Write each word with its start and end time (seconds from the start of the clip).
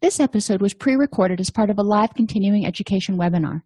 This 0.00 0.20
episode 0.20 0.62
was 0.62 0.74
pre 0.74 0.94
recorded 0.94 1.40
as 1.40 1.50
part 1.50 1.70
of 1.70 1.78
a 1.78 1.82
live 1.82 2.14
continuing 2.14 2.64
education 2.64 3.18
webinar. 3.18 3.62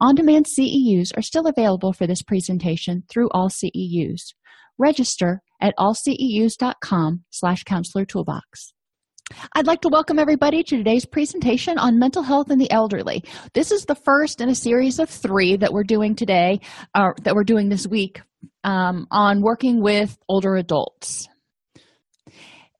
On 0.00 0.14
demand 0.14 0.46
CEUs 0.46 1.10
are 1.16 1.22
still 1.22 1.48
available 1.48 1.92
for 1.92 2.06
this 2.06 2.22
presentation 2.22 3.02
through 3.10 3.28
all 3.30 3.48
CEUs. 3.48 4.32
Register 4.78 5.42
at 5.60 5.74
allceus.com 5.76 7.24
slash 7.30 7.64
counselor 7.64 8.04
toolbox. 8.04 8.72
I'd 9.54 9.66
like 9.66 9.80
to 9.80 9.88
welcome 9.88 10.20
everybody 10.20 10.62
to 10.62 10.76
today's 10.76 11.04
presentation 11.04 11.78
on 11.78 11.98
mental 11.98 12.22
health 12.22 12.52
in 12.52 12.60
the 12.60 12.70
elderly. 12.70 13.24
This 13.52 13.72
is 13.72 13.84
the 13.84 13.96
first 13.96 14.40
in 14.40 14.48
a 14.48 14.54
series 14.54 15.00
of 15.00 15.10
three 15.10 15.56
that 15.56 15.72
we're 15.72 15.82
doing 15.82 16.14
today, 16.14 16.60
uh, 16.94 17.10
that 17.22 17.34
we're 17.34 17.42
doing 17.42 17.70
this 17.70 17.88
week 17.88 18.20
um, 18.62 19.08
on 19.10 19.42
working 19.42 19.82
with 19.82 20.16
older 20.28 20.54
adults. 20.54 21.28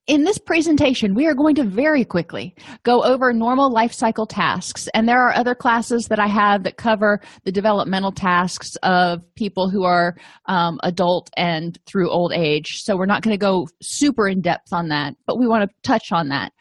In 0.08 0.24
this 0.24 0.36
presentation, 0.36 1.14
we 1.14 1.28
are 1.28 1.34
going 1.34 1.54
to 1.54 1.62
very 1.62 2.04
quickly 2.04 2.56
go 2.82 3.04
over 3.04 3.32
normal 3.32 3.70
life 3.70 3.92
cycle 3.92 4.26
tasks, 4.26 4.88
and 4.94 5.08
there 5.08 5.20
are 5.20 5.32
other 5.32 5.54
classes 5.54 6.08
that 6.08 6.18
I 6.18 6.26
have 6.26 6.64
that 6.64 6.76
cover 6.76 7.20
the 7.44 7.52
developmental 7.52 8.10
tasks 8.10 8.74
of 8.82 9.22
people 9.36 9.70
who 9.70 9.84
are 9.84 10.16
um, 10.46 10.80
adult 10.82 11.30
and 11.36 11.78
through 11.86 12.10
old 12.10 12.32
age. 12.32 12.82
So 12.82 12.96
we're 12.96 13.06
not 13.06 13.22
going 13.22 13.32
to 13.32 13.38
go 13.38 13.68
super 13.80 14.26
in 14.26 14.40
depth 14.40 14.72
on 14.72 14.88
that, 14.88 15.14
but 15.24 15.38
we 15.38 15.46
want 15.46 15.70
to 15.70 15.76
touch 15.88 16.10
on 16.10 16.30
that. 16.30 16.52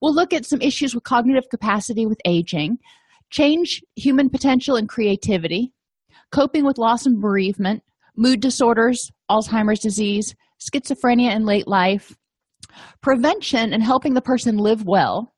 We'll 0.00 0.14
look 0.14 0.32
at 0.32 0.46
some 0.46 0.62
issues 0.62 0.94
with 0.94 1.04
cognitive 1.04 1.50
capacity 1.50 2.06
with 2.06 2.20
aging, 2.24 2.78
change 3.28 3.82
human 3.96 4.30
potential 4.30 4.76
and 4.76 4.88
creativity, 4.88 5.70
coping 6.32 6.64
with 6.64 6.78
loss 6.78 7.04
and 7.04 7.20
bereavement, 7.20 7.82
mood 8.16 8.40
disorders, 8.40 9.12
Alzheimer's 9.30 9.80
disease, 9.80 10.34
schizophrenia 10.58 11.36
in 11.36 11.44
late 11.44 11.68
life 11.68 12.16
prevention 13.00 13.72
and 13.72 13.82
helping 13.82 14.14
the 14.14 14.20
person 14.20 14.56
live 14.56 14.84
well. 14.84 15.32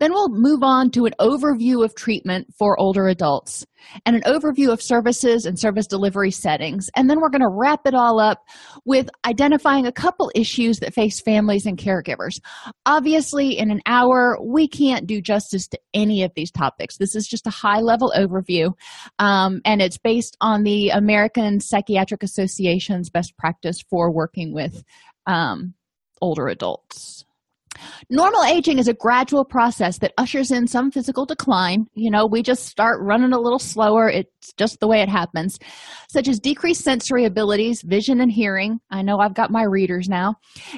Then 0.00 0.12
we'll 0.12 0.28
move 0.28 0.62
on 0.62 0.90
to 0.92 1.06
an 1.06 1.14
overview 1.20 1.84
of 1.84 1.94
treatment 1.94 2.52
for 2.56 2.78
older 2.78 3.08
adults 3.08 3.66
and 4.04 4.16
an 4.16 4.22
overview 4.22 4.72
of 4.72 4.82
services 4.82 5.44
and 5.46 5.58
service 5.58 5.86
delivery 5.86 6.30
settings. 6.30 6.90
And 6.96 7.08
then 7.08 7.20
we're 7.20 7.30
going 7.30 7.42
to 7.42 7.48
wrap 7.48 7.80
it 7.86 7.94
all 7.94 8.20
up 8.20 8.44
with 8.84 9.08
identifying 9.24 9.86
a 9.86 9.92
couple 9.92 10.30
issues 10.34 10.80
that 10.80 10.94
face 10.94 11.20
families 11.20 11.66
and 11.66 11.78
caregivers. 11.78 12.40
Obviously, 12.86 13.58
in 13.58 13.70
an 13.70 13.80
hour, 13.86 14.38
we 14.42 14.68
can't 14.68 15.06
do 15.06 15.20
justice 15.20 15.68
to 15.68 15.78
any 15.94 16.22
of 16.22 16.32
these 16.34 16.50
topics. 16.50 16.96
This 16.96 17.14
is 17.14 17.26
just 17.26 17.46
a 17.46 17.50
high 17.50 17.80
level 17.80 18.12
overview, 18.16 18.72
um, 19.18 19.60
and 19.64 19.80
it's 19.80 19.98
based 19.98 20.36
on 20.40 20.62
the 20.62 20.90
American 20.90 21.60
Psychiatric 21.60 22.22
Association's 22.22 23.10
best 23.10 23.36
practice 23.36 23.80
for 23.88 24.12
working 24.12 24.52
with 24.52 24.84
um, 25.26 25.74
older 26.20 26.48
adults. 26.48 27.24
Normal 28.10 28.42
aging 28.44 28.78
is 28.78 28.88
a 28.88 28.94
gradual 28.94 29.44
process 29.44 29.98
that 29.98 30.14
ushers 30.18 30.50
in 30.50 30.66
some 30.66 30.90
physical 30.90 31.26
decline. 31.26 31.86
You 31.94 32.10
know, 32.10 32.26
we 32.26 32.42
just 32.42 32.66
start 32.66 33.00
running 33.00 33.32
a 33.32 33.38
little 33.38 33.58
slower. 33.58 34.08
It's 34.08 34.52
just 34.56 34.80
the 34.80 34.88
way 34.88 35.00
it 35.00 35.08
happens, 35.08 35.58
such 36.08 36.28
as 36.28 36.40
decreased 36.40 36.82
sensory 36.82 37.24
abilities, 37.24 37.82
vision 37.82 38.20
and 38.20 38.32
hearing. 38.32 38.80
I 38.90 39.02
know 39.02 39.18
I've 39.18 39.34
got 39.34 39.50
my 39.50 39.62
readers 39.64 40.08
now, 40.08 40.36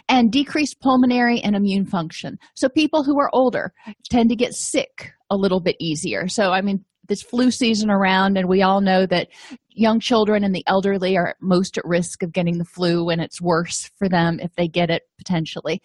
and 0.08 0.32
decreased 0.32 0.80
pulmonary 0.80 1.40
and 1.40 1.56
immune 1.56 1.86
function. 1.86 2.38
So, 2.54 2.68
people 2.68 3.04
who 3.04 3.18
are 3.18 3.30
older 3.32 3.72
tend 4.10 4.28
to 4.30 4.36
get 4.36 4.54
sick 4.54 5.12
a 5.30 5.36
little 5.36 5.60
bit 5.60 5.76
easier. 5.78 6.28
So, 6.28 6.50
I 6.50 6.60
mean, 6.60 6.84
this 7.10 7.22
flu 7.22 7.50
season 7.50 7.90
around, 7.90 8.38
and 8.38 8.48
we 8.48 8.62
all 8.62 8.80
know 8.80 9.04
that 9.04 9.28
young 9.68 10.00
children 10.00 10.44
and 10.44 10.54
the 10.54 10.64
elderly 10.66 11.16
are 11.16 11.34
most 11.40 11.76
at 11.76 11.84
risk 11.84 12.22
of 12.22 12.32
getting 12.32 12.58
the 12.58 12.64
flu 12.64 13.08
and 13.08 13.20
it's 13.20 13.40
worse 13.40 13.90
for 13.98 14.08
them 14.08 14.38
if 14.40 14.54
they 14.54 14.68
get 14.68 14.90
it 14.90 15.02
potentially. 15.18 15.82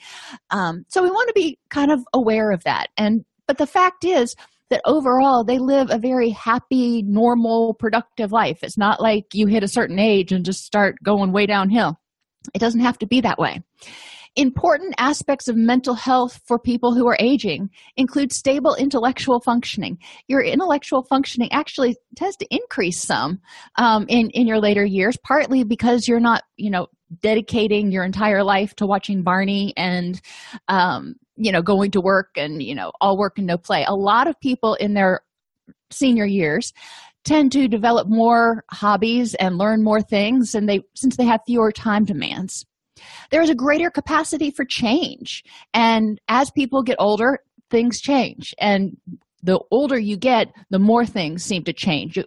Um, 0.51 0.85
so 0.87 1.01
we 1.01 1.09
want 1.09 1.27
to 1.27 1.33
be 1.33 1.57
kind 1.69 1.91
of 1.91 1.99
aware 2.13 2.51
of 2.51 2.63
that. 2.63 2.87
And 2.97 3.25
but 3.47 3.57
the 3.57 3.67
fact 3.67 4.05
is 4.05 4.35
that 4.69 4.81
overall 4.85 5.43
they 5.43 5.59
live 5.59 5.89
a 5.91 5.99
very 5.99 6.29
happy 6.29 7.03
normal 7.03 7.73
productive 7.75 8.31
life. 8.31 8.59
It's 8.63 8.77
not 8.77 9.01
like 9.01 9.25
you 9.33 9.47
hit 9.47 9.63
a 9.63 9.67
certain 9.67 9.99
age 9.99 10.31
and 10.31 10.45
just 10.45 10.65
start 10.65 10.95
going 11.03 11.31
way 11.31 11.45
downhill. 11.45 11.99
It 12.53 12.59
doesn't 12.59 12.81
have 12.81 12.97
to 12.99 13.07
be 13.07 13.21
that 13.21 13.39
way 13.39 13.61
Important 14.38 14.94
aspects 14.97 15.47
of 15.47 15.56
mental 15.56 15.94
health 15.94 16.41
for 16.46 16.59
people 16.59 16.94
who 16.94 17.07
are 17.07 17.16
aging 17.19 17.69
include 17.96 18.34
stable 18.34 18.75
intellectual 18.75 19.40
functioning. 19.40 19.97
Your 20.28 20.41
intellectual 20.41 21.03
functioning 21.03 21.50
actually 21.53 21.96
tends 22.18 22.35
to 22.38 22.47
increase 22.50 23.01
some 23.01 23.40
um, 23.78 24.06
in 24.09 24.29
in 24.31 24.46
your 24.46 24.59
later 24.59 24.84
years, 24.84 25.16
partly 25.23 25.63
because 25.63 26.07
you're 26.07 26.19
not, 26.19 26.44
you 26.57 26.69
know, 26.69 26.88
dedicating 27.22 27.91
your 27.91 28.03
entire 28.03 28.44
life 28.44 28.75
to 28.75 28.85
watching 28.85 29.23
Barney 29.23 29.73
and, 29.78 30.22
um, 30.67 31.16
you 31.38 31.53
know, 31.53 31.62
going 31.62 31.91
to 31.91 32.02
work 32.02 32.31
and 32.35 32.62
you 32.62 32.75
know, 32.75 32.91
all 33.00 33.17
work 33.17 33.38
and 33.38 33.47
no 33.47 33.57
play. 33.57 33.85
A 33.88 33.96
lot 33.96 34.28
of 34.28 34.38
people 34.41 34.73
in 34.73 34.96
their 34.96 35.22
senior 35.91 36.25
years 36.25 36.73
tend 37.23 37.53
to 37.53 37.69
develop 37.69 38.09
more 38.09 38.66
hobbies 38.69 39.34
and 39.35 39.57
learn 39.57 39.81
more 39.81 40.02
things 40.02 40.53
and 40.56 40.67
they 40.67 40.81
since 40.94 41.16
they 41.16 41.25
have 41.25 41.40
fewer 41.46 41.72
time 41.72 42.03
demands 42.03 42.66
there 43.31 43.41
is 43.41 43.50
a 43.50 43.56
greater 43.56 43.89
capacity 43.89 44.51
for 44.51 44.66
change. 44.66 45.44
And 45.73 46.19
as 46.28 46.51
people 46.51 46.83
get 46.83 46.97
older 47.00 47.39
things 47.69 48.00
change. 48.00 48.53
And 48.59 48.97
the 49.44 49.59
older 49.72 49.97
you 49.97 50.17
get 50.17 50.53
the 50.69 50.79
more 50.79 51.05
things 51.05 51.44
seem 51.44 51.63
to 51.66 51.73
change. 51.73 52.17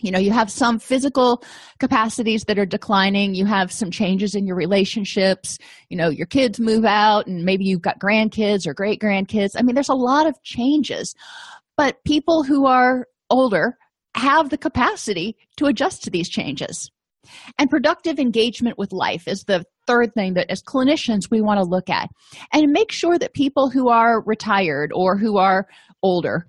You, 0.00 0.10
know 0.10 0.18
you 0.18 0.32
have 0.32 0.50
some 0.50 0.78
physical 0.78 1.42
capacities 1.78 2.44
that 2.44 2.58
are 2.58 2.66
declining. 2.66 3.34
You 3.34 3.46
have 3.46 3.70
some 3.70 3.90
changes 3.90 4.34
in 4.34 4.46
your 4.46 4.56
relationships. 4.56 5.58
You 5.88 5.96
know 5.96 6.08
your 6.08 6.26
kids 6.26 6.58
move 6.58 6.84
out 6.84 7.26
and 7.26 7.44
maybe 7.44 7.64
you've 7.64 7.82
got 7.82 8.00
grandkids 8.00 8.66
or 8.66 8.74
great 8.74 9.00
grandkids 9.00 9.52
i 9.56 9.62
mean 9.62 9.74
there's 9.74 9.88
a 9.88 9.94
lot 9.94 10.26
of 10.26 10.42
changes. 10.42 11.14
But 11.76 12.02
people 12.04 12.44
who 12.44 12.66
are 12.66 13.06
older 13.30 13.78
have 14.16 14.50
the 14.50 14.58
capacity 14.58 15.36
to 15.56 15.66
adjust 15.66 16.04
to 16.04 16.10
these 16.10 16.28
changes 16.28 16.90
and 17.58 17.70
productive 17.70 18.18
engagement 18.18 18.78
with 18.78 18.92
life 18.92 19.26
is 19.28 19.44
the 19.44 19.64
third 19.86 20.14
thing 20.14 20.34
that 20.34 20.50
as 20.50 20.62
clinicians 20.62 21.30
we 21.30 21.40
want 21.40 21.58
to 21.58 21.64
look 21.64 21.90
at 21.90 22.10
and 22.52 22.72
make 22.72 22.90
sure 22.90 23.18
that 23.18 23.34
people 23.34 23.70
who 23.70 23.88
are 23.88 24.22
retired 24.22 24.92
or 24.94 25.16
who 25.16 25.36
are 25.38 25.66
older 26.02 26.48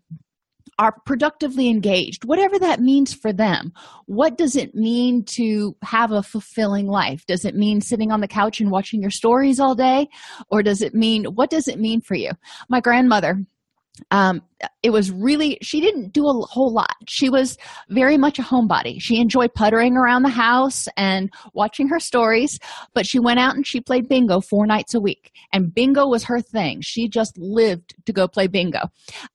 are 0.77 0.93
productively 1.05 1.69
engaged, 1.69 2.25
whatever 2.25 2.59
that 2.59 2.81
means 2.81 3.13
for 3.13 3.31
them. 3.31 3.71
What 4.07 4.37
does 4.37 4.55
it 4.55 4.75
mean 4.75 5.23
to 5.25 5.75
have 5.83 6.11
a 6.11 6.23
fulfilling 6.23 6.87
life? 6.87 7.25
Does 7.25 7.45
it 7.45 7.55
mean 7.55 7.79
sitting 7.79 8.11
on 8.11 8.19
the 8.19 8.27
couch 8.27 8.59
and 8.59 8.71
watching 8.71 9.01
your 9.01 9.11
stories 9.11 9.59
all 9.59 9.75
day? 9.75 10.09
Or 10.49 10.61
does 10.61 10.81
it 10.81 10.93
mean, 10.93 11.25
what 11.25 11.49
does 11.49 11.67
it 11.67 11.79
mean 11.79 12.01
for 12.01 12.15
you? 12.15 12.31
My 12.67 12.81
grandmother 12.81 13.45
um, 14.11 14.41
it 14.83 14.89
was 14.89 15.11
really 15.11 15.57
she 15.61 15.79
didn't 15.79 16.11
do 16.11 16.27
a 16.27 16.33
whole 16.33 16.71
lot. 16.71 16.95
She 17.07 17.29
was 17.29 17.57
very 17.89 18.17
much 18.17 18.39
a 18.39 18.41
homebody. 18.41 18.99
She 18.99 19.19
enjoyed 19.19 19.53
puttering 19.53 19.95
around 19.95 20.23
the 20.23 20.29
house 20.29 20.87
and 20.97 21.31
watching 21.53 21.87
her 21.89 21.99
stories 21.99 22.59
but 22.93 23.05
she 23.05 23.19
went 23.19 23.39
out 23.39 23.55
and 23.55 23.65
she 23.65 23.81
played 23.81 24.07
bingo 24.07 24.39
four 24.39 24.65
nights 24.65 24.93
a 24.93 24.99
week 24.99 25.31
and 25.53 25.73
bingo 25.73 26.07
was 26.07 26.23
her 26.23 26.41
thing. 26.41 26.81
She 26.81 27.07
just 27.07 27.37
lived 27.37 27.95
to 28.05 28.13
go 28.13 28.27
play 28.27 28.47
bingo. 28.47 28.89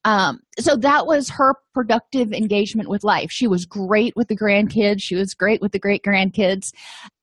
Um, 0.05 0.41
so 0.59 0.77
that 0.77 1.07
was 1.07 1.29
her 1.31 1.55
productive 1.75 2.33
engagement 2.33 2.89
with 2.89 3.05
life. 3.05 3.31
She 3.31 3.47
was 3.47 3.65
great 3.65 4.15
with 4.17 4.29
the 4.29 4.37
grandkids. 4.37 5.03
She 5.03 5.15
was 5.15 5.35
great 5.35 5.61
with 5.61 5.73
the 5.73 5.79
great 5.79 6.03
grandkids 6.03 6.73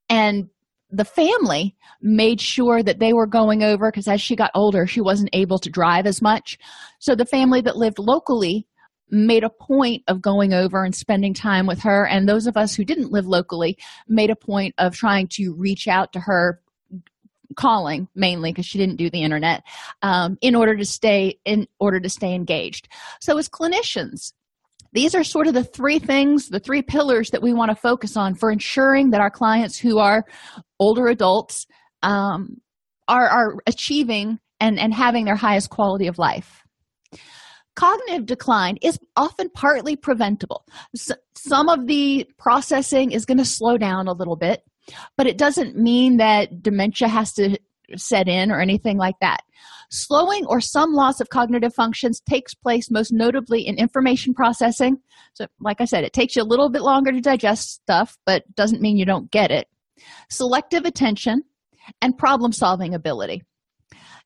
and 0.09 0.49
the 0.89 1.05
family 1.05 1.75
made 2.01 2.39
sure 2.39 2.81
that 2.81 2.99
they 2.99 3.13
were 3.13 3.27
going 3.27 3.63
over 3.63 3.91
because 3.91 4.07
as 4.07 4.21
she 4.21 4.35
got 4.35 4.51
older 4.55 4.87
she 4.87 5.01
wasn't 5.01 5.29
able 5.33 5.59
to 5.59 5.69
drive 5.69 6.05
as 6.05 6.21
much. 6.21 6.57
So 6.99 7.15
the 7.15 7.25
family 7.25 7.61
that 7.61 7.77
lived 7.77 7.99
locally 7.99 8.67
made 9.09 9.43
a 9.43 9.49
point 9.49 10.03
of 10.07 10.21
going 10.21 10.53
over 10.53 10.83
and 10.83 10.93
spending 10.93 11.33
time 11.33 11.65
with 11.65 11.79
her. 11.79 12.05
And 12.05 12.27
those 12.27 12.47
of 12.47 12.57
us 12.57 12.75
who 12.75 12.83
didn't 12.83 13.11
live 13.11 13.25
locally 13.25 13.77
made 14.07 14.29
a 14.29 14.35
point 14.35 14.75
of 14.77 14.95
trying 14.95 15.27
to 15.29 15.53
reach 15.53 15.87
out 15.87 16.13
to 16.13 16.19
her 16.19 16.61
calling 17.55 18.07
mainly 18.13 18.51
because 18.51 18.65
she 18.65 18.77
didn't 18.77 18.97
do 18.97 19.09
the 19.09 19.23
internet 19.23 19.63
um, 20.01 20.37
in 20.41 20.55
order 20.55 20.75
to 20.75 20.85
stay 20.85 21.39
in 21.45 21.67
order 21.79 21.99
to 21.99 22.09
stay 22.09 22.33
engaged. 22.33 22.89
So 23.21 23.37
as 23.37 23.49
clinicians 23.49 24.33
these 24.97 25.13
are 25.13 25.23
sort 25.23 25.45
of 25.45 25.53
the 25.53 25.63
three 25.63 25.99
things, 25.99 26.49
the 26.49 26.59
three 26.59 26.81
pillars 26.81 27.29
that 27.29 27.43
we 27.43 27.53
want 27.53 27.69
to 27.69 27.75
focus 27.75 28.17
on 28.17 28.33
for 28.33 28.49
ensuring 28.49 29.11
that 29.11 29.21
our 29.21 29.29
clients 29.29 29.77
who 29.77 29.99
are 29.99 30.25
older 30.79 31.05
adults 31.05 31.67
um, 32.01 32.57
are, 33.07 33.27
are 33.27 33.55
achieving 33.67 34.39
and, 34.59 34.79
and 34.79 34.95
having 34.95 35.25
their 35.25 35.35
highest 35.35 35.69
quality 35.69 36.07
of 36.07 36.17
life. 36.17 36.63
Cognitive 37.75 38.25
decline 38.25 38.77
is 38.81 38.97
often 39.15 39.51
partly 39.51 39.95
preventable. 39.95 40.65
So 40.95 41.13
some 41.35 41.69
of 41.69 41.85
the 41.85 42.25
processing 42.39 43.11
is 43.11 43.23
going 43.23 43.37
to 43.37 43.45
slow 43.45 43.77
down 43.77 44.07
a 44.07 44.13
little 44.13 44.35
bit, 44.35 44.63
but 45.15 45.27
it 45.27 45.37
doesn't 45.37 45.77
mean 45.77 46.17
that 46.17 46.63
dementia 46.63 47.07
has 47.07 47.33
to 47.33 47.59
set 47.95 48.27
in 48.27 48.51
or 48.51 48.59
anything 48.59 48.97
like 48.97 49.15
that. 49.21 49.41
Slowing 49.89 50.45
or 50.45 50.59
some 50.59 50.93
loss 50.93 51.21
of 51.21 51.29
cognitive 51.29 51.73
functions 51.73 52.21
takes 52.21 52.53
place 52.53 52.91
most 52.91 53.11
notably 53.11 53.65
in 53.65 53.77
information 53.77 54.33
processing. 54.33 54.97
So, 55.33 55.47
like 55.59 55.79
I 55.79 55.85
said, 55.85 56.03
it 56.03 56.13
takes 56.13 56.35
you 56.35 56.41
a 56.41 56.43
little 56.43 56.69
bit 56.69 56.81
longer 56.81 57.11
to 57.11 57.21
digest 57.21 57.71
stuff, 57.71 58.17
but 58.25 58.43
doesn't 58.55 58.81
mean 58.81 58.97
you 58.97 59.05
don't 59.05 59.31
get 59.31 59.51
it. 59.51 59.67
Selective 60.29 60.85
attention 60.85 61.43
and 62.01 62.17
problem 62.17 62.51
solving 62.51 62.93
ability. 62.93 63.43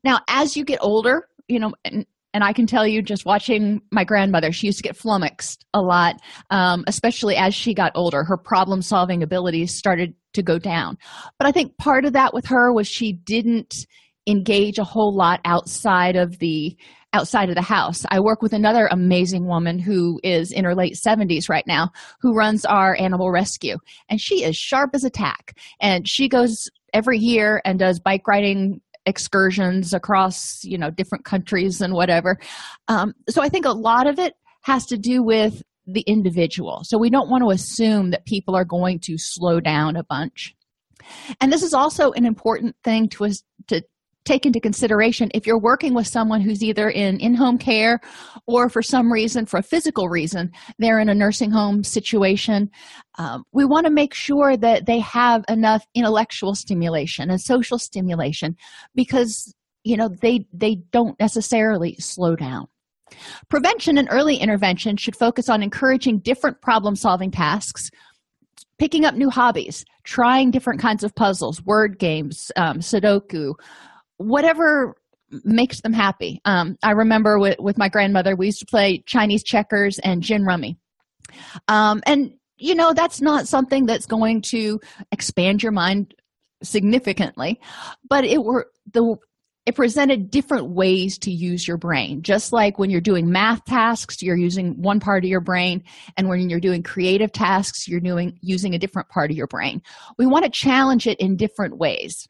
Now, 0.03 0.21
as 0.27 0.57
you 0.57 0.65
get 0.65 0.79
older, 0.81 1.27
you 1.47 1.59
know, 1.59 1.73
and, 1.85 2.05
and 2.33 2.43
I 2.43 2.53
can 2.53 2.65
tell 2.65 2.87
you 2.87 3.01
just 3.01 3.25
watching 3.25 3.81
my 3.91 4.03
grandmother, 4.03 4.51
she 4.51 4.67
used 4.67 4.79
to 4.79 4.83
get 4.83 4.97
flummoxed 4.97 5.65
a 5.73 5.81
lot, 5.81 6.15
um, 6.49 6.83
especially 6.87 7.35
as 7.35 7.53
she 7.53 7.73
got 7.73 7.91
older. 7.93 8.23
Her 8.23 8.37
problem 8.37 8.81
solving 8.81 9.21
abilities 9.21 9.75
started 9.75 10.15
to 10.33 10.43
go 10.43 10.59
down. 10.59 10.97
But 11.37 11.47
I 11.47 11.51
think 11.51 11.77
part 11.77 12.05
of 12.05 12.13
that 12.13 12.33
with 12.33 12.45
her 12.47 12.73
was 12.73 12.87
she 12.87 13.13
didn't 13.13 13.85
engage 14.27 14.77
a 14.77 14.83
whole 14.83 15.15
lot 15.15 15.41
outside 15.45 16.15
of 16.15 16.39
the 16.39 16.77
outside 17.13 17.49
of 17.49 17.55
the 17.55 17.61
house. 17.61 18.05
I 18.09 18.19
work 18.19 18.41
with 18.41 18.53
another 18.53 18.87
amazing 18.89 19.45
woman 19.45 19.79
who 19.79 20.19
is 20.23 20.51
in 20.51 20.63
her 20.63 20.75
late 20.75 20.95
70s 20.95 21.49
right 21.49 21.67
now 21.67 21.89
who 22.21 22.33
runs 22.33 22.63
our 22.63 22.95
animal 22.97 23.31
rescue 23.31 23.77
and 24.07 24.21
she 24.21 24.43
is 24.43 24.55
sharp 24.55 24.91
as 24.93 25.03
a 25.03 25.09
tack 25.09 25.57
and 25.81 26.07
she 26.07 26.29
goes 26.29 26.69
every 26.93 27.17
year 27.17 27.61
and 27.65 27.79
does 27.79 27.99
bike 27.99 28.27
riding 28.27 28.79
excursions 29.05 29.93
across 29.93 30.63
you 30.63 30.77
know 30.77 30.91
different 30.91 31.25
countries 31.25 31.81
and 31.81 31.93
whatever 31.93 32.37
um, 32.87 33.13
so 33.27 33.41
i 33.41 33.49
think 33.49 33.65
a 33.65 33.71
lot 33.71 34.07
of 34.07 34.19
it 34.19 34.35
has 34.61 34.85
to 34.85 34.97
do 34.97 35.23
with 35.23 35.63
the 35.93 36.01
individual. 36.01 36.81
So 36.83 36.97
we 36.97 37.09
don't 37.09 37.29
want 37.29 37.43
to 37.43 37.51
assume 37.51 38.11
that 38.11 38.25
people 38.25 38.55
are 38.55 38.65
going 38.65 38.99
to 39.01 39.17
slow 39.17 39.59
down 39.59 39.95
a 39.95 40.03
bunch. 40.03 40.55
And 41.39 41.51
this 41.51 41.63
is 41.63 41.73
also 41.73 42.11
an 42.11 42.25
important 42.25 42.75
thing 42.83 43.09
to, 43.09 43.25
us 43.25 43.43
to 43.67 43.81
take 44.25 44.45
into 44.45 44.59
consideration. 44.59 45.31
If 45.33 45.47
you're 45.47 45.59
working 45.59 45.93
with 45.93 46.07
someone 46.07 46.41
who's 46.41 46.63
either 46.63 46.89
in 46.89 47.19
in-home 47.19 47.57
care 47.57 47.99
or 48.47 48.69
for 48.69 48.81
some 48.81 49.11
reason 49.11 49.45
for 49.45 49.57
a 49.57 49.63
physical 49.63 50.09
reason 50.09 50.51
they're 50.77 50.99
in 50.99 51.09
a 51.09 51.15
nursing 51.15 51.51
home 51.51 51.83
situation 51.83 52.69
um, 53.17 53.43
we 53.51 53.65
want 53.65 53.85
to 53.85 53.91
make 53.91 54.13
sure 54.13 54.55
that 54.57 54.85
they 54.85 54.99
have 54.99 55.43
enough 55.49 55.85
intellectual 55.95 56.55
stimulation 56.55 57.29
and 57.29 57.41
social 57.41 57.77
stimulation 57.77 58.55
because 58.95 59.53
you 59.83 59.97
know 59.97 60.09
they 60.21 60.45
they 60.53 60.75
don't 60.91 61.19
necessarily 61.19 61.95
slow 61.99 62.35
down 62.35 62.67
prevention 63.49 63.97
and 63.97 64.07
early 64.11 64.35
intervention 64.37 64.97
should 64.97 65.15
focus 65.15 65.49
on 65.49 65.63
encouraging 65.63 66.19
different 66.19 66.61
problem 66.61 66.95
solving 66.95 67.31
tasks 67.31 67.89
picking 68.77 69.05
up 69.05 69.15
new 69.15 69.29
hobbies 69.29 69.85
trying 70.03 70.51
different 70.51 70.79
kinds 70.79 71.03
of 71.03 71.13
puzzles 71.15 71.61
word 71.63 71.99
games 71.99 72.51
um, 72.55 72.79
sudoku 72.79 73.53
whatever 74.17 74.95
makes 75.43 75.81
them 75.81 75.93
happy. 75.93 76.41
Um, 76.45 76.77
I 76.83 76.91
remember 76.91 77.39
with, 77.39 77.59
with 77.59 77.77
my 77.77 77.89
grandmother, 77.89 78.35
we 78.35 78.47
used 78.47 78.59
to 78.59 78.65
play 78.65 79.03
Chinese 79.05 79.43
checkers 79.43 79.99
and 79.99 80.21
gin 80.21 80.43
rummy. 80.43 80.77
Um, 81.67 82.01
and, 82.05 82.33
you 82.57 82.75
know, 82.75 82.93
that's 82.93 83.21
not 83.21 83.47
something 83.47 83.85
that's 83.85 84.05
going 84.05 84.41
to 84.49 84.79
expand 85.11 85.63
your 85.63 85.71
mind 85.71 86.13
significantly, 86.63 87.59
but 88.07 88.23
it 88.23 88.43
were 88.43 88.67
the 88.91 89.15
it 89.65 89.75
presented 89.75 90.31
different 90.31 90.69
ways 90.69 91.17
to 91.19 91.31
use 91.31 91.67
your 91.67 91.77
brain 91.77 92.21
just 92.21 92.51
like 92.51 92.79
when 92.79 92.89
you're 92.89 93.01
doing 93.01 93.31
math 93.31 93.63
tasks 93.65 94.21
you're 94.21 94.35
using 94.35 94.79
one 94.81 94.99
part 94.99 95.23
of 95.23 95.29
your 95.29 95.41
brain 95.41 95.83
and 96.17 96.27
when 96.27 96.49
you're 96.49 96.59
doing 96.59 96.81
creative 96.83 97.31
tasks 97.31 97.87
you're 97.87 97.99
doing 97.99 98.37
using 98.41 98.73
a 98.73 98.79
different 98.79 99.07
part 99.09 99.31
of 99.31 99.37
your 99.37 99.47
brain 99.47 99.81
we 100.17 100.25
want 100.25 100.43
to 100.43 100.51
challenge 100.51 101.07
it 101.07 101.19
in 101.19 101.35
different 101.35 101.77
ways 101.77 102.27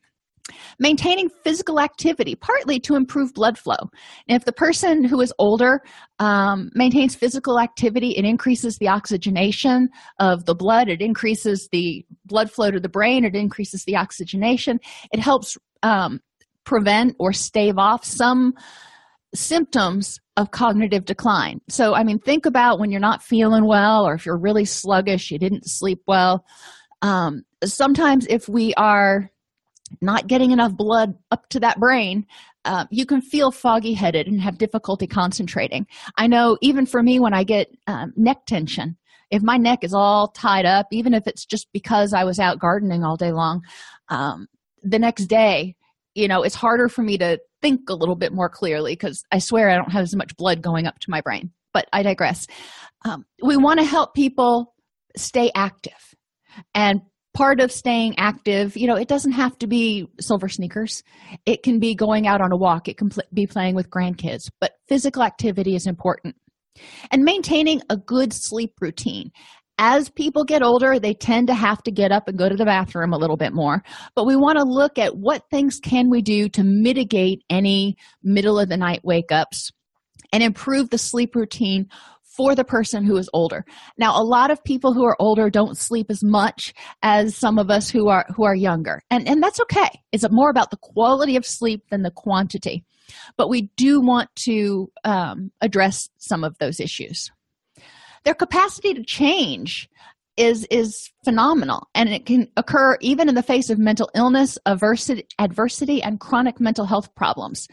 Maintaining 0.80 1.30
physical 1.30 1.80
activity, 1.80 2.36
partly 2.36 2.80
to 2.81 2.95
improve 2.95 3.34
blood 3.34 3.57
flow. 3.57 3.77
And 4.27 4.36
if 4.36 4.45
the 4.45 4.51
person 4.51 5.04
who 5.04 5.22
is 5.22 5.34
older 5.38 5.81
um, 6.19 6.72
maintains 6.74 7.16
physical 7.16 7.60
activity, 7.60 8.12
it 8.12 8.25
increases 8.25 8.77
the 8.77 8.88
oxygenation 8.88 9.89
of 10.19 10.45
the 10.45 10.56
blood, 10.56 10.89
it 10.89 11.01
increases 11.01 11.69
the 11.72 12.06
blood 12.25 12.51
flow 12.51 12.72
to 12.72 12.80
the 12.80 12.89
brain, 12.89 13.25
it 13.25 13.36
increases 13.36 13.86
the 13.86 13.95
oxygenation. 13.95 14.80
It 15.12 15.19
helps 15.19 15.57
um, 15.84 16.19
prevent 16.63 17.16
or 17.19 17.34
stave 17.34 17.78
off 17.78 18.06
some 18.06 18.54
symptoms 19.34 20.19
of 20.38 20.52
cognitive 20.52 21.06
decline. 21.06 21.62
So, 21.69 21.94
I 21.94 22.04
mean, 22.04 22.19
think 22.19 22.46
about 22.46 22.80
when 22.80 22.92
you're 22.92 23.00
not 23.00 23.24
feeling 23.24 23.66
well 23.66 24.06
or 24.08 24.13
if 24.13 24.25
you're 24.25 24.38
really 24.38 24.66
sluggish, 24.66 25.31
you 25.31 25.40
didn't 25.40 25.69
sleep 25.69 26.02
well. 26.08 26.46
Um, 27.02 27.44
sometimes, 27.63 28.28
if 28.28 28.48
we 28.48 28.74
are 28.75 29.30
not 30.02 30.28
getting 30.28 30.52
enough 30.52 30.74
blood 30.74 31.16
up 31.31 31.50
to 31.50 31.60
that 31.60 31.80
brain, 31.80 32.25
uh, 32.63 32.86
you 32.92 33.06
can 33.06 33.22
feel 33.22 33.52
foggy 33.52 33.94
headed 33.94 34.28
and 34.28 34.40
have 34.40 34.58
difficulty 34.58 35.08
concentrating. 35.08 35.88
I 36.18 36.28
know 36.28 36.58
even 36.62 36.86
for 36.86 37.02
me, 37.02 37.19
when 37.19 37.34
I 37.34 37.44
get 37.44 37.75
um, 37.88 38.13
neck 38.16 38.46
tension, 38.46 38.98
if 39.31 39.42
my 39.42 39.58
neck 39.58 39.84
is 39.84 39.94
all 39.94 40.28
tied 40.28 40.66
up, 40.66 40.88
even 40.92 41.13
if 41.13 41.28
it's 41.28 41.46
just 41.46 41.72
because 41.74 42.13
I 42.13 42.24
was 42.24 42.39
out 42.39 42.60
gardening 42.60 43.03
all 43.03 43.18
day 43.18 43.32
long, 43.32 43.63
um, 44.10 44.48
the 44.84 45.00
next 45.00 45.25
day, 45.25 45.75
you 46.15 46.27
know, 46.27 46.44
it's 46.44 46.56
harder 46.56 46.89
for 46.89 47.01
me 47.01 47.18
to 47.18 47.39
think 47.62 47.89
a 47.89 47.96
little 47.96 48.15
bit 48.15 48.34
more 48.34 48.50
clearly 48.50 48.94
because 48.94 49.24
I 49.32 49.39
swear 49.39 49.70
I 49.70 49.75
don't 49.75 49.91
have 49.91 50.03
as 50.03 50.15
much 50.15 50.36
blood 50.36 50.62
going 50.62 50.88
up 50.88 51.00
to 51.00 51.10
my 51.10 51.22
brain. 51.22 51.51
But 51.74 51.88
I 51.94 52.03
digress. 52.03 52.48
Um, 53.06 53.25
we 53.41 53.56
want 53.56 53.80
to 53.80 53.86
help 53.86 54.13
people 54.13 54.74
stay 55.15 55.51
active 55.56 55.94
and 56.74 57.01
part 57.34 57.62
of 57.62 57.72
staying 57.72 58.18
active 58.18 58.75
you 58.75 58.88
know 58.88 58.96
it 58.96 59.08
doesn't 59.08 59.32
have 59.32 59.58
to 59.58 59.68
be 59.68 60.08
silver 60.20 60.50
sneakers 60.50 61.01
it 61.46 61.63
can 61.63 61.80
be 61.80 61.96
going 61.96 62.27
out 62.27 62.41
on 62.41 62.51
a 62.51 62.58
walk 62.58 62.88
it 62.88 62.98
can 62.98 63.10
pl- 63.10 63.24
be 63.34 63.48
playing 63.48 63.74
with 63.74 63.89
grandkids 63.89 64.50
but 64.60 64.74
physical 64.89 65.24
activity 65.24 65.75
is 65.75 65.88
important 65.88 66.36
and 67.10 67.24
maintaining 67.24 67.82
a 67.89 67.96
good 67.96 68.34
sleep 68.34 68.74
routine 68.82 69.32
as 69.78 70.10
people 70.10 70.44
get 70.44 70.62
older 70.62 71.00
they 71.00 71.13
tend 71.13 71.48
to 71.48 71.54
have 71.54 71.82
to 71.84 71.92
get 71.92 72.12
up 72.12 72.28
and 72.28 72.38
go 72.38 72.48
to 72.48 72.56
the 72.56 72.66
bathroom 72.66 73.13
a 73.13 73.18
little 73.18 73.38
bit 73.38 73.54
more. 73.54 73.84
But 74.16 74.25
we 74.25 74.36
want 74.36 74.60
to 74.60 74.63
look 74.63 74.98
at 74.98 75.18
what 75.18 75.50
things 75.50 75.80
can 75.80 76.10
we 76.10 76.22
do 76.22 76.50
to 76.50 76.63
mitigate 76.63 77.44
any 77.50 77.98
middle 78.24 78.60
of 78.60 78.70
the 78.70 78.78
night 78.78 79.01
wake 79.04 79.32
ups 79.32 79.72
and 80.32 80.44
improve 80.44 80.90
the 80.90 80.98
sleep 80.98 81.36
routine 81.36 81.88
for 82.24 82.56
the 82.56 82.63
person 82.63 83.04
who 83.04 83.18
is 83.18 83.30
older. 83.34 83.66
Now 83.98 84.20
a 84.20 84.24
lot 84.24 84.51
of 84.51 84.63
people 84.63 84.94
who 84.94 85.04
are 85.06 85.18
older 85.20 85.50
don't 85.50 85.78
sleep 85.78 86.08
as 86.10 86.24
much 86.24 86.74
as 87.04 87.36
some 87.36 87.58
of 87.58 87.70
us 87.70 87.90
who 87.90 88.08
are 88.08 88.25
who 88.36 88.46
are 88.46 88.56
younger. 88.56 89.01
And 89.10 89.28
and 89.28 89.44
that's 89.44 89.60
okay. 89.62 89.90
It's 90.12 90.25
more 90.32 90.50
about 90.50 90.72
the 90.72 90.78
quality 90.82 91.36
of 91.36 91.46
sleep 91.46 91.84
than 91.90 92.04
the 92.04 92.12
quantity. 92.12 92.86
But 93.36 93.50
we 93.50 93.70
do 93.75 94.00
want 94.00 94.30
to 94.46 94.90
um, 95.04 95.51
address 95.60 96.10
some 96.18 96.44
of 96.46 96.58
those 96.60 96.80
issues 96.80 97.30
their 98.24 98.34
capacity 98.34 98.94
to 98.94 99.04
change 99.04 99.90
is 100.38 100.66
is 100.72 101.12
phenomenal. 101.24 101.88
And 101.94 102.10
it 102.10 102.25
can 102.25 102.48
occur 102.56 102.98
even 103.01 103.30
in 103.30 103.36
the 103.36 103.44
face 103.44 103.70
of 103.70 103.78
mental 103.78 104.10
illness 104.16 104.58
adversity, 104.66 105.25
adversity 105.40 106.01
and 106.01 106.20
chronic 106.20 106.60
mental 106.60 106.86
health 106.86 107.13
problems. 107.16 107.68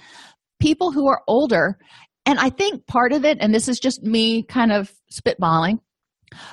People 0.61 0.91
who 0.93 1.09
are 1.09 1.23
older 1.29 1.79
And 2.27 2.39
I 2.39 2.51
think 2.51 2.87
part 2.87 3.13
of 3.13 3.25
it, 3.25 3.39
and 3.41 3.55
this 3.55 3.69
is 3.69 3.81
just 3.81 4.03
me 4.03 4.43
kind 4.43 4.71
of 4.71 4.93
spitballing, 5.11 5.79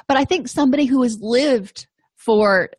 but 0.08 0.16
I 0.16 0.24
think 0.24 0.48
somebody 0.48 0.86
who 0.86 1.04
has 1.04 1.18
lived 1.20 1.88
for 2.16 2.70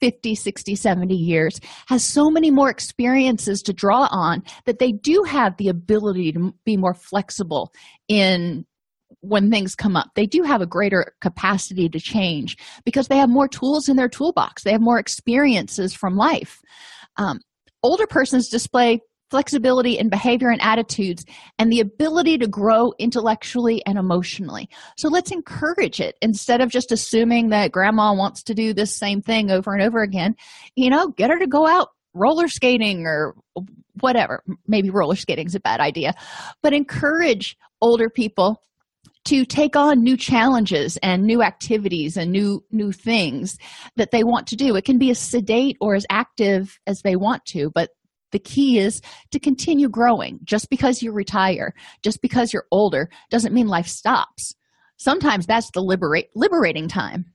50, 0.00 0.34
60, 0.34 0.74
70 0.74 1.14
years 1.14 1.60
has 1.88 2.02
so 2.02 2.30
many 2.30 2.50
more 2.50 2.70
experiences 2.70 3.62
to 3.62 3.74
draw 3.74 4.08
on 4.10 4.42
that 4.64 4.78
they 4.78 4.92
do 4.92 5.22
have 5.26 5.56
the 5.58 5.68
ability 5.68 6.32
to 6.32 6.54
be 6.64 6.78
more 6.78 6.94
flexible 6.94 7.72
in 8.08 8.64
when 9.20 9.50
things 9.50 9.74
come 9.74 9.96
up. 9.96 10.10
They 10.14 10.26
do 10.26 10.42
have 10.42 10.60
a 10.60 10.66
greater 10.66 11.14
capacity 11.20 11.88
to 11.88 11.98
change 12.00 12.56
because 12.84 13.08
they 13.08 13.16
have 13.16 13.28
more 13.28 13.48
tools 13.48 13.88
in 13.88 13.96
their 13.96 14.08
toolbox, 14.08 14.62
they 14.62 14.72
have 14.72 14.80
more 14.80 14.98
experiences 14.98 15.94
from 15.94 16.16
life. 16.16 16.60
Um, 17.16 17.40
older 17.82 18.06
persons 18.06 18.48
display 18.48 19.00
flexibility 19.30 19.98
in 19.98 20.08
behavior 20.08 20.50
and 20.50 20.62
attitudes, 20.62 21.24
and 21.58 21.70
the 21.70 21.80
ability 21.80 22.38
to 22.38 22.46
grow 22.46 22.92
intellectually 22.98 23.84
and 23.86 23.98
emotionally. 23.98 24.68
So 24.96 25.08
let's 25.08 25.32
encourage 25.32 26.00
it 26.00 26.16
instead 26.22 26.60
of 26.60 26.70
just 26.70 26.92
assuming 26.92 27.48
that 27.48 27.72
grandma 27.72 28.14
wants 28.14 28.42
to 28.44 28.54
do 28.54 28.72
this 28.72 28.94
same 28.94 29.22
thing 29.22 29.50
over 29.50 29.74
and 29.74 29.82
over 29.82 30.02
again. 30.02 30.36
You 30.76 30.90
know, 30.90 31.08
get 31.08 31.30
her 31.30 31.38
to 31.38 31.46
go 31.46 31.66
out 31.66 31.88
roller 32.14 32.48
skating 32.48 33.04
or 33.06 33.34
whatever. 34.00 34.42
Maybe 34.66 34.90
roller 34.90 35.16
skating 35.16 35.46
is 35.46 35.54
a 35.54 35.60
bad 35.60 35.80
idea, 35.80 36.14
but 36.62 36.72
encourage 36.72 37.56
older 37.80 38.08
people 38.08 38.62
to 39.26 39.44
take 39.44 39.76
on 39.76 40.02
new 40.02 40.16
challenges 40.16 40.96
and 40.98 41.24
new 41.24 41.42
activities 41.42 42.16
and 42.16 42.32
new 42.32 42.64
new 42.70 42.92
things 42.92 43.58
that 43.96 44.10
they 44.10 44.24
want 44.24 44.46
to 44.46 44.56
do 44.56 44.74
it 44.76 44.84
can 44.84 44.98
be 44.98 45.10
as 45.10 45.18
sedate 45.18 45.76
or 45.80 45.94
as 45.94 46.06
active 46.10 46.80
as 46.86 47.02
they 47.02 47.16
want 47.16 47.44
to 47.44 47.70
but 47.70 47.90
the 48.32 48.38
key 48.40 48.78
is 48.78 49.00
to 49.30 49.38
continue 49.38 49.88
growing. 49.88 50.40
Just 50.44 50.68
because 50.68 51.02
you 51.02 51.12
retire, 51.12 51.74
just 52.02 52.20
because 52.20 52.52
you're 52.52 52.66
older, 52.70 53.08
doesn't 53.30 53.54
mean 53.54 53.68
life 53.68 53.86
stops. 53.86 54.54
Sometimes 54.98 55.46
that's 55.46 55.70
the 55.70 55.82
liberate, 55.82 56.28
liberating 56.34 56.88
time. 56.88 57.26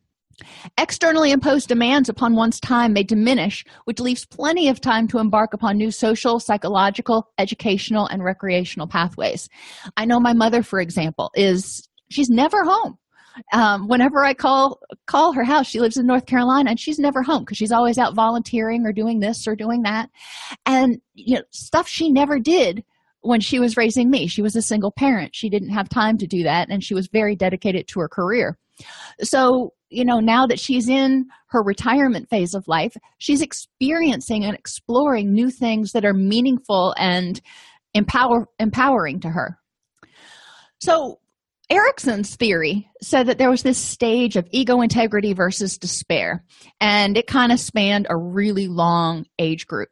Externally 0.78 1.32
imposed 1.32 1.68
demands 1.68 2.10
upon 2.10 2.36
one's 2.36 2.60
time 2.60 2.94
may 2.94 3.04
diminish, 3.04 3.64
which 3.86 4.00
leaves 4.00 4.26
plenty 4.26 4.70
of 4.70 4.82
time 4.82 5.08
to 5.08 5.20
embark 5.20 5.54
upon 5.54 5.78
new 5.78 5.92
social, 5.92 6.40
psychological, 6.40 7.32
educational, 7.38 8.08
and 8.08 8.24
recreational 8.24 8.88
pathways. 8.88 9.50
I 9.98 10.06
know 10.06 10.20
my 10.20 10.34
mother, 10.34 10.64
for 10.64 10.80
example, 10.80 11.32
is 11.36 11.88
she's 12.10 12.30
never 12.30 12.64
home 12.64 12.98
um, 13.54 13.88
whenever 13.88 14.24
I 14.24 14.34
call 14.34 14.80
call 15.08 15.34
her 15.34 15.44
house, 15.44 15.68
she 15.68 15.80
lives 15.80 15.98
in 15.98 16.06
North 16.06 16.26
Carolina, 16.26 16.72
and 16.72 16.80
she's 16.80 17.00
never 17.00 17.24
home 17.24 17.44
because 17.44 17.58
she's 17.58 17.72
always 17.72 17.98
out 17.98 18.14
volunteering 18.14 18.86
or 18.86 18.92
doing 18.92 19.20
this 19.20 19.48
or 19.48 19.56
doing 19.56 19.84
that, 19.84 20.10
and 20.66 21.00
you 21.14 21.36
know 21.36 21.44
stuff 21.52 21.88
she 21.88 22.12
never 22.12 22.40
did 22.40 22.84
when 23.22 23.40
she 23.40 23.60
was 23.60 23.78
raising 23.78 24.10
me. 24.10 24.28
She 24.28 24.42
was 24.42 24.56
a 24.56 24.62
single 24.62 24.92
parent; 24.92 25.36
she 25.36 25.50
didn't 25.50 25.70
have 25.70 25.90
time 25.90 26.18
to 26.20 26.28
do 26.28 26.44
that, 26.44 26.70
and 26.70 26.84
she 26.84 26.94
was 26.94 27.08
very 27.08 27.36
dedicated 27.36 27.88
to 27.90 28.00
her 28.02 28.10
career. 28.10 28.58
So 29.22 29.74
you 29.92 30.06
know 30.06 30.20
now 30.20 30.48
that 30.48 30.60
she's 30.60 30.88
in 30.90 31.28
her 31.48 31.62
retirement 31.62 32.30
phase 32.30 32.54
of 32.54 32.68
life, 32.68 32.96
she's 33.18 33.42
experiencing 33.42 34.46
and 34.46 34.56
exploring 34.56 35.34
new 35.34 35.50
things 35.50 35.92
that 35.92 36.06
are 36.06 36.14
meaningful 36.14 36.96
and 36.98 37.42
empower 37.94 38.48
empowering 38.60 39.20
to 39.20 39.30
her. 39.30 39.58
So 40.80 41.20
Erikson's 41.70 42.36
theory 42.36 42.90
said 43.02 43.28
that 43.28 43.38
there 43.38 43.50
was 43.50 43.64
this 43.64 43.78
stage 43.78 44.36
of 44.36 44.48
ego 44.52 44.82
integrity 44.82 45.34
versus 45.34 45.78
despair, 45.78 46.44
and 46.80 47.18
it 47.18 47.28
kind 47.28 47.52
of 47.52 47.60
spanned 47.60 48.08
a 48.10 48.18
really 48.18 48.68
long 48.68 49.26
age 49.40 49.68
group. 49.68 49.90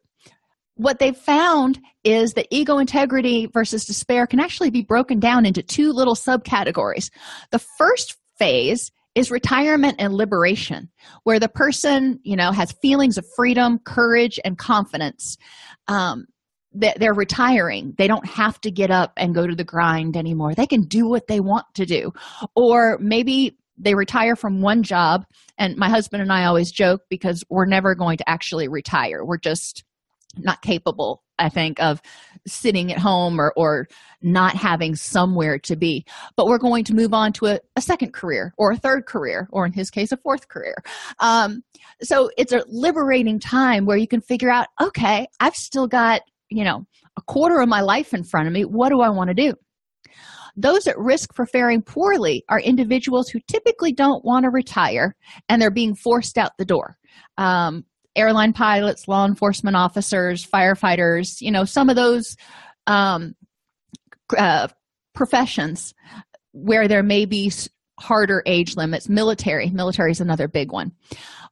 What 0.76 1.00
they 1.00 1.12
found 1.12 1.80
is 2.04 2.34
that 2.34 2.48
ego 2.52 2.78
integrity 2.78 3.50
versus 3.54 3.86
despair 3.86 4.28
can 4.28 4.40
actually 4.40 4.70
be 4.72 4.82
broken 4.82 5.20
down 5.20 5.46
into 5.46 5.62
two 5.62 5.92
little 5.92 6.16
subcategories. 6.16 7.12
The 7.52 7.60
first 7.60 8.18
phase 8.38 8.92
is 9.16 9.32
retirement 9.32 9.96
and 10.00 10.14
liberation, 10.14 10.90
where 11.24 11.40
the 11.40 11.50
person, 11.50 12.20
you 12.24 12.36
know, 12.36 12.52
has 12.52 12.72
feelings 12.72 13.18
of 13.18 13.26
freedom, 13.36 13.80
courage, 13.80 14.40
and 14.44 14.58
confidence. 14.58 15.38
Um, 15.88 16.26
that 16.72 17.00
they're 17.00 17.16
retiring. 17.16 17.96
They 17.98 18.08
don't 18.08 18.28
have 18.28 18.62
to 18.62 18.70
get 18.70 18.92
up 18.92 19.14
and 19.18 19.34
go 19.34 19.48
to 19.48 19.56
the 19.56 19.64
grind 19.64 20.16
anymore. 20.16 20.54
They 20.54 20.68
can 20.68 20.84
do 20.84 21.08
what 21.08 21.26
they 21.26 21.40
want 21.40 21.66
to 21.74 21.86
do. 21.88 22.14
Or 22.56 23.00
maybe 23.02 23.58
they 23.76 23.96
retire 23.96 24.36
from 24.36 24.62
one 24.62 24.84
job 24.84 25.26
and 25.58 25.78
my 25.78 25.90
husband 25.90 26.22
and 26.22 26.32
i 26.32 26.46
always 26.46 26.72
joke 26.72 27.02
because 27.10 27.44
we're 27.50 27.66
never 27.66 27.96
going 27.96 28.18
to 28.18 28.30
actually 28.30 28.68
retire. 28.68 29.26
We're 29.26 29.38
just 29.38 29.84
not 30.38 30.62
capable 30.62 31.24
i 31.40 31.50
think 31.50 31.82
of 31.82 32.02
sitting 32.48 32.92
at 32.92 33.00
home 33.00 33.40
or, 33.40 33.54
or 33.56 33.88
not 34.22 34.56
having 34.56 34.96
somewhere 34.96 35.60
to 35.60 35.76
be. 35.76 36.06
But 36.36 36.48
we're 36.48 36.58
going 36.58 36.84
to 36.86 36.94
move 36.94 37.14
on 37.14 37.34
to 37.34 37.48
a, 37.48 37.60
a 37.76 37.82
second 37.82 38.14
career 38.14 38.54
or 38.58 38.72
a 38.72 38.78
third 38.78 39.06
career 39.06 39.48
or 39.52 39.66
in 39.66 39.74
his 39.74 39.90
case 39.90 40.12
a 40.12 40.18
fourth 40.18 40.48
career. 40.48 40.76
Um, 41.20 41.64
so 42.02 42.30
it's 42.38 42.52
a 42.52 42.64
liberating 42.68 43.40
time 43.40 43.86
where 43.86 43.98
you 43.98 44.08
can 44.08 44.22
figure 44.22 44.50
out 44.50 44.68
okay 44.82 45.28
i've 45.40 45.56
still 45.56 45.88
got 45.88 46.22
you 46.50 46.64
know 46.64 46.86
a 47.20 47.22
quarter 47.22 47.60
of 47.60 47.70
my 47.70 47.82
life 47.82 48.14
in 48.14 48.24
front 48.24 48.48
of 48.48 48.54
me. 48.54 48.66
What 48.66 48.90
do 48.90 49.02
i 49.02 49.10
want 49.10 49.28
to 49.30 49.34
do? 49.34 49.54
Those 50.56 50.88
at 50.88 50.98
risk 50.98 51.34
for 51.34 51.46
faring 51.46 51.82
poorly 51.82 52.44
are 52.50 52.60
individuals 52.60 53.30
who 53.30 53.40
typically 53.48 53.92
don't 53.92 54.26
want 54.26 54.44
to 54.44 54.50
retire 54.50 55.16
and 55.48 55.62
they're 55.62 55.72
being 55.72 55.96
forced 55.96 56.38
out 56.38 56.58
the 56.58 56.66
door. 56.66 56.98
Um, 57.38 57.86
airline 58.16 58.54
pilots 58.54 59.08
law 59.08 59.26
enforcement 59.26 59.76
officers 59.76 60.46
firefighters 60.46 61.42
you 61.42 61.52
know 61.52 61.66
some 61.66 61.90
of 61.90 61.96
those 61.96 62.36
um, 62.88 63.36
uh, 64.38 64.68
professions 65.14 65.94
where 66.52 66.88
there 66.88 67.04
may 67.04 67.26
be 67.26 67.52
harder 68.00 68.42
age 68.46 68.76
limits 68.76 69.10
military 69.10 69.70
military 69.70 70.12
is 70.12 70.22
another 70.22 70.48
big 70.48 70.72
one 70.72 70.92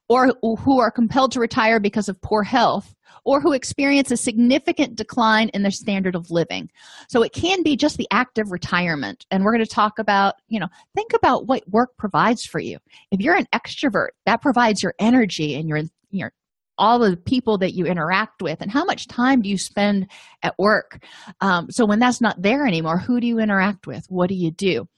or 0.08 0.32
who 0.42 0.80
are 0.80 0.90
compelled 0.90 1.32
to 1.32 1.40
retire 1.40 1.78
because 1.78 2.08
of 2.08 2.20
poor 2.20 2.42
health 2.42 2.94
or 3.24 3.40
who 3.40 3.52
experience 3.52 4.10
a 4.10 4.16
significant 4.16 4.96
decline 4.96 5.50
in 5.50 5.62
their 5.62 5.70
standard 5.70 6.14
of 6.14 6.30
living. 6.30 6.70
So 7.08 7.22
it 7.22 7.32
can 7.32 7.62
be 7.62 7.76
just 7.76 7.98
the 7.98 8.08
act 8.10 8.38
of 8.38 8.50
retirement. 8.50 9.26
And 9.30 9.44
we're 9.44 9.52
going 9.52 9.64
to 9.64 9.70
talk 9.70 9.98
about, 9.98 10.36
you 10.48 10.58
know, 10.58 10.68
think 10.94 11.12
about 11.12 11.46
what 11.46 11.68
work 11.68 11.96
provides 11.98 12.46
for 12.46 12.58
you. 12.58 12.78
If 13.10 13.20
you're 13.20 13.36
an 13.36 13.48
extrovert, 13.52 14.08
that 14.24 14.40
provides 14.40 14.82
your 14.82 14.94
energy 14.98 15.54
and 15.54 15.68
your 15.68 15.82
your 16.10 16.32
all 16.78 16.98
the 16.98 17.16
people 17.16 17.58
that 17.58 17.74
you 17.74 17.86
interact 17.86 18.42
with 18.42 18.60
and 18.60 18.70
how 18.70 18.84
much 18.84 19.06
time 19.06 19.42
do 19.42 19.48
you 19.48 19.58
spend 19.58 20.06
at 20.42 20.58
work? 20.58 21.04
Um, 21.40 21.70
so 21.70 21.84
when 21.84 21.98
that's 21.98 22.20
not 22.20 22.40
there 22.40 22.66
anymore 22.66 22.98
who 22.98 23.20
do 23.20 23.26
you 23.26 23.38
interact 23.38 23.86
with? 23.86 24.04
What 24.08 24.28
do 24.28 24.34
you 24.34 24.50
do? 24.50 24.88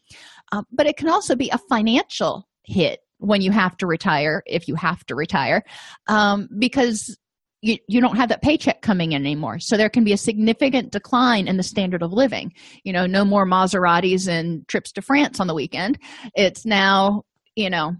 Um, 0.53 0.67
but 0.73 0.87
it 0.87 0.97
can 0.97 1.09
also 1.09 1.37
be 1.37 1.51
a 1.51 1.59
financial 1.69 2.49
hit 2.65 3.01
when 3.19 3.43
you 3.43 3.51
have 3.51 3.77
to 3.77 3.87
retire 3.87 4.43
if 4.47 4.67
you 4.67 4.75
have 4.75 5.05
to 5.07 5.15
retire 5.15 5.63
um, 6.09 6.49
because 6.59 7.17
you, 7.63 7.77
you 7.89 8.01
don't 8.01 8.17
have 8.17 8.31
that 8.31 8.43
paycheck 8.43 8.81
coming 8.81 9.13
in 9.13 9.23
anymore. 9.23 9.59
So 9.59 9.77
there 9.77 9.91
can 9.91 10.03
be 10.03 10.15
a 10.15 10.19
significant 10.19 10.93
decline 10.93 11.47
in 11.47 11.59
the 11.59 11.63
standard 11.63 12.03
of 12.03 12.13
living. 12.13 12.53
You 12.85 12.93
know 12.93 13.07
no 13.07 13.25
more 13.25 13.47
maseratis 13.47 14.29
and 14.29 14.67
trips 14.67 14.93
to 14.93 15.03
france 15.03 15.41
on 15.41 15.47
the 15.47 15.55
weekend. 15.55 15.99
It's 16.35 16.65
now 16.65 17.25
you 17.55 17.71
know 17.71 17.97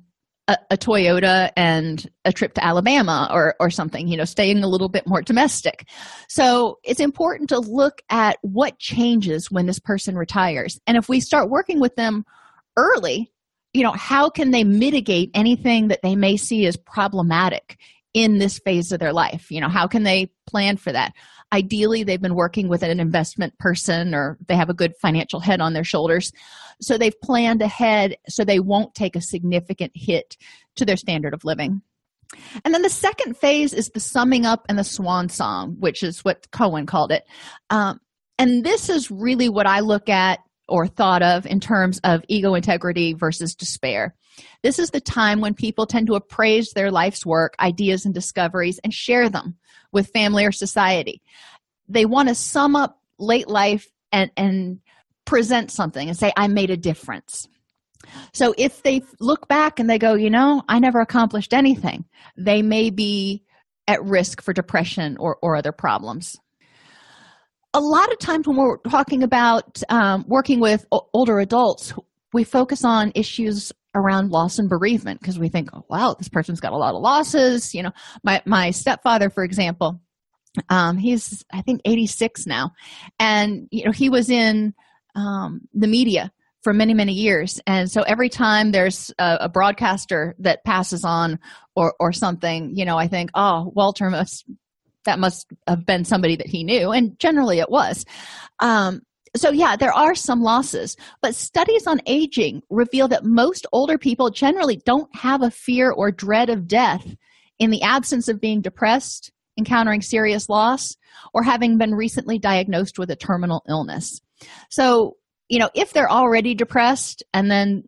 a, 0.51 0.59
a, 0.73 0.77
toyota 0.77 1.51
and 1.57 2.11
a 2.25 2.33
trip 2.33 2.55
to 2.55 2.65
alabama 2.65 3.29
or 3.33 3.55
or 3.61 3.71
something 3.71 4.09
you 4.09 4.17
know 4.17 4.25
staying 4.25 4.63
a 4.63 4.69
little 4.69 4.89
bit 4.89 5.07
more 5.07 5.23
domestic. 5.23 5.87
So 6.29 6.79
it's 6.83 7.01
important 7.01 7.49
to 7.51 7.61
look 7.61 8.03
at 8.11 8.39
what 8.43 8.79
changes 8.79 9.51
when 9.51 9.67
this 9.67 9.79
person 9.79 10.17
retires. 10.17 10.81
And 10.87 10.97
if 10.97 11.09
we 11.09 11.21
start 11.21 11.51
working 11.51 11.81
with 11.81 11.97
them 11.97 12.25
early 12.77 13.31
you 13.73 13.85
know 13.85 13.93
how 13.93 14.29
can 14.29 14.51
they 14.51 14.65
mitigate 14.65 15.31
anything 15.35 15.89
that 15.89 16.03
they 16.03 16.17
may 16.17 16.37
see 16.37 16.67
as 16.67 16.77
problematic 16.77 17.79
in 18.13 18.39
this 18.39 18.59
phase 18.59 18.91
of 18.91 18.99
their 18.99 19.13
life? 19.13 19.51
You 19.51 19.61
know 19.61 19.69
how 19.69 19.87
can 19.87 20.03
they 20.03 20.33
plan 20.47 20.77
for 20.77 20.93
that 20.93 21.13
ideally 21.53 22.03
they've 22.03 22.21
been 22.21 22.35
working 22.35 22.69
with 22.69 22.83
an 22.83 23.01
investment 23.01 23.59
person 23.59 24.15
or 24.15 24.39
they 24.47 24.57
have 24.57 24.71
a 24.71 24.75
good 24.75 24.95
financial 24.97 25.41
head 25.41 25.61
on 25.61 25.73
their 25.73 25.85
shoulders. 25.85 26.33
So 26.81 26.97
they've 26.97 27.19
planned 27.23 27.63
ahead 27.63 28.17
so 28.29 28.45
they 28.45 28.61
won't 28.61 28.95
take 28.95 29.17
a 29.17 29.21
significant 29.21 29.93
hit 29.95 30.37
to 30.77 30.85
their 30.85 30.97
standard 30.97 31.35
of 31.35 31.45
living. 31.45 31.83
And 32.65 32.73
then 32.73 32.83
the 32.83 32.91
second 32.91 33.37
phase 33.37 33.73
is 33.73 33.91
the 33.91 34.01
summing 34.01 34.47
up 34.47 34.65
and 34.69 34.79
the 34.79 34.85
swan 34.85 35.29
song 35.29 35.77
which 35.81 36.03
is 36.03 36.25
what 36.25 36.51
cohen 36.53 36.87
called 36.87 37.11
it. 37.11 37.25
Um, 37.71 38.01
and 38.39 38.65
this 38.65 38.89
is 38.89 39.11
really 39.11 39.49
what 39.49 39.67
i 39.67 39.81
look 39.81 40.09
at 40.09 40.39
or 40.69 40.87
thought 40.87 41.23
of 41.23 41.45
in 41.47 41.61
terms 41.61 42.01
of 42.05 42.25
ego 42.29 42.55
integrity 42.55 43.13
versus 43.13 43.55
despair. 43.55 44.15
This 44.63 44.79
is 44.79 44.91
the 44.91 45.01
time 45.01 45.41
when 45.41 45.55
people 45.55 45.87
tend 45.87 46.07
to 46.07 46.15
appraise 46.15 46.73
their 46.73 46.91
life's 46.91 47.25
work, 47.25 47.55
ideas, 47.61 48.05
and 48.05 48.15
discoveries 48.15 48.79
and 48.85 48.93
share 48.93 49.29
them 49.29 49.57
with 49.93 50.13
family 50.13 50.45
or 50.45 50.53
society. 50.53 51.23
They 51.89 52.05
want 52.05 52.29
to 52.29 52.35
sum 52.35 52.77
up 52.77 52.99
late 53.19 53.49
life 53.49 53.87
and, 54.13 54.31
and 54.37 54.81
present 55.25 55.71
something 55.71 56.09
and 56.09 56.17
say, 56.17 56.33
I 56.37 56.49
made 56.49 56.71
a 56.71 56.77
difference. 56.77 57.49
So 58.33 58.55
if 58.57 58.83
they 58.83 59.03
look 59.21 59.47
back 59.49 59.79
and 59.79 59.89
they 59.89 59.99
go, 59.99 60.15
you 60.15 60.31
know, 60.31 60.63
I 60.69 60.79
never 60.79 61.01
accomplished 61.01 61.53
anything, 61.53 62.05
they 62.37 62.63
may 62.63 62.91
be 62.91 63.45
at 63.87 64.03
risk 64.05 64.41
for 64.43 64.53
depression 64.53 65.17
or, 65.19 65.37
or 65.43 65.57
other 65.57 65.73
problems. 65.73 66.39
a 67.75 67.81
lot 67.81 68.11
of 68.13 68.19
times 68.19 68.47
when 68.49 68.57
we're 68.57 68.79
talking 68.79 69.23
about 69.23 69.83
um, 69.91 70.25
working 70.27 70.61
with 70.61 70.85
o- 70.91 71.09
older 71.13 71.39
adults, 71.39 71.93
we 72.33 72.45
focus 72.45 72.85
on 72.85 73.13
issues 73.15 73.73
around 73.95 74.31
loss 74.31 74.59
and 74.59 74.69
bereavement 74.69 75.21
because 75.21 75.39
we 75.39 75.49
think, 75.49 75.71
oh, 75.73 75.85
wow, 75.89 76.15
this 76.15 76.29
person's 76.29 76.61
got 76.61 76.73
a 76.73 76.77
lot 76.77 76.95
of 76.95 77.03
losses. 77.03 77.75
You 77.75 77.85
know, 77.85 77.93
my 78.23 78.43
my 78.47 78.71
stepfather, 78.71 79.31
for 79.31 79.45
example, 79.45 80.01
um, 80.69 80.97
he's 80.97 81.45
I 81.53 81.63
think 81.63 81.81
86 81.85 82.47
now, 82.47 82.73
and 83.19 83.69
you 83.71 83.85
know 83.85 83.93
he 83.93 84.11
was 84.11 84.31
in 84.31 84.75
um, 85.15 85.63
the 85.75 85.87
media 85.89 86.33
for 86.63 86.73
many 86.73 86.95
many 86.95 87.13
years, 87.13 87.61
and 87.67 87.91
so 87.91 88.03
every 88.03 88.29
time 88.29 88.71
there's 88.71 89.13
a, 89.19 89.39
a 89.43 89.49
broadcaster 89.49 90.35
that 90.41 90.65
passes 90.65 91.05
on 91.05 91.39
or 91.75 91.95
or 91.99 92.13
something, 92.13 92.77
you 92.77 92.85
know, 92.85 92.97
I 92.97 93.09
think, 93.09 93.31
oh, 93.35 93.73
Walter 93.75 94.11
must 94.11 94.45
that 95.05 95.19
must 95.19 95.47
have 95.67 95.87
been 95.87 96.05
somebody 96.05 96.37
that 96.37 96.47
he 96.47 96.65
knew, 96.65 96.93
and 96.93 97.19
generally 97.19 97.59
it 97.59 97.71
was. 97.71 98.05
Um, 98.59 99.03
so 99.37 99.51
yeah 99.51 99.77
there 99.77 99.93
are 99.93 100.15
some 100.15 100.43
losses 100.43 100.97
but 101.23 101.35
studies 101.35 101.87
on 101.87 102.01
aging 102.07 102.63
reveal 102.71 103.09
that 103.09 103.25
most 103.25 103.67
older 103.73 103.99
people 103.99 104.31
generally 104.31 104.81
don't 104.85 105.15
have 105.15 105.43
a 105.43 105.51
fear 105.51 105.91
or 105.91 106.11
dread 106.11 106.51
of 106.51 106.67
death 106.67 107.17
in 107.59 107.71
the 107.71 107.83
absence 107.83 108.29
of 108.29 108.41
being 108.41 108.61
depressed 108.61 109.31
encountering 109.61 110.01
serious 110.01 110.49
loss 110.49 110.97
or 111.33 111.43
having 111.43 111.79
been 111.79 111.95
recently 111.95 112.39
diagnosed 112.39 112.99
with 112.99 113.11
a 113.11 113.17
terminal 113.17 113.63
illness. 113.69 114.21
So 114.71 115.17
you 115.49 115.59
know 115.59 115.71
if 115.75 115.93
they're 115.93 116.11
already 116.11 116.55
depressed 116.55 117.23
and 117.33 117.51
then 117.51 117.85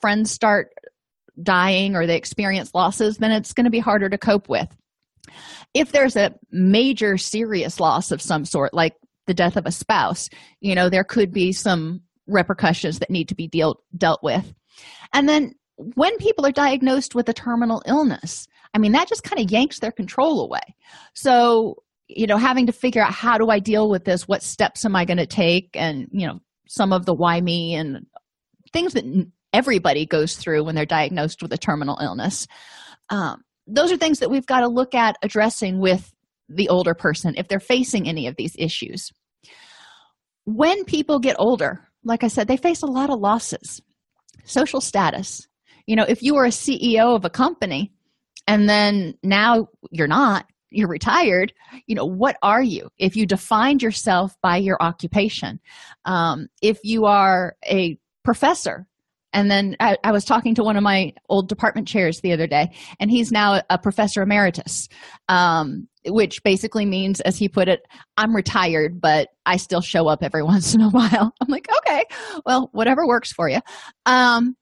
friends 0.00 0.30
start 0.30 0.70
dying 1.42 1.96
or 1.96 2.06
they 2.06 2.16
experience 2.16 2.74
losses 2.74 3.16
then 3.16 3.30
it's 3.30 3.52
going 3.52 3.64
to 3.64 3.70
be 3.70 3.78
harder 3.78 4.08
to 4.08 4.18
cope 4.18 4.48
with. 4.48 4.68
If 5.74 5.92
there's 5.92 6.16
a 6.16 6.34
major 6.50 7.16
serious 7.18 7.80
loss 7.80 8.12
of 8.12 8.22
some 8.22 8.44
sort 8.44 8.74
like 8.74 8.94
the 9.28 9.34
death 9.34 9.56
of 9.56 9.66
a 9.66 9.70
spouse 9.70 10.28
you 10.60 10.74
know 10.74 10.88
there 10.88 11.04
could 11.04 11.32
be 11.32 11.52
some 11.52 12.00
repercussions 12.26 12.98
that 12.98 13.08
need 13.08 13.26
to 13.28 13.34
be 13.34 13.46
deal, 13.46 13.80
dealt 13.96 14.22
with. 14.22 14.52
And 15.14 15.26
then 15.26 15.54
when 15.76 16.14
people 16.18 16.44
are 16.44 16.52
diagnosed 16.52 17.14
with 17.14 17.26
a 17.28 17.32
terminal 17.32 17.82
illness 17.86 18.48
i 18.74 18.78
mean 18.78 18.92
that 18.92 19.08
just 19.08 19.22
kind 19.22 19.42
of 19.42 19.50
yanks 19.50 19.78
their 19.78 19.92
control 19.92 20.40
away. 20.40 20.74
So 21.14 21.76
you 22.08 22.26
know 22.26 22.38
having 22.38 22.66
to 22.66 22.72
figure 22.72 23.02
out 23.02 23.12
how 23.12 23.38
do 23.38 23.50
i 23.50 23.58
deal 23.58 23.88
with 23.88 24.04
this 24.04 24.26
what 24.26 24.42
steps 24.42 24.84
am 24.84 24.96
i 24.96 25.04
going 25.04 25.18
to 25.18 25.26
take 25.26 25.68
and 25.74 26.08
you 26.10 26.26
know 26.26 26.40
some 26.66 26.92
of 26.92 27.06
the 27.06 27.14
why 27.14 27.40
me 27.40 27.74
and 27.74 28.06
things 28.72 28.94
that 28.94 29.04
everybody 29.52 30.06
goes 30.06 30.36
through 30.36 30.64
when 30.64 30.74
they're 30.74 30.86
diagnosed 30.86 31.42
with 31.42 31.52
a 31.52 31.58
terminal 31.58 31.98
illness. 32.00 32.46
Um, 33.10 33.42
those 33.66 33.92
are 33.92 33.96
things 33.96 34.20
that 34.20 34.30
we've 34.30 34.46
got 34.46 34.60
to 34.60 34.68
look 34.68 34.94
at 34.94 35.16
addressing 35.22 35.78
with 35.78 36.12
the 36.48 36.68
older 36.68 36.94
person 36.94 37.34
if 37.36 37.48
they're 37.48 37.60
facing 37.60 38.08
any 38.08 38.26
of 38.26 38.36
these 38.36 38.54
issues. 38.58 39.10
When 40.48 40.86
people 40.86 41.18
get 41.18 41.36
older, 41.38 41.86
like 42.04 42.24
I 42.24 42.28
said, 42.28 42.48
they 42.48 42.56
face 42.56 42.80
a 42.80 42.86
lot 42.86 43.10
of 43.10 43.20
losses. 43.20 43.82
Social 44.44 44.80
status. 44.80 45.46
You 45.86 45.94
know, 45.94 46.06
if 46.08 46.22
you 46.22 46.34
were 46.34 46.46
a 46.46 46.48
CEO 46.48 47.14
of 47.14 47.26
a 47.26 47.30
company 47.30 47.92
and 48.46 48.66
then 48.66 49.12
now 49.22 49.66
you're 49.90 50.08
not, 50.08 50.46
you're 50.70 50.88
retired, 50.88 51.52
you 51.86 51.94
know, 51.94 52.06
what 52.06 52.38
are 52.42 52.62
you? 52.62 52.88
If 52.96 53.14
you 53.14 53.26
defined 53.26 53.82
yourself 53.82 54.36
by 54.42 54.56
your 54.56 54.78
occupation, 54.80 55.60
um, 56.06 56.48
if 56.62 56.78
you 56.82 57.04
are 57.04 57.54
a 57.70 57.98
professor 58.24 58.86
and 59.32 59.50
then 59.50 59.76
I, 59.80 59.96
I, 60.04 60.12
was 60.12 60.24
talking 60.24 60.54
to 60.54 60.64
one 60.64 60.76
of 60.76 60.82
my 60.82 61.12
old 61.28 61.48
department 61.48 61.86
chairs 61.86 62.20
the 62.20 62.32
other 62.32 62.46
day 62.46 62.70
and 63.00 63.10
he's 63.10 63.30
now 63.30 63.62
a 63.70 63.78
professor 63.78 64.22
emeritus 64.22 64.88
um, 65.28 65.88
which 66.06 66.42
basically 66.42 66.86
means 66.86 67.20
as 67.20 67.36
he 67.36 67.48
put 67.48 67.68
it 67.68 67.86
i'm 68.16 68.34
retired 68.34 69.00
but 69.00 69.28
i 69.46 69.56
still 69.56 69.80
show 69.80 70.08
up 70.08 70.22
every 70.22 70.42
once 70.54 70.74
in 70.74 70.80
a 70.80 70.90
while. 70.90 71.32
I'm 71.40 71.48
like 71.48 71.68
okay 71.78 72.04
well 72.46 72.70
whatever 72.72 73.06
works 73.06 73.32
for 73.32 73.48
you. 73.48 73.60
Um, 74.06 74.56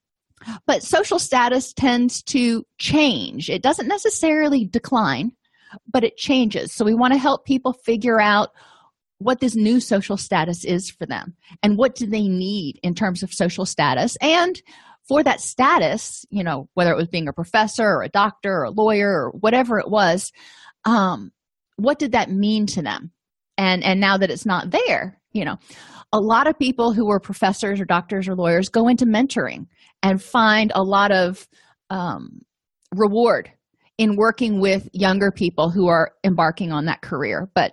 but 0.66 0.82
social 0.82 1.18
status 1.18 1.73
tends 1.73 2.23
to 2.25 2.64
change. 2.78 3.49
It 3.49 3.62
doesn't 3.62 3.88
necessarily 3.88 4.66
decline 4.66 5.32
but 5.92 6.04
it 6.04 6.16
changes. 6.16 6.73
So 6.73 6.85
we 6.85 6.94
want 6.94 7.12
to 7.12 7.18
help 7.18 7.44
people 7.44 7.73
figure 7.73 8.20
out 8.20 8.50
what 9.18 9.40
this 9.40 9.54
new 9.54 9.80
social 9.80 10.16
status 10.16 10.64
is 10.64 10.90
for 10.90 11.06
them 11.06 11.35
and 11.62 11.78
what 11.78 11.94
do 11.94 12.06
they 12.06 12.28
need 12.28 12.78
in 12.82 12.94
terms 12.94 13.23
of 13.23 13.32
social 13.32 13.64
status. 13.64 14.16
And 14.20 14.61
for 15.08 15.23
that 15.23 15.40
status 15.40 16.26
you 16.30 16.42
know 16.42 16.68
whether 16.75 16.90
it 16.90 16.96
was 16.96 17.08
being 17.08 17.28
a 17.28 17.32
professor 17.32 17.85
or 17.85 18.02
a 18.02 18.08
doctor 18.08 18.52
or 18.52 18.64
a 18.64 18.70
lawyer 18.70 19.08
or 19.08 19.30
whatever 19.30 19.78
it 19.78 19.88
was 19.88 20.32
um, 20.85 21.32
what 21.76 21.99
did 21.99 22.12
that 22.12 22.30
mean 22.30 22.67
to 22.67 22.82
them? 22.82 23.10
And 23.58 23.84
and 23.84 24.00
now 24.00 24.17
that 24.17 24.30
it's 24.30 24.47
not 24.47 24.71
there 24.71 25.21
you 25.32 25.45
know 25.45 25.58
a 26.12 26.21
lot 26.21 26.47
of 26.47 26.58
people 26.58 26.93
who 26.93 27.06
were 27.06 27.21
professors 27.21 27.80
or 27.80 27.84
doctors 27.84 28.28
or 28.28 28.34
lawyers 28.34 28.69
go 28.69 28.88
into 28.88 29.06
mentoring 29.06 29.67
and 30.02 30.23
find 30.23 30.73
a 30.75 30.82
lot 30.82 31.12
of 31.12 31.47
um, 31.91 32.41
reward 32.95 33.50
in 33.99 34.17
working 34.17 34.60
with 34.60 34.88
younger 34.93 35.30
people 35.30 35.71
who 35.71 35.88
are 35.88 36.12
embarking 36.23 36.71
on 36.71 36.84
that 36.86 37.02
career. 37.02 37.50
But 37.54 37.73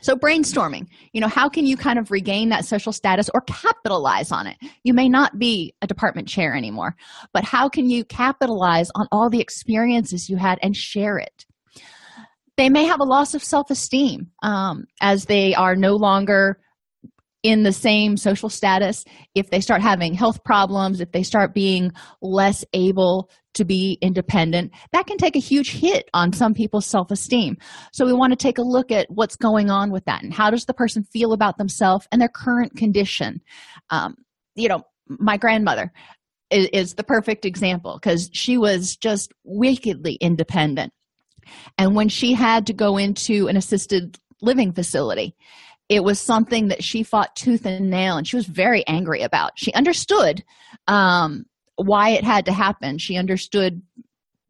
so, 0.00 0.14
brainstorming, 0.14 0.86
you 1.12 1.20
know, 1.20 1.28
how 1.28 1.48
can 1.48 1.66
you 1.66 1.76
kind 1.76 1.98
of 1.98 2.10
regain 2.10 2.48
that 2.50 2.64
social 2.64 2.92
status 2.92 3.28
or 3.34 3.40
capitalize 3.42 4.32
on 4.32 4.46
it? 4.46 4.56
You 4.84 4.94
may 4.94 5.08
not 5.08 5.38
be 5.38 5.74
a 5.82 5.86
department 5.86 6.28
chair 6.28 6.54
anymore, 6.54 6.96
but 7.32 7.44
how 7.44 7.68
can 7.68 7.88
you 7.88 8.04
capitalize 8.04 8.90
on 8.94 9.06
all 9.12 9.30
the 9.30 9.40
experiences 9.40 10.28
you 10.28 10.36
had 10.36 10.58
and 10.62 10.76
share 10.76 11.18
it? 11.18 11.44
They 12.56 12.68
may 12.68 12.84
have 12.84 13.00
a 13.00 13.04
loss 13.04 13.34
of 13.34 13.44
self 13.44 13.70
esteem 13.70 14.30
um, 14.42 14.86
as 15.00 15.26
they 15.26 15.54
are 15.54 15.76
no 15.76 15.94
longer 15.94 16.58
in 17.44 17.62
the 17.62 17.72
same 17.72 18.16
social 18.16 18.48
status 18.48 19.04
if 19.34 19.48
they 19.50 19.60
start 19.60 19.80
having 19.80 20.12
health 20.12 20.42
problems 20.42 21.00
if 21.00 21.12
they 21.12 21.22
start 21.22 21.54
being 21.54 21.92
less 22.20 22.64
able 22.72 23.30
to 23.58 23.64
be 23.64 23.98
independent 24.00 24.72
that 24.92 25.06
can 25.06 25.18
take 25.18 25.36
a 25.36 25.40
huge 25.40 25.72
hit 25.72 26.08
on 26.14 26.32
some 26.32 26.54
people's 26.54 26.86
self-esteem. 26.86 27.56
So 27.92 28.06
we 28.06 28.12
want 28.12 28.32
to 28.32 28.36
take 28.36 28.58
a 28.58 28.62
look 28.62 28.90
at 28.90 29.10
what's 29.10 29.36
going 29.36 29.70
on 29.70 29.90
with 29.90 30.04
that 30.06 30.22
and 30.22 30.32
how 30.32 30.50
does 30.50 30.64
the 30.64 30.74
person 30.74 31.04
feel 31.04 31.32
about 31.32 31.58
themselves 31.58 32.08
and 32.10 32.20
their 32.20 32.28
current 32.28 32.76
condition. 32.76 33.40
Um, 33.90 34.16
you 34.54 34.68
know 34.68 34.82
my 35.08 35.36
grandmother 35.36 35.92
is, 36.50 36.68
is 36.72 36.94
the 36.94 37.04
perfect 37.04 37.44
example 37.44 37.98
because 38.00 38.28
she 38.32 38.58
was 38.58 38.96
just 38.96 39.32
wickedly 39.44 40.14
independent. 40.14 40.92
And 41.78 41.94
when 41.94 42.08
she 42.08 42.34
had 42.34 42.66
to 42.66 42.72
go 42.72 42.98
into 42.98 43.48
an 43.48 43.56
assisted 43.56 44.18
living 44.42 44.72
facility 44.72 45.34
it 45.88 46.04
was 46.04 46.20
something 46.20 46.68
that 46.68 46.84
she 46.84 47.02
fought 47.02 47.34
tooth 47.34 47.64
and 47.64 47.90
nail 47.90 48.16
and 48.16 48.26
she 48.26 48.36
was 48.36 48.46
very 48.46 48.86
angry 48.86 49.22
about. 49.22 49.52
She 49.56 49.72
understood 49.72 50.44
um, 50.86 51.46
why 51.78 52.10
it 52.10 52.24
had 52.24 52.44
to 52.46 52.52
happen. 52.52 52.98
She 52.98 53.16
understood 53.16 53.82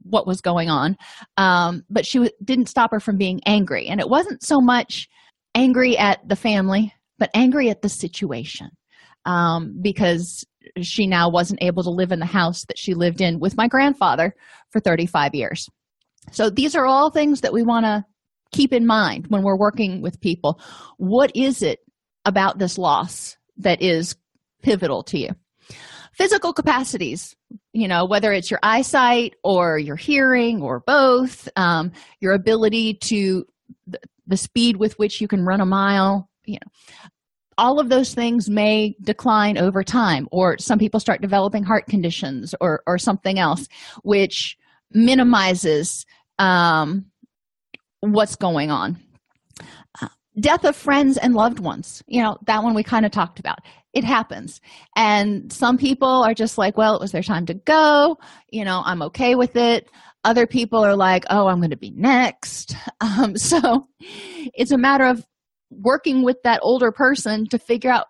what 0.03 0.27
was 0.27 0.41
going 0.41 0.71
on. 0.71 0.97
Um, 1.37 1.85
but 1.91 2.07
she 2.07 2.19
w- 2.19 2.33
didn't 2.43 2.69
stop 2.69 2.91
her 2.91 3.01
from 3.01 3.17
being 3.17 3.41
angry. 3.47 3.87
And 3.87 4.01
it 4.01 4.09
wasn't 4.09 4.43
so 4.43 4.61
much 4.61 5.09
angry 5.55 5.97
at 5.97 6.27
the 6.27 6.37
family 6.37 6.93
but 7.19 7.31
angry 7.35 7.69
at 7.69 7.83
the 7.83 7.88
situation. 7.88 8.71
Um, 9.25 9.77
because 9.83 10.45
she 10.81 11.07
now 11.07 11.29
wasn't 11.29 11.62
able 11.62 11.83
to 11.83 11.91
live 11.91 12.12
in 12.12 12.21
the 12.21 12.27
house 12.27 12.64
that 12.67 12.79
she 12.79 12.95
lived 12.95 13.21
in 13.21 13.41
with 13.41 13.57
my 13.57 13.67
grandfather 13.69 14.35
for 14.71 14.81
35 14.81 15.35
years. 15.35 15.69
So 16.31 16.51
these 16.51 16.75
are 16.75 16.87
all 16.87 17.11
things 17.11 17.41
that 17.41 17.53
we 17.53 17.62
want 17.62 17.85
to 17.85 18.05
keep 18.53 18.73
in 18.73 18.87
mind 18.87 19.27
when 19.29 19.43
we're 19.43 19.59
working 19.59 20.01
with 20.03 20.21
people. 20.21 20.61
What 20.97 21.33
is 21.35 21.62
it 21.62 21.81
about 22.25 22.59
this 22.59 22.79
loss 22.79 23.37
that 23.59 23.83
is 23.83 24.14
pivotal 24.62 25.03
to 25.05 25.19
you 25.19 25.31
physical 26.18 26.52
capacities 26.52 27.37
you 27.72 27.87
know 27.87 28.04
whether 28.04 28.33
it's 28.33 28.50
your 28.50 28.61
eyesight 28.62 29.37
or 29.44 29.78
your 29.78 29.96
hearing 29.96 30.61
or 30.61 30.81
both 30.81 31.48
um, 31.57 31.92
your 32.20 32.33
ability 32.33 32.94
to 32.94 33.46
the, 33.87 34.37
speed 34.37 34.76
with 34.76 34.98
which 34.98 35.20
you 35.20 35.28
can 35.28 35.44
run 35.44 35.61
a 35.61 35.66
mile 35.66 36.28
you 36.44 36.54
know 36.54 36.70
all 37.57 37.81
of 37.81 37.88
those 37.88 38.14
things 38.14 38.50
may 38.50 38.94
decline 39.00 39.57
over 39.57 39.83
time 39.83 40.28
or 40.31 40.59
some 40.59 40.78
people 40.78 41.00
start 41.00 41.22
developing 41.22 41.62
heart 41.62 41.87
conditions 41.87 42.54
or 42.61 42.83
or 42.87 42.98
something 42.98 43.38
else 43.38 43.68
which 44.02 44.59
minimizes 44.90 46.04
um, 46.38 47.07
what's 48.00 48.37
going 48.37 48.70
on. 48.70 48.96
Uh, 50.00 50.09
death 50.40 50.64
of 50.64 50.76
friends 50.76 51.16
and 51.16 51.35
loved 51.35 51.59
ones 51.59 52.02
you 52.07 52.22
know 52.22 52.38
that 52.46 52.62
one 52.62 52.74
we 52.74 52.83
kind 52.83 53.07
of 53.07 53.12
talked 53.12 53.40
about 53.40 53.59
it 53.98 54.04
happens. 54.04 54.61
And 54.94 55.52
some 55.52 55.76
people 55.76 56.08
are 56.08 56.34
just 56.34 56.56
like 56.56 56.76
well 56.76 56.94
it 56.94 57.00
was 57.00 57.12
their 57.12 57.22
time 57.22 57.46
to 57.46 57.54
go. 57.54 58.16
You 58.50 58.64
know 58.64 58.82
i'm 58.84 59.02
okay 59.02 59.34
with 59.34 59.56
it. 59.56 59.88
Other 60.24 60.46
people 60.46 60.84
are 60.84 60.96
like 60.96 61.24
oh 61.30 61.48
i'm 61.48 61.58
going 61.58 61.70
to 61.70 61.76
be 61.76 61.90
next. 61.90 62.74
Um, 63.00 63.37
so 63.37 63.87
it's 64.54 64.72
a 64.72 64.78
matter 64.78 65.04
of 65.04 65.24
working 65.70 66.24
with 66.24 66.37
that 66.42 66.61
older 66.62 66.90
person 66.90 67.46
to 67.46 67.58
figure 67.58 67.90
out 67.90 68.06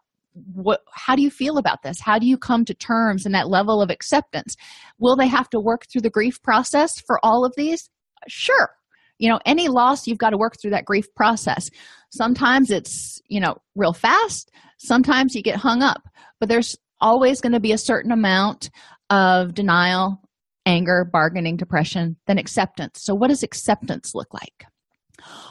what 0.55 0.81
how 0.93 1.15
do 1.15 1.23
you 1.23 1.31
feel 1.31 1.59
about 1.59 1.83
this? 1.83 2.01
How 2.01 2.19
do 2.19 2.27
you 2.27 2.39
come 2.39 2.65
to 2.65 2.75
terms 2.75 3.27
and 3.27 3.35
that 3.35 3.49
level 3.49 3.83
of 3.83 3.91
acceptance? 3.91 4.57
Will 4.99 5.17
they 5.17 5.29
have 5.29 5.49
to 5.51 5.61
work 5.61 5.87
through 5.87 6.03
the 6.03 6.11
grief 6.11 6.43
process 6.43 7.01
for 7.01 7.19
all 7.23 7.45
of 7.45 7.55
these? 7.57 7.91
Sure. 8.29 8.71
You 9.19 9.29
know 9.29 9.41
any 9.45 9.69
loss 9.69 10.07
you've 10.07 10.19
got 10.19 10.31
to 10.31 10.39
work 10.39 10.55
through 10.61 10.71
that 10.71 10.85
grief 10.85 11.07
process. 11.15 11.71
Sometimes 12.11 12.71
it's, 12.71 13.21
you 13.29 13.41
know, 13.41 13.59
real 13.75 13.93
fast. 13.93 14.51
Sometimes 14.79 15.35
you 15.35 15.43
get 15.43 15.57
hung 15.57 15.83
up. 15.83 16.09
But 16.41 16.49
there's 16.49 16.77
always 17.01 17.41
going 17.41 17.53
to 17.53 17.61
be 17.61 17.73
a 17.73 17.79
certain 17.79 18.13
amount 18.13 18.71
of 19.11 19.55
denial, 19.55 20.21
anger, 20.67 21.09
bargaining, 21.11 21.57
depression, 21.57 22.17
then 22.27 22.39
acceptance. 22.39 23.03
So, 23.03 23.15
what 23.15 23.29
does 23.29 23.43
acceptance 23.43 24.15
look 24.15 24.33
like? 24.33 24.65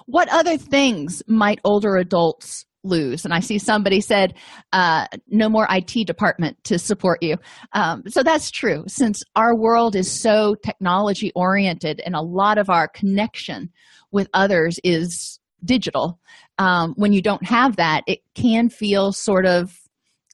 What 0.06 0.30
other 0.30 0.58
things 0.58 1.22
might 1.28 1.60
older 1.64 1.98
adults 1.98 2.66
lose? 2.84 3.26
And 3.26 3.34
I 3.34 3.42
see 3.42 3.58
somebody 3.60 4.00
said, 4.00 4.36
uh, 4.72 5.08
no 5.28 5.50
more 5.50 5.68
IT 5.70 6.08
department 6.08 6.64
to 6.66 6.80
support 6.80 7.22
you. 7.22 7.36
Um, 7.74 8.04
so 8.08 8.24
that's 8.24 8.50
true. 8.50 8.86
Since 8.88 9.24
our 9.36 9.56
world 9.56 9.96
is 9.96 10.10
so 10.10 10.56
technology 10.64 11.34
oriented 11.36 12.02
and 12.06 12.16
a 12.16 12.22
lot 12.22 12.58
of 12.58 12.70
our 12.70 12.88
connection 12.88 13.72
with 14.12 14.30
others 14.34 14.80
is 14.86 15.40
digital, 15.64 16.20
um, 16.58 16.94
when 16.98 17.14
you 17.14 17.22
don't 17.22 17.46
have 17.46 17.76
that, 17.78 18.04
it 18.08 18.20
can 18.36 18.70
feel 18.70 19.12
sort 19.12 19.46
of 19.46 19.78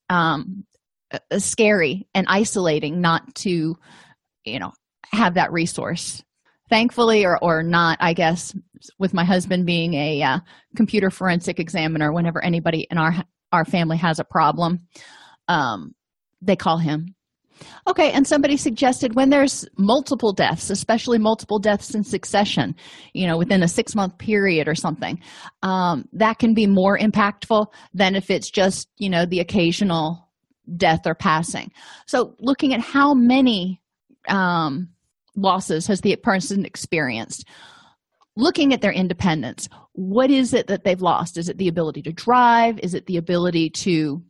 um, 0.09 0.65
scary 1.37 2.07
and 2.13 2.27
isolating 2.29 3.01
not 3.01 3.33
to, 3.35 3.75
you 4.45 4.59
know, 4.59 4.71
have 5.11 5.35
that 5.35 5.51
resource. 5.51 6.23
Thankfully 6.69 7.23
or, 7.23 7.37
or 7.37 7.61
not 7.61 7.99
i 8.01 8.13
guess 8.13 8.55
with 8.97 9.13
my 9.13 9.23
husband 9.23 9.65
being 9.65 9.93
a 9.93 10.23
uh, 10.23 10.39
computer 10.75 11.11
forensic 11.11 11.59
examiner 11.59 12.11
whenever 12.11 12.43
anybody 12.43 12.87
in 12.89 12.97
our 12.97 13.13
our 13.51 13.65
family 13.65 13.97
has 13.97 14.17
a 14.17 14.23
problem 14.23 14.79
um, 15.49 15.93
they 16.41 16.55
call 16.55 16.77
him 16.77 17.13
okay 17.87 18.11
and 18.11 18.27
somebody 18.27 18.57
suggested 18.57 19.15
when 19.15 19.29
there's 19.29 19.65
multiple 19.77 20.33
deaths 20.33 20.69
especially 20.69 21.17
multiple 21.17 21.59
deaths 21.59 21.93
in 21.95 22.03
succession 22.03 22.75
you 23.13 23.27
know 23.27 23.37
within 23.37 23.63
a 23.63 23.67
six 23.67 23.95
month 23.95 24.17
period 24.17 24.67
or 24.67 24.75
something 24.75 25.19
um, 25.61 26.07
that 26.13 26.39
can 26.39 26.53
be 26.53 26.67
more 26.67 26.97
impactful 26.97 27.67
than 27.93 28.15
if 28.15 28.29
it's 28.29 28.49
just 28.49 28.89
you 28.97 29.09
know 29.09 29.25
the 29.25 29.39
occasional 29.39 30.23
death 30.77 31.05
or 31.05 31.15
passing. 31.15 31.71
So 32.05 32.35
looking 32.39 32.73
at 32.73 32.79
how 32.79 33.13
many 33.13 33.81
um, 34.29 34.89
losses 35.35 35.87
has 35.87 36.01
the 36.01 36.15
person 36.15 36.65
experienced 36.65 37.45
looking 38.35 38.73
at 38.73 38.81
their 38.81 38.91
independence 38.91 39.67
what 39.93 40.31
is 40.31 40.53
it 40.53 40.67
that 40.67 40.83
they've 40.83 41.01
lost? 41.01 41.37
Is 41.37 41.49
it 41.49 41.57
the 41.57 41.67
ability 41.67 42.01
to 42.03 42.11
drive? 42.11 42.79
Is 42.79 42.93
it 42.93 43.05
the 43.05 43.17
ability 43.17 43.69
to 43.69 44.23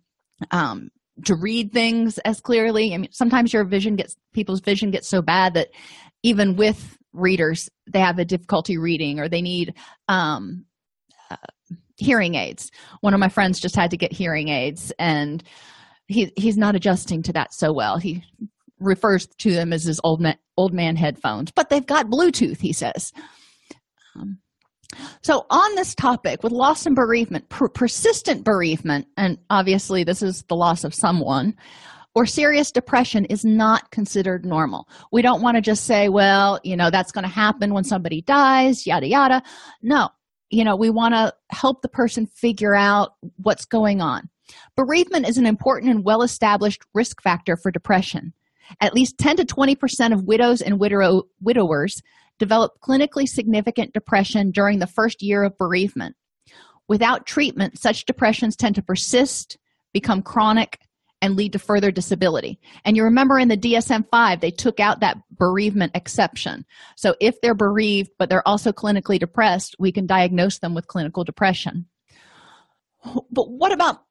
um, 0.52 0.92
to 1.26 1.36
read 1.36 1.72
things 1.72 2.18
as 2.20 2.42
clearly. 2.42 2.94
I 2.94 2.98
mean 2.98 3.12
sometimes 3.12 3.54
your 3.54 3.64
vision 3.64 3.96
gets 3.96 4.16
people's 4.34 4.62
vision 4.62 4.92
gets 4.92 5.08
so 5.08 5.22
bad 5.22 5.54
that 5.54 5.70
even 6.24 6.56
with 6.56 6.98
readers 7.14 7.70
they 7.92 8.00
have 8.00 8.20
a 8.20 8.26
difficulty 8.26 8.78
reading 8.78 9.20
or 9.20 9.30
they 9.30 9.42
need 9.42 9.76
um, 10.08 10.66
uh, 11.30 11.36
hearing 11.98 12.36
aids. 12.36 12.72
One 13.02 13.14
of 13.14 13.20
my 13.20 13.30
friends 13.30 13.60
just 13.60 13.76
had 13.76 13.92
to 13.92 13.98
get 13.98 14.12
hearing 14.12 14.50
aids 14.50 14.92
and 14.98 15.44
he 16.08 16.32
he's 16.36 16.58
not 16.58 16.76
adjusting 16.76 17.24
to 17.24 17.34
that 17.34 17.54
so 17.54 17.72
well. 17.72 17.98
He 17.98 18.24
refers 18.80 19.28
to 19.28 19.52
them 19.52 19.72
as 19.74 19.84
his 19.84 20.02
old 20.04 20.20
man, 20.20 20.38
old 20.58 20.74
man 20.74 20.96
headphones, 20.96 21.52
but 21.52 21.70
they've 21.70 21.86
got 21.86 22.08
Bluetooth, 22.08 22.60
he 22.60 22.74
says. 22.74 23.14
Um, 24.16 24.40
so, 25.22 25.46
on 25.50 25.76
this 25.76 25.96
topic 25.96 26.44
with 26.44 26.52
loss 26.52 26.86
and 26.86 26.96
bereavement, 26.96 27.50
per- 27.50 27.70
persistent 27.70 28.44
bereavement, 28.44 29.08
and 29.18 29.38
obviously 29.50 30.04
this 30.04 30.22
is 30.22 30.44
the 30.44 30.56
loss 30.56 30.84
of 30.84 30.94
someone, 30.94 31.56
or 32.16 32.26
serious 32.26 32.72
depression 32.72 33.26
is 33.26 33.44
not 33.44 33.92
considered 33.92 34.46
normal. 34.46 34.88
We 35.12 35.22
don't 35.22 35.42
want 35.42 35.56
to 35.56 35.62
just 35.62 35.86
say, 35.86 36.10
well, 36.10 36.60
you 36.64 36.78
know, 36.78 36.90
that's 36.90 37.12
going 37.12 37.24
to 37.24 37.30
happen 37.30 37.74
when 37.74 37.84
somebody 37.84 38.22
dies, 38.22 38.86
yada, 38.86 39.08
yada. 39.08 39.42
No, 39.82 40.10
you 40.50 40.64
know, 40.64 40.76
we 40.76 40.90
want 40.90 41.16
to 41.16 41.34
help 41.50 41.82
the 41.82 41.90
person 41.90 42.28
figure 42.28 42.76
out 42.76 43.16
what's 43.38 43.66
going 43.66 44.02
on. 44.02 44.30
Bereavement 44.76 45.28
is 45.28 45.38
an 45.38 45.48
important 45.48 45.92
and 45.92 46.04
well 46.04 46.22
established 46.22 46.84
risk 46.94 47.22
factor 47.22 47.58
for 47.58 47.72
depression. 47.72 48.34
At 48.80 48.94
least 48.94 49.18
10 49.18 49.38
to 49.38 49.46
20% 49.46 50.14
of 50.14 50.24
widows 50.24 50.62
and 50.62 50.80
widow, 50.80 51.24
widowers 51.42 52.02
develop 52.44 52.74
clinically 52.82 53.26
significant 53.26 53.94
depression 53.94 54.52
during 54.52 54.80
the 54.80 54.88
first 54.88 55.22
year 55.22 55.44
of 55.44 55.58
bereavement. 55.58 56.14
Without 56.90 57.26
treatment, 57.26 57.80
such 57.80 58.04
depressions 58.04 58.58
tend 58.58 58.76
to 58.76 58.82
persist, 58.82 59.58
become 59.94 60.22
chronic, 60.22 60.78
and 61.22 61.38
lead 61.38 61.54
to 61.54 61.60
further 61.60 61.90
disability. 61.90 62.60
And 62.84 62.98
you 62.98 63.06
remember 63.06 63.40
in 63.40 63.48
the 63.48 63.56
DSM 63.56 64.06
5, 64.12 64.42
they 64.42 64.52
took 64.52 64.82
out 64.82 65.00
that 65.00 65.20
bereavement 65.32 65.94
exception. 65.96 66.66
So 66.98 67.16
if 67.22 67.40
they're 67.40 67.56
bereaved, 67.56 68.12
but 68.20 68.30
they're 68.30 68.46
also 68.46 68.74
clinically 68.74 69.20
depressed, 69.20 69.78
we 69.80 69.94
can 69.94 70.06
diagnose 70.06 70.60
them 70.60 70.74
with 70.76 70.88
clinical 70.88 71.24
depression. 71.24 71.86
But 73.32 73.50
what 73.50 73.72
about 73.72 74.02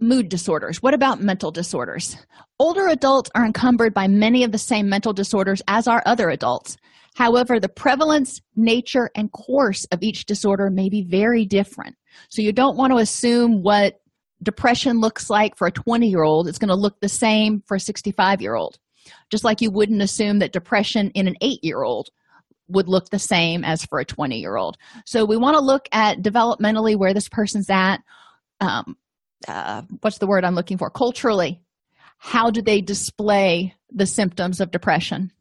mood 0.00 0.28
disorders? 0.28 0.82
What 0.82 0.92
about 0.92 1.22
mental 1.22 1.52
disorders? 1.52 2.16
Older 2.58 2.88
adults 2.88 3.30
are 3.36 3.46
encumbered 3.46 3.94
by 3.94 4.08
many 4.08 4.42
of 4.42 4.50
the 4.50 4.58
same 4.58 4.88
mental 4.88 5.12
disorders 5.12 5.62
as 5.68 5.86
are 5.86 6.02
other 6.04 6.30
adults. 6.30 6.76
However, 7.16 7.58
the 7.58 7.70
prevalence, 7.70 8.42
nature, 8.56 9.10
and 9.14 9.32
course 9.32 9.86
of 9.86 10.02
each 10.02 10.26
disorder 10.26 10.68
may 10.68 10.90
be 10.90 11.00
very 11.00 11.46
different. 11.46 11.96
So 12.28 12.42
you 12.42 12.52
don't 12.52 12.76
want 12.76 12.92
to 12.92 12.98
assume 12.98 13.62
what 13.62 14.02
depression 14.42 15.00
looks 15.00 15.30
like 15.30 15.56
for 15.56 15.66
a 15.66 15.72
20 15.72 16.06
year 16.08 16.22
old, 16.22 16.46
it's 16.46 16.58
going 16.58 16.68
to 16.68 16.74
look 16.74 17.00
the 17.00 17.08
same 17.08 17.62
for 17.66 17.76
a 17.76 17.80
65 17.80 18.42
year 18.42 18.54
old. 18.54 18.78
Just 19.30 19.44
like 19.44 19.62
you 19.62 19.70
wouldn't 19.70 20.02
assume 20.02 20.40
that 20.40 20.52
depression 20.52 21.10
in 21.12 21.26
an 21.26 21.36
8 21.40 21.64
year 21.64 21.82
old 21.82 22.10
would 22.68 22.86
look 22.86 23.08
the 23.08 23.18
same 23.18 23.64
as 23.64 23.82
for 23.86 23.98
a 23.98 24.04
20 24.04 24.38
year 24.38 24.56
old. 24.56 24.76
So 25.06 25.24
we 25.24 25.38
want 25.38 25.54
to 25.54 25.64
look 25.64 25.88
at 25.92 26.20
developmentally 26.20 26.98
where 26.98 27.14
this 27.14 27.30
person's 27.30 27.70
at. 27.70 28.02
Um, 28.60 28.94
uh, 29.48 29.82
what's 30.02 30.18
the 30.18 30.26
word 30.26 30.44
I'm 30.44 30.54
looking 30.54 30.76
for? 30.76 30.90
Culturally, 30.90 31.62
how 32.18 32.50
do 32.50 32.60
they 32.60 32.82
display 32.82 33.74
the 33.90 34.06
symptoms 34.06 34.60
of 34.60 34.70
depression? 34.70 35.32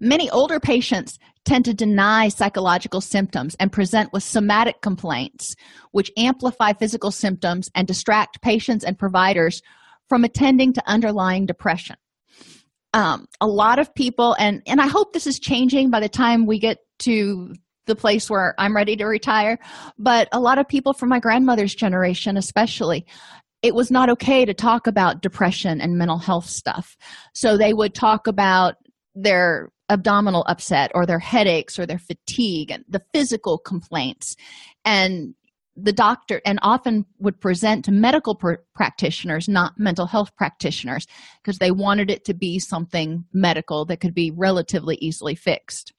Many 0.00 0.30
older 0.30 0.60
patients 0.60 1.18
tend 1.44 1.64
to 1.66 1.74
deny 1.74 2.28
psychological 2.28 3.00
symptoms 3.00 3.54
and 3.60 3.72
present 3.72 4.12
with 4.12 4.22
somatic 4.22 4.80
complaints, 4.80 5.54
which 5.92 6.10
amplify 6.16 6.72
physical 6.72 7.10
symptoms 7.10 7.70
and 7.74 7.86
distract 7.86 8.40
patients 8.42 8.84
and 8.84 8.98
providers 8.98 9.60
from 10.08 10.24
attending 10.24 10.72
to 10.72 10.82
underlying 10.86 11.46
depression. 11.46 11.96
Um, 12.92 13.26
a 13.40 13.46
lot 13.46 13.78
of 13.78 13.94
people, 13.94 14.36
and, 14.38 14.62
and 14.66 14.80
I 14.80 14.86
hope 14.86 15.12
this 15.12 15.26
is 15.26 15.38
changing 15.38 15.90
by 15.90 16.00
the 16.00 16.08
time 16.08 16.46
we 16.46 16.58
get 16.58 16.78
to 17.00 17.52
the 17.86 17.96
place 17.96 18.30
where 18.30 18.54
I'm 18.58 18.74
ready 18.74 18.96
to 18.96 19.04
retire. 19.04 19.58
But 19.98 20.28
a 20.32 20.40
lot 20.40 20.58
of 20.58 20.68
people 20.68 20.92
from 20.92 21.08
my 21.08 21.18
grandmother's 21.18 21.74
generation, 21.74 22.36
especially, 22.36 23.04
it 23.62 23.74
was 23.74 23.90
not 23.90 24.10
okay 24.10 24.44
to 24.44 24.54
talk 24.54 24.86
about 24.86 25.22
depression 25.22 25.80
and 25.80 25.96
mental 25.98 26.18
health 26.18 26.46
stuff. 26.46 26.96
So 27.34 27.56
they 27.56 27.72
would 27.72 27.94
talk 27.94 28.26
about 28.26 28.76
their 29.14 29.70
abdominal 29.90 30.44
upset 30.48 30.90
or 30.94 31.06
their 31.06 31.18
headaches 31.18 31.78
or 31.78 31.86
their 31.86 31.98
fatigue 31.98 32.70
and 32.70 32.84
the 32.88 33.02
physical 33.12 33.58
complaints. 33.58 34.36
And 34.84 35.34
the 35.76 35.92
doctor 35.92 36.40
and 36.44 36.58
often 36.62 37.04
would 37.18 37.40
present 37.40 37.84
to 37.84 37.92
medical 37.92 38.34
pr- 38.34 38.54
practitioners 38.74 39.48
not 39.48 39.78
mental 39.78 40.06
health 40.06 40.34
practitioners 40.36 41.06
because 41.42 41.58
they 41.58 41.70
wanted 41.70 42.10
it 42.10 42.24
to 42.24 42.34
be 42.34 42.58
something 42.58 43.24
medical 43.32 43.84
that 43.84 44.00
could 44.00 44.14
be 44.14 44.30
relatively 44.30 44.96
easily 44.96 45.34
fixed 45.34 45.92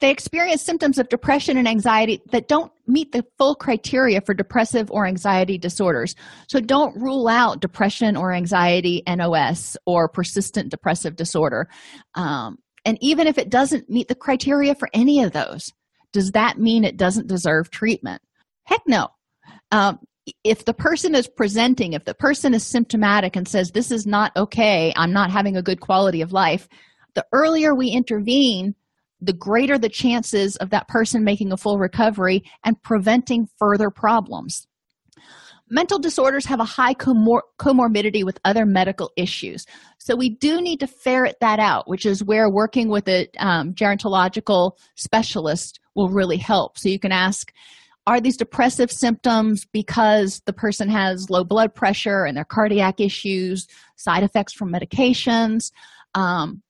they 0.00 0.10
experience 0.10 0.62
symptoms 0.62 0.98
of 0.98 1.08
depression 1.08 1.56
and 1.56 1.66
anxiety 1.66 2.20
that 2.30 2.48
don't 2.48 2.70
meet 2.86 3.12
the 3.12 3.24
full 3.38 3.54
criteria 3.54 4.20
for 4.20 4.34
depressive 4.34 4.90
or 4.90 5.06
anxiety 5.06 5.56
disorders. 5.56 6.14
So 6.48 6.60
don't 6.60 7.00
rule 7.00 7.28
out 7.28 7.60
depression 7.60 8.16
or 8.16 8.32
anxiety 8.32 9.02
NOS 9.08 9.76
or 9.86 10.08
persistent 10.08 10.70
depressive 10.70 11.16
disorder. 11.16 11.68
Um, 12.14 12.58
and 12.84 12.98
even 13.00 13.26
if 13.26 13.38
it 13.38 13.50
doesn't 13.50 13.88
meet 13.88 14.08
the 14.08 14.14
criteria 14.14 14.74
for 14.74 14.88
any 14.92 15.22
of 15.22 15.32
those, 15.32 15.72
does 16.12 16.32
that 16.32 16.58
mean 16.58 16.84
it 16.84 16.96
doesn't 16.96 17.26
deserve 17.26 17.70
treatment? 17.70 18.20
Heck 18.64 18.82
no. 18.86 19.08
Um, 19.72 19.98
if 20.44 20.64
the 20.64 20.74
person 20.74 21.14
is 21.14 21.28
presenting, 21.28 21.94
if 21.94 22.04
the 22.04 22.14
person 22.14 22.52
is 22.52 22.64
symptomatic 22.66 23.36
and 23.36 23.48
says, 23.48 23.70
This 23.70 23.90
is 23.90 24.06
not 24.06 24.36
okay, 24.36 24.92
I'm 24.96 25.12
not 25.12 25.30
having 25.30 25.56
a 25.56 25.62
good 25.62 25.80
quality 25.80 26.20
of 26.20 26.32
life, 26.32 26.68
the 27.14 27.24
earlier 27.32 27.74
we 27.74 27.88
intervene, 27.88 28.74
the 29.20 29.32
greater 29.32 29.78
the 29.78 29.88
chances 29.88 30.56
of 30.56 30.70
that 30.70 30.88
person 30.88 31.24
making 31.24 31.52
a 31.52 31.56
full 31.56 31.78
recovery 31.78 32.44
and 32.64 32.80
preventing 32.82 33.48
further 33.58 33.90
problems. 33.90 34.66
Mental 35.68 35.98
disorders 35.98 36.46
have 36.46 36.60
a 36.60 36.64
high 36.64 36.94
comor- 36.94 37.40
comorbidity 37.58 38.24
with 38.24 38.38
other 38.44 38.64
medical 38.64 39.10
issues. 39.16 39.66
So 39.98 40.14
we 40.14 40.30
do 40.30 40.60
need 40.60 40.78
to 40.80 40.86
ferret 40.86 41.38
that 41.40 41.58
out, 41.58 41.88
which 41.88 42.06
is 42.06 42.22
where 42.22 42.48
working 42.48 42.88
with 42.88 43.08
a 43.08 43.28
um, 43.38 43.74
gerontological 43.74 44.72
specialist 44.94 45.80
will 45.96 46.08
really 46.08 46.36
help. 46.36 46.78
So 46.78 46.88
you 46.88 47.00
can 47.00 47.10
ask, 47.10 47.52
are 48.06 48.20
these 48.20 48.36
depressive 48.36 48.92
symptoms 48.92 49.66
because 49.72 50.40
the 50.46 50.52
person 50.52 50.88
has 50.88 51.30
low 51.30 51.42
blood 51.42 51.74
pressure 51.74 52.24
and 52.24 52.36
their 52.36 52.44
cardiac 52.44 53.00
issues, 53.00 53.66
side 53.96 54.22
effects 54.22 54.52
from 54.52 54.72
medications? 54.72 55.72
Um, 56.14 56.62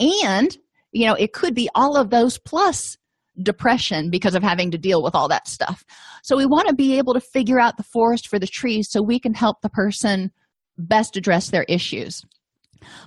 and 0.00 0.56
you 0.92 1.06
know 1.06 1.14
it 1.14 1.32
could 1.32 1.54
be 1.54 1.68
all 1.74 1.96
of 1.96 2.10
those 2.10 2.38
plus 2.38 2.96
depression 3.42 4.10
because 4.10 4.34
of 4.34 4.42
having 4.42 4.70
to 4.70 4.78
deal 4.78 5.02
with 5.02 5.14
all 5.14 5.28
that 5.28 5.48
stuff. 5.48 5.84
So 6.22 6.36
we 6.36 6.46
want 6.46 6.68
to 6.68 6.74
be 6.74 6.98
able 6.98 7.14
to 7.14 7.20
figure 7.20 7.60
out 7.60 7.76
the 7.76 7.82
forest 7.82 8.28
for 8.28 8.38
the 8.38 8.46
trees 8.46 8.90
so 8.90 9.02
we 9.02 9.18
can 9.18 9.34
help 9.34 9.62
the 9.62 9.70
person 9.70 10.30
best 10.76 11.16
address 11.16 11.50
their 11.50 11.64
issues. 11.64 12.24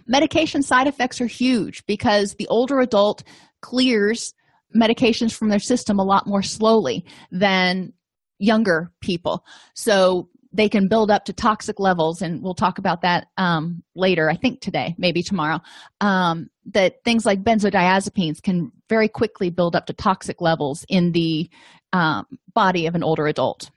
Medication 0.07 0.61
side 0.61 0.87
effects 0.87 1.19
are 1.19 1.27
huge 1.27 1.85
because 1.85 2.35
the 2.35 2.47
older 2.47 2.79
adult 2.79 3.23
clears 3.61 4.33
medications 4.75 5.33
from 5.33 5.49
their 5.49 5.59
system 5.59 5.99
a 5.99 6.03
lot 6.03 6.27
more 6.27 6.41
slowly 6.41 7.05
than 7.31 7.93
younger 8.39 8.91
people. 9.01 9.45
So 9.75 10.29
they 10.53 10.69
can 10.69 10.87
build 10.87 11.09
up 11.09 11.25
to 11.25 11.33
toxic 11.33 11.79
levels, 11.79 12.21
and 12.21 12.41
we'll 12.43 12.53
talk 12.53 12.77
about 12.77 13.01
that 13.01 13.27
um, 13.37 13.83
later, 13.95 14.29
I 14.29 14.35
think 14.35 14.61
today, 14.61 14.95
maybe 14.97 15.23
tomorrow. 15.23 15.59
Um, 15.99 16.49
that 16.67 17.03
things 17.03 17.25
like 17.25 17.43
benzodiazepines 17.43 18.41
can 18.41 18.71
very 18.87 19.09
quickly 19.09 19.49
build 19.49 19.75
up 19.75 19.87
to 19.87 19.93
toxic 19.93 20.39
levels 20.39 20.85
in 20.87 21.11
the 21.11 21.49
um, 21.91 22.25
body 22.53 22.85
of 22.85 22.95
an 22.95 23.03
older 23.03 23.27
adult. 23.27 23.69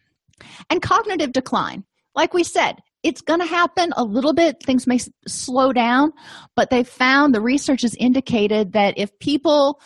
And 0.71 0.83
cognitive 0.83 1.33
decline, 1.33 1.85
like 2.15 2.35
we 2.35 2.45
said, 2.45 2.77
it's 3.03 3.23
going 3.23 3.41
to 3.41 3.47
happen 3.47 3.93
a 3.97 4.05
little 4.05 4.35
bit. 4.35 4.63
Things 4.63 4.87
may 4.87 4.99
slow 5.27 5.73
down, 5.73 6.13
but 6.55 6.71
they 6.71 6.85
found 6.85 7.35
the 7.35 7.41
research 7.41 7.83
has 7.83 7.95
indicated 7.95 8.73
that 8.73 8.99
if 8.99 9.19
people 9.19 9.81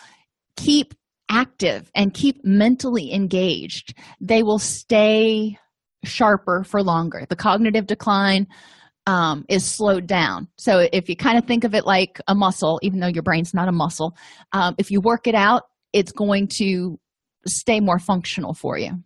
keep 0.57 0.95
active 1.29 1.91
and 1.95 2.13
keep 2.13 2.45
mentally 2.45 3.13
engaged, 3.13 3.95
they 4.21 4.43
will 4.43 4.59
stay 4.59 5.57
sharper 6.05 6.65
for 6.65 6.83
longer. 6.83 7.27
The 7.29 7.37
cognitive 7.37 7.87
decline 7.87 8.47
um, 9.07 9.45
is 9.49 9.65
slowed 9.65 10.07
down. 10.07 10.49
So 10.57 10.89
if 10.93 11.09
you 11.09 11.17
kind 11.17 11.39
of 11.39 11.45
think 11.45 11.65
of 11.65 11.75
it 11.75 11.85
like 11.85 12.21
a 12.29 12.35
muscle, 12.35 12.79
even 12.83 13.01
though 13.01 13.09
your 13.09 13.23
brain's 13.23 13.55
not 13.55 13.69
a 13.69 13.73
muscle, 13.73 14.17
um, 14.53 14.75
if 14.79 14.91
you 14.91 15.01
work 15.01 15.27
it 15.27 15.35
out, 15.35 15.65
it's 15.93 16.13
going 16.13 16.49
to 16.49 16.99
stay 17.47 17.81
more 17.81 17.99
functional 17.99 18.55
for 18.55 18.79
you. 18.79 19.03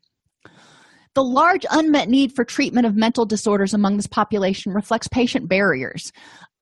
The 1.14 1.22
large 1.22 1.64
unmet 1.70 2.09
need 2.09 2.33
for 2.35 2.44
treatment 2.44 2.87
of 2.87 2.96
mental 2.96 3.24
disorders 3.24 3.72
among 3.72 3.96
this 3.96 4.09
population 4.09 4.72
reflects 4.72 5.07
patient 5.07 5.48
barriers. 5.48 6.12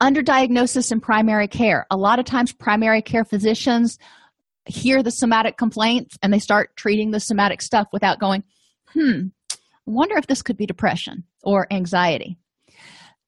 Underdiagnosis 0.03 0.93
in 0.93 1.01
primary 1.01 1.49
care. 1.49 1.87
A 1.91 1.97
lot 1.97 2.19
of 2.19 2.27
times, 2.27 2.53
primary 2.53 3.01
care 3.01 3.25
physicians 3.25 3.99
hear 4.67 5.03
the 5.03 5.11
somatic 5.11 5.57
complaints 5.57 6.17
and 6.23 6.33
they 6.33 6.39
start 6.39 6.77
treating 6.77 7.11
the 7.11 7.21
somatic 7.21 7.63
stuff 7.63 7.89
without 7.93 8.21
going, 8.21 8.45
hmm, 8.93 9.29
wonder 9.87 10.17
if 10.17 10.27
this 10.27 10.43
could 10.43 10.57
be 10.57 10.67
depression 10.67 11.25
or 11.43 11.67
anxiety. 11.73 12.39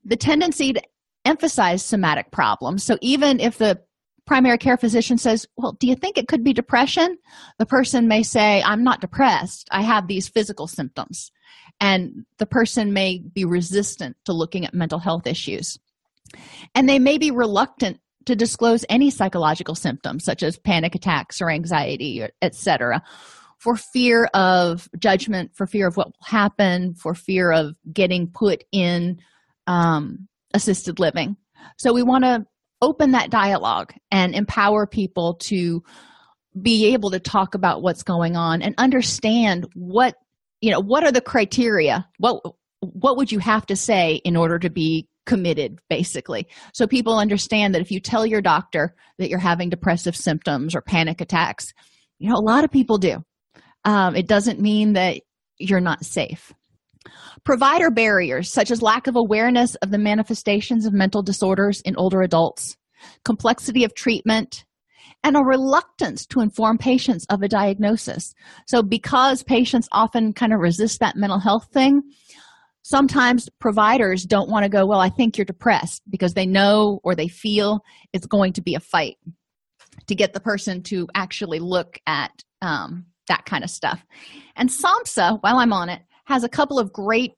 The 0.05 0.17
tendency 0.17 0.73
to 0.73 0.83
emphasize 1.25 1.85
somatic 1.85 2.31
problems. 2.31 2.85
So 2.85 2.99
even 3.01 3.41
if 3.41 3.59
the 3.59 3.81
primary 4.27 4.59
care 4.59 4.77
physician 4.77 5.19
says, 5.19 5.47
Well, 5.57 5.73
do 5.73 5.87
you 5.87 5.97
think 5.97 6.19
it 6.19 6.29
could 6.29 6.45
be 6.45 6.53
depression? 6.53 7.19
The 7.59 7.67
person 7.67 8.09
may 8.09 8.23
say, 8.23 8.63
I'm 8.63 8.85
not 8.85 9.01
depressed. 9.01 9.69
I 9.71 9.83
have 9.83 10.07
these 10.07 10.29
physical 10.29 10.67
symptoms. 10.67 11.31
And 11.81 12.25
the 12.39 12.47
person 12.47 12.93
may 12.93 13.19
be 13.19 13.45
resistant 13.45 14.17
to 14.27 14.33
looking 14.33 14.65
at 14.65 14.75
mental 14.75 14.99
health 14.99 15.27
issues. 15.27 15.79
And 16.75 16.89
they 16.89 16.99
may 16.99 17.19
be 17.19 17.31
reluctant 17.31 18.01
to 18.27 18.37
disclose 18.37 18.87
any 18.89 19.11
psychological 19.11 19.75
symptoms 19.75 20.25
such 20.25 20.43
as 20.43 20.57
panic 20.57 20.95
attacks 20.95 21.43
or 21.43 21.51
anxiety, 21.51 22.27
etc 22.41 23.03
for 23.65 23.77
fear 23.77 24.27
of 24.35 24.91
judgment, 24.99 25.51
for 25.55 25.67
fear 25.67 25.89
of 25.89 25.97
what 25.97 26.09
will 26.09 26.27
happen, 26.27 26.95
for 26.95 27.15
fear 27.15 27.51
of 27.51 27.75
getting 27.91 28.27
put 28.29 28.63
in 28.73 29.19
um, 29.67 30.29
assisted 30.53 31.01
living. 31.01 31.35
So 31.79 31.95
we 31.95 32.03
want 32.03 32.25
to 32.25 32.45
open 32.83 33.13
that 33.13 33.31
dialogue 33.31 33.95
and 34.11 34.35
empower 34.35 34.87
people 34.87 35.37
to 35.45 35.83
be 36.61 36.93
able 36.93 37.11
to 37.13 37.19
talk 37.19 37.55
about 37.55 37.81
what's 37.81 38.03
going 38.03 38.37
on 38.37 38.61
and 38.61 38.75
understand 38.77 39.67
what 39.75 40.15
you 40.61 40.71
know 40.71 40.81
what 40.81 41.03
are 41.03 41.13
the 41.13 41.23
criteria? 41.23 42.07
What 42.19 42.43
what 42.81 43.17
would 43.17 43.33
you 43.33 43.39
have 43.39 43.65
to 43.67 43.77
say 43.77 44.17
in 44.27 44.37
order 44.37 44.59
to 44.59 44.69
be 44.69 45.09
committed 45.25 45.79
basically? 45.89 46.49
So 46.75 46.87
people 46.87 47.19
understand 47.19 47.75
that 47.75 47.81
if 47.81 47.91
you 47.91 47.99
tell 47.99 48.27
your 48.27 48.43
doctor 48.43 48.95
that 49.19 49.31
you're 49.31 49.39
having 49.39 49.71
depressive 49.71 50.15
symptoms 50.15 50.75
or 50.75 50.83
panic 50.83 51.23
attacks 51.23 51.73
you 52.19 52.29
know 52.29 52.37
a 52.37 52.41
lot 52.41 52.65
of 52.65 52.71
people 52.71 52.99
do 52.99 53.25
um, 53.85 54.17
it 54.17 54.27
doesn't 54.27 54.61
mean 54.61 54.95
that 54.95 55.21
you're 55.59 55.81
not 55.81 56.05
safe. 56.05 56.53
Provider 57.45 57.91
barriers, 57.91 58.51
such 58.51 58.71
as 58.71 58.81
lack 58.81 59.07
of 59.07 59.17
awareness 59.17 59.75
of 59.77 59.91
the 59.91 59.99
manifestations 59.99 60.87
of 60.87 60.93
mental 60.93 61.23
disorders 61.23 61.81
in 61.83 61.97
older 61.97 62.23
adults, 62.23 62.77
complexity 63.25 63.85
of 63.85 63.95
treatment, 63.95 64.65
and 65.23 65.37
a 65.37 65.41
reluctance 65.41 66.27
to 66.27 66.41
inform 66.41 66.79
patients 66.79 67.27
of 67.31 67.43
a 67.43 67.49
diagnosis. 67.49 68.35
So, 68.67 68.83
because 68.83 69.43
patients 69.43 69.89
often 69.93 70.33
kind 70.33 70.53
of 70.53 70.61
resist 70.61 71.01
that 71.01 71.17
mental 71.17 71.39
health 71.39 71.69
thing, 71.73 72.03
sometimes 72.83 73.49
providers 73.59 74.25
don't 74.25 74.51
want 74.51 74.65
to 74.65 74.69
go, 74.71 74.87
Well, 74.87 75.01
I 75.01 75.11
think 75.11 75.37
you're 75.37 75.45
depressed 75.45 76.03
because 76.09 76.35
they 76.35 76.47
know 76.47 77.01
or 77.03 77.15
they 77.15 77.29
feel 77.29 77.81
it's 78.13 78.27
going 78.27 78.55
to 78.55 78.63
be 78.63 78.75
a 78.75 78.81
fight 78.81 79.17
to 80.07 80.15
get 80.15 80.33
the 80.33 80.41
person 80.41 80.83
to 80.85 81.09
actually 81.15 81.59
look 81.59 81.99
at 82.07 82.31
um, 82.63 83.07
that 83.29 83.45
kind 83.47 83.65
of 83.65 83.71
stuff. 83.71 84.05
And 84.57 84.69
SAMHSA, 84.69 85.39
while 85.43 85.59
I'm 85.59 85.73
on 85.73 85.89
it, 85.89 86.03
has 86.27 86.45
a 86.45 86.49
couple 86.49 86.79
of 86.79 86.93
great 86.93 87.33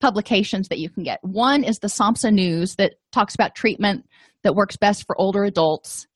publications 0.00 0.68
that 0.68 0.78
you 0.78 0.88
can 0.88 1.02
get. 1.02 1.18
One 1.22 1.62
is 1.62 1.78
the 1.78 1.88
SAMHSA 1.88 2.32
News 2.32 2.76
that 2.76 2.94
talks 3.12 3.34
about 3.34 3.54
treatment 3.54 4.06
that 4.42 4.54
works 4.54 4.76
best 4.76 5.06
for 5.06 5.18
older 5.20 5.44
adults. 5.44 6.06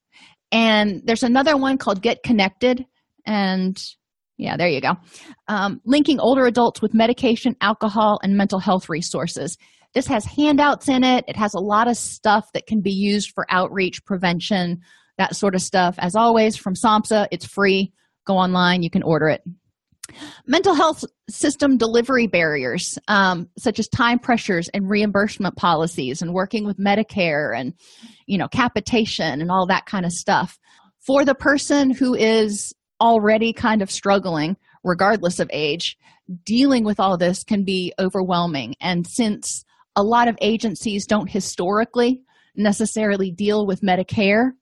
And 0.50 1.02
there's 1.04 1.22
another 1.22 1.56
one 1.56 1.78
called 1.78 2.00
Get 2.00 2.22
Connected. 2.22 2.87
And 3.26 3.82
yeah, 4.37 4.56
there 4.56 4.68
you 4.68 4.80
go. 4.80 4.94
Um, 5.48 5.80
linking 5.84 6.18
older 6.18 6.46
adults 6.46 6.80
with 6.80 6.94
medication, 6.94 7.56
alcohol, 7.60 8.18
and 8.22 8.37
mental 8.37 8.58
health 8.58 8.88
resources. 8.88 9.58
This 9.94 10.06
has 10.08 10.24
handouts 10.24 10.88
in 10.88 11.04
it. 11.04 11.24
It 11.28 11.37
has 11.37 11.54
a 11.54 11.60
lot 11.60 11.88
of 11.88 11.96
stuff 11.96 12.50
that 12.52 12.66
can 12.66 12.80
be 12.80 12.90
used 12.90 13.30
for 13.32 13.46
outreach, 13.48 14.04
prevention, 14.04 14.80
that 15.18 15.37
sort 15.37 15.54
of 15.54 15.62
stuff. 15.62 15.94
As 15.98 16.16
always, 16.16 16.56
from 16.56 16.74
SAMHSA, 16.74 17.28
it's 17.30 17.46
free 17.46 17.92
go 18.24 18.37
online 18.37 18.82
you 18.82 18.90
can 18.90 19.02
order 19.02 19.28
it. 19.28 19.42
Mental 20.46 20.74
health 20.74 21.04
system 21.30 21.78
delivery 21.78 22.26
barriers 22.26 22.98
um, 23.08 23.48
such 23.58 23.78
as 23.78 23.88
time 23.88 24.18
pressures 24.18 24.68
and 24.68 24.88
reimbursement 24.88 25.56
policies 25.56 26.20
and 26.20 26.34
working 26.34 26.66
with 26.66 26.78
medicare 26.78 27.58
and 27.58 27.72
you 28.26 28.37
know 28.37 28.48
capitation 28.48 29.40
and 29.40 29.50
all 29.50 29.66
that 29.66 29.87
kind 29.87 30.04
of 30.04 30.12
stuff. 30.12 30.58
For 31.00 31.24
the 31.24 31.34
person 31.34 31.90
who 31.90 32.14
is 32.14 32.74
already 33.00 33.52
kind 33.52 33.82
of 33.82 33.90
struggling 33.90 34.56
regardless 34.82 35.40
of 35.40 35.50
age 35.52 35.96
dealing 36.44 36.84
with 36.84 37.00
all 37.00 37.16
this 37.16 37.44
can 37.44 37.64
be 37.64 37.92
overwhelming. 37.98 38.74
And 38.80 39.06
since 39.06 39.64
a 39.96 40.02
lot 40.02 40.28
of 40.28 40.38
agencies 40.40 41.06
don't 41.06 41.30
historically 41.30 42.22
necessarily 42.56 43.30
deal 43.30 43.66
with 43.66 43.82
medicare 43.82 44.52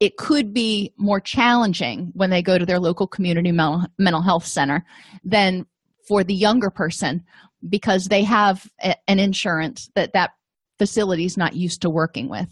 it 0.00 0.16
could 0.16 0.54
be 0.54 0.92
more 0.96 1.20
challenging 1.20 2.10
when 2.14 2.30
they 2.30 2.42
go 2.42 2.58
to 2.58 2.66
their 2.66 2.78
local 2.78 3.06
community 3.06 3.50
mental, 3.50 4.22
health 4.22 4.46
center 4.46 4.84
than 5.24 5.66
for 6.06 6.22
the 6.22 6.34
younger 6.34 6.70
person 6.70 7.24
because 7.68 8.06
they 8.06 8.22
have 8.22 8.70
a, 8.82 8.94
an 9.08 9.18
insurance 9.18 9.90
that 9.94 10.12
that 10.12 10.30
facility 10.78 11.24
is 11.24 11.36
not 11.36 11.54
used 11.54 11.82
to 11.82 11.90
working 11.90 12.28
with. 12.28 12.48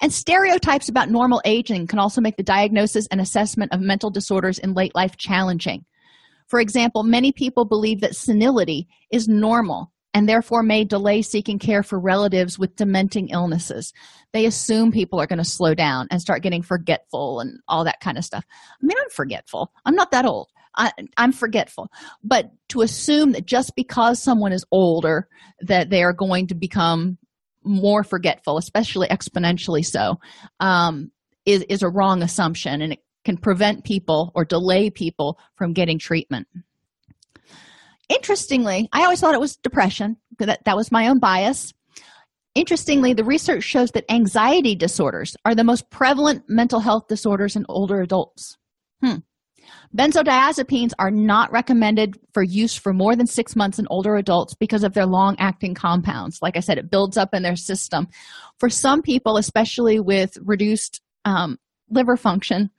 And 0.00 0.12
stereotypes 0.12 0.88
about 0.88 1.10
normal 1.10 1.40
aging 1.44 1.86
can 1.86 1.98
also 1.98 2.20
make 2.20 2.36
the 2.36 2.42
diagnosis 2.42 3.06
and 3.08 3.20
assessment 3.20 3.72
of 3.72 3.80
mental 3.80 4.10
disorders 4.10 4.58
in 4.58 4.74
late 4.74 4.94
life 4.94 5.16
challenging. 5.16 5.84
For 6.48 6.58
example 6.58 7.04
many 7.04 7.30
people 7.30 7.64
believe 7.64 8.00
that 8.00 8.16
senility 8.16 8.88
is 9.12 9.28
normal 9.28 9.92
and 10.12 10.28
therefore 10.28 10.62
may 10.62 10.84
delay 10.84 11.22
seeking 11.22 11.58
care 11.58 11.82
for 11.82 11.98
relatives 11.98 12.58
with 12.58 12.76
dementing 12.76 13.28
illnesses. 13.28 13.92
They 14.32 14.46
assume 14.46 14.92
people 14.92 15.20
are 15.20 15.26
going 15.26 15.38
to 15.38 15.44
slow 15.44 15.74
down 15.74 16.08
and 16.10 16.20
start 16.20 16.42
getting 16.42 16.62
forgetful 16.62 17.40
and 17.40 17.60
all 17.68 17.84
that 17.84 18.00
kind 18.00 18.18
of 18.18 18.24
stuff. 18.24 18.44
I 18.50 18.86
mean, 18.86 18.96
I'm 18.98 19.10
forgetful. 19.10 19.72
I'm 19.84 19.94
not 19.94 20.10
that 20.10 20.26
old. 20.26 20.48
I, 20.76 20.92
am 21.16 21.32
forgetful. 21.32 21.88
But 22.22 22.50
to 22.68 22.82
assume 22.82 23.32
that 23.32 23.46
just 23.46 23.74
because 23.76 24.22
someone 24.22 24.52
is 24.52 24.64
older, 24.70 25.28
that 25.60 25.90
they 25.90 26.02
are 26.02 26.12
going 26.12 26.48
to 26.48 26.54
become 26.54 27.18
more 27.62 28.04
forgetful, 28.04 28.56
especially 28.56 29.08
exponentially 29.08 29.84
so, 29.84 30.18
um, 30.60 31.10
is, 31.44 31.62
is 31.68 31.82
a 31.82 31.88
wrong 31.88 32.22
assumption 32.22 32.82
and 32.82 32.94
it 32.94 33.00
can 33.24 33.36
prevent 33.36 33.84
people 33.84 34.32
or 34.34 34.44
delay 34.44 34.90
people 34.90 35.38
from 35.56 35.72
getting 35.72 35.98
treatment 35.98 36.46
interestingly 38.10 38.88
i 38.92 39.02
always 39.04 39.20
thought 39.20 39.34
it 39.34 39.40
was 39.40 39.56
depression 39.56 40.16
that, 40.46 40.64
that 40.64 40.76
was 40.76 40.92
my 40.92 41.08
own 41.08 41.18
bias. 41.18 41.72
Interestingly 42.54 43.12
the 43.12 43.24
research 43.24 43.62
shows 43.62 43.92
that 43.92 44.10
anxiety 44.10 44.74
disorders 44.74 45.36
are 45.44 45.54
the 45.54 45.64
most 45.64 45.88
prevalent 45.90 46.44
mental 46.48 46.80
health 46.80 47.06
disorders 47.08 47.54
in 47.54 47.64
older 47.68 48.00
adults. 48.00 48.56
Hmm. 49.02 49.18
benzodiazepines 49.96 50.92
are 50.98 51.10
not 51.10 51.50
recommended 51.52 52.18
for 52.34 52.42
use 52.42 52.74
for 52.74 52.92
more 52.92 53.16
than 53.16 53.26
six 53.26 53.56
months 53.56 53.78
in 53.78 53.86
older 53.88 54.16
adults 54.16 54.54
because 54.54 54.84
of 54.84 54.92
their 54.92 55.06
long 55.06 55.36
acting 55.38 55.74
compounds. 55.74 56.40
Like 56.42 56.56
i 56.56 56.60
said 56.60 56.76
it 56.76 56.90
builds 56.90 57.16
up 57.16 57.32
in 57.32 57.42
their 57.42 57.56
system. 57.56 58.08
For 58.58 58.68
some 58.68 59.00
people 59.00 59.36
especially 59.36 60.00
with 60.00 60.36
reduced 60.42 61.00
um, 61.24 61.58
liver 61.88 62.16
function 62.16 62.70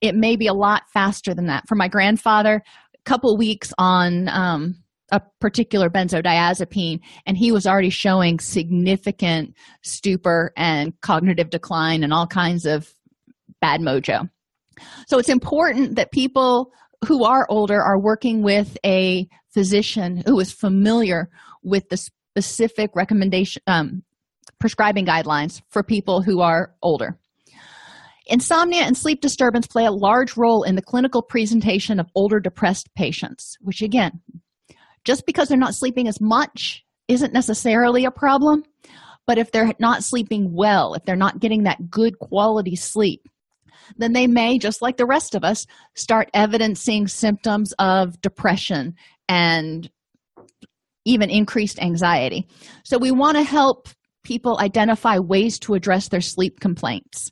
it 0.00 0.14
may 0.14 0.36
be 0.36 0.46
a 0.46 0.54
lot 0.54 0.84
faster 0.92 1.34
than 1.34 1.46
that. 1.46 1.66
For 1.68 1.74
my 1.74 1.88
grandfather 1.88 2.62
couple 3.08 3.34
weeks 3.38 3.72
on 3.78 4.28
um, 4.28 4.76
a 5.10 5.22
particular 5.40 5.88
benzodiazepine 5.88 7.00
and 7.24 7.38
he 7.38 7.50
was 7.50 7.66
already 7.66 7.88
showing 7.88 8.38
significant 8.38 9.54
stupor 9.82 10.52
and 10.58 10.92
cognitive 11.00 11.48
decline 11.48 12.04
and 12.04 12.12
all 12.12 12.26
kinds 12.26 12.66
of 12.66 12.92
bad 13.62 13.80
mojo. 13.80 14.28
So 15.06 15.18
it's 15.18 15.30
important 15.30 15.96
that 15.96 16.12
people 16.12 16.70
who 17.06 17.24
are 17.24 17.46
older 17.48 17.80
are 17.80 17.98
working 17.98 18.42
with 18.42 18.76
a 18.84 19.26
physician 19.54 20.22
who 20.26 20.38
is 20.38 20.52
familiar 20.52 21.30
with 21.62 21.88
the 21.88 21.96
specific 21.96 22.90
recommendation 22.94 23.62
um, 23.66 24.02
prescribing 24.60 25.06
guidelines 25.06 25.62
for 25.70 25.82
people 25.82 26.20
who 26.20 26.42
are 26.42 26.74
older 26.82 27.18
insomnia 28.28 28.82
and 28.82 28.96
sleep 28.96 29.20
disturbance 29.20 29.66
play 29.66 29.84
a 29.84 29.92
large 29.92 30.36
role 30.36 30.62
in 30.62 30.74
the 30.74 30.82
clinical 30.82 31.22
presentation 31.22 31.98
of 31.98 32.06
older 32.14 32.40
depressed 32.40 32.88
patients 32.94 33.56
which 33.60 33.82
again 33.82 34.20
just 35.04 35.26
because 35.26 35.48
they're 35.48 35.58
not 35.58 35.74
sleeping 35.74 36.08
as 36.08 36.20
much 36.20 36.84
isn't 37.08 37.32
necessarily 37.32 38.04
a 38.04 38.10
problem 38.10 38.62
but 39.26 39.38
if 39.38 39.52
they're 39.52 39.72
not 39.78 40.04
sleeping 40.04 40.52
well 40.52 40.94
if 40.94 41.04
they're 41.04 41.16
not 41.16 41.40
getting 41.40 41.64
that 41.64 41.90
good 41.90 42.18
quality 42.18 42.76
sleep 42.76 43.28
then 43.96 44.12
they 44.12 44.26
may, 44.26 44.58
just 44.58 44.82
like 44.82 44.96
the 44.96 45.06
rest 45.06 45.34
of 45.34 45.44
us, 45.44 45.66
start 45.94 46.30
evidencing 46.34 47.06
symptoms 47.06 47.72
of 47.78 48.20
depression 48.20 48.94
and 49.28 49.90
even 51.04 51.30
increased 51.30 51.80
anxiety. 51.80 52.46
So, 52.84 52.98
we 52.98 53.10
want 53.10 53.36
to 53.36 53.42
help 53.42 53.88
people 54.24 54.58
identify 54.60 55.18
ways 55.18 55.58
to 55.60 55.74
address 55.74 56.08
their 56.08 56.20
sleep 56.20 56.60
complaints. 56.60 57.30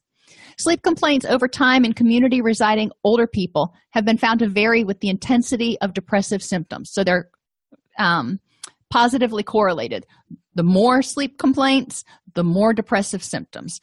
Sleep 0.59 0.83
complaints 0.83 1.27
over 1.27 1.49
time 1.49 1.85
in 1.85 1.93
community 1.93 2.41
residing 2.41 2.91
older 3.05 3.27
people 3.27 3.75
have 3.91 4.05
been 4.05 4.19
found 4.19 4.41
to 4.41 4.49
vary 4.49 4.85
with 4.85 5.01
the 5.01 5.09
intensity 5.09 5.79
of 5.81 5.93
depressive 5.93 6.43
symptoms. 6.43 6.91
So, 6.93 7.05
they're 7.05 7.29
um, 7.99 8.41
positively 8.91 9.43
correlated. 9.43 10.07
The 10.55 10.63
more 10.63 11.03
sleep 11.03 11.39
complaints, 11.39 12.05
the 12.35 12.45
more 12.45 12.73
depressive 12.73 13.23
symptoms 13.23 13.81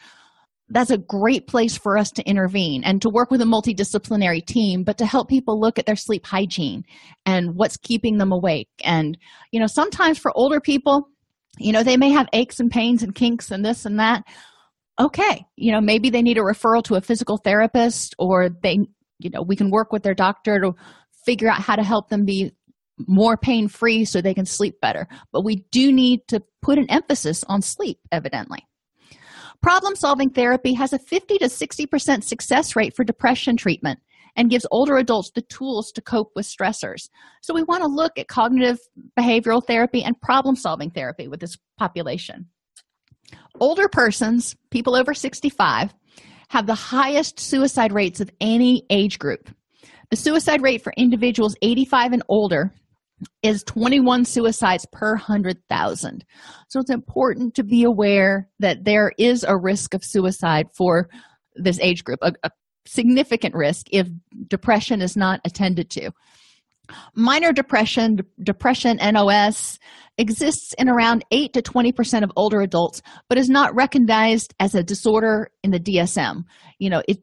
that's 0.69 0.91
a 0.91 0.97
great 0.97 1.47
place 1.47 1.77
for 1.77 1.97
us 1.97 2.11
to 2.11 2.23
intervene 2.23 2.83
and 2.83 3.01
to 3.01 3.09
work 3.09 3.29
with 3.29 3.41
a 3.41 3.45
multidisciplinary 3.45 4.45
team 4.45 4.83
but 4.83 4.97
to 4.97 5.05
help 5.05 5.29
people 5.29 5.59
look 5.59 5.77
at 5.77 5.85
their 5.85 5.95
sleep 5.95 6.25
hygiene 6.25 6.83
and 7.25 7.55
what's 7.55 7.77
keeping 7.77 8.17
them 8.17 8.31
awake 8.31 8.69
and 8.83 9.17
you 9.51 9.59
know 9.59 9.67
sometimes 9.67 10.17
for 10.17 10.31
older 10.35 10.59
people 10.59 11.09
you 11.59 11.71
know 11.71 11.83
they 11.83 11.97
may 11.97 12.09
have 12.09 12.27
aches 12.33 12.59
and 12.59 12.71
pains 12.71 13.03
and 13.03 13.15
kinks 13.15 13.51
and 13.51 13.65
this 13.65 13.85
and 13.85 13.99
that 13.99 14.23
okay 14.99 15.45
you 15.55 15.71
know 15.71 15.81
maybe 15.81 16.09
they 16.09 16.21
need 16.21 16.37
a 16.37 16.41
referral 16.41 16.83
to 16.83 16.95
a 16.95 17.01
physical 17.01 17.37
therapist 17.37 18.15
or 18.17 18.49
they 18.49 18.79
you 19.19 19.29
know 19.29 19.41
we 19.41 19.55
can 19.55 19.69
work 19.69 19.91
with 19.91 20.03
their 20.03 20.13
doctor 20.13 20.59
to 20.59 20.75
figure 21.25 21.49
out 21.49 21.61
how 21.61 21.75
to 21.75 21.83
help 21.83 22.09
them 22.09 22.25
be 22.25 22.51
more 23.07 23.35
pain 23.35 23.67
free 23.67 24.05
so 24.05 24.21
they 24.21 24.33
can 24.33 24.45
sleep 24.45 24.79
better 24.81 25.07
but 25.31 25.43
we 25.43 25.55
do 25.71 25.91
need 25.91 26.19
to 26.27 26.41
put 26.61 26.77
an 26.77 26.89
emphasis 26.89 27.43
on 27.45 27.61
sleep 27.61 27.99
evidently 28.11 28.65
Problem 29.63 29.95
solving 29.95 30.29
therapy 30.29 30.73
has 30.73 30.91
a 30.91 30.99
50 30.99 31.37
to 31.37 31.45
60% 31.45 32.21
success 32.25 32.75
rate 32.75 32.93
for 32.93 33.05
depression 33.05 33.55
treatment 33.55 33.99
and 34.35 34.49
gives 34.49 34.65
older 34.71 34.97
adults 34.97 35.31
the 35.31 35.41
tools 35.41 35.89
to 35.93 36.01
cope 36.01 36.33
with 36.35 36.45
stressors. 36.45 37.07
So, 37.41 37.53
we 37.53 37.63
want 37.63 37.81
to 37.81 37.87
look 37.87 38.19
at 38.19 38.27
cognitive 38.27 38.79
behavioral 39.17 39.65
therapy 39.65 40.03
and 40.03 40.19
problem 40.19 40.57
solving 40.57 40.89
therapy 40.89 41.29
with 41.29 41.39
this 41.39 41.57
population. 41.77 42.49
Older 43.59 43.87
persons, 43.87 44.55
people 44.71 44.95
over 44.95 45.13
65, 45.13 45.93
have 46.49 46.67
the 46.67 46.75
highest 46.75 47.39
suicide 47.39 47.91
rates 47.91 48.19
of 48.19 48.29
any 48.39 48.85
age 48.89 49.19
group. 49.19 49.49
The 50.09 50.17
suicide 50.17 50.61
rate 50.61 50.83
for 50.83 50.93
individuals 50.95 51.55
85 51.61 52.13
and 52.13 52.23
older 52.29 52.71
is 53.41 53.63
21 53.63 54.25
suicides 54.25 54.85
per 54.91 55.13
100,000. 55.13 56.25
So 56.69 56.79
it's 56.79 56.89
important 56.89 57.55
to 57.55 57.63
be 57.63 57.83
aware 57.83 58.49
that 58.59 58.83
there 58.83 59.11
is 59.17 59.43
a 59.43 59.57
risk 59.57 59.93
of 59.93 60.03
suicide 60.03 60.67
for 60.75 61.09
this 61.55 61.79
age 61.79 62.03
group, 62.03 62.19
a, 62.21 62.33
a 62.43 62.51
significant 62.85 63.55
risk 63.55 63.87
if 63.91 64.07
depression 64.47 65.01
is 65.01 65.15
not 65.15 65.39
attended 65.45 65.89
to. 65.91 66.11
Minor 67.15 67.53
depression, 67.53 68.21
depression 68.41 68.97
NOS, 68.97 69.79
exists 70.17 70.73
in 70.77 70.89
around 70.89 71.25
8 71.31 71.53
to 71.53 71.61
20% 71.61 72.23
of 72.23 72.31
older 72.35 72.61
adults, 72.61 73.01
but 73.29 73.37
is 73.37 73.49
not 73.49 73.73
recognized 73.73 74.53
as 74.59 74.75
a 74.75 74.83
disorder 74.83 75.49
in 75.63 75.71
the 75.71 75.79
DSM. 75.79 76.43
You 76.79 76.89
know, 76.89 77.01
it 77.07 77.19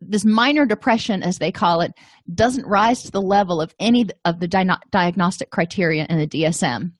this 0.00 0.24
minor 0.24 0.66
depression 0.66 1.22
as 1.22 1.38
they 1.38 1.50
call 1.50 1.80
it 1.80 1.92
doesn't 2.32 2.66
rise 2.66 3.02
to 3.02 3.10
the 3.10 3.22
level 3.22 3.60
of 3.60 3.74
any 3.80 4.06
of 4.24 4.40
the 4.40 4.46
di- 4.46 4.78
diagnostic 4.90 5.50
criteria 5.50 6.06
in 6.08 6.18
the 6.18 6.26
dsm 6.26 6.92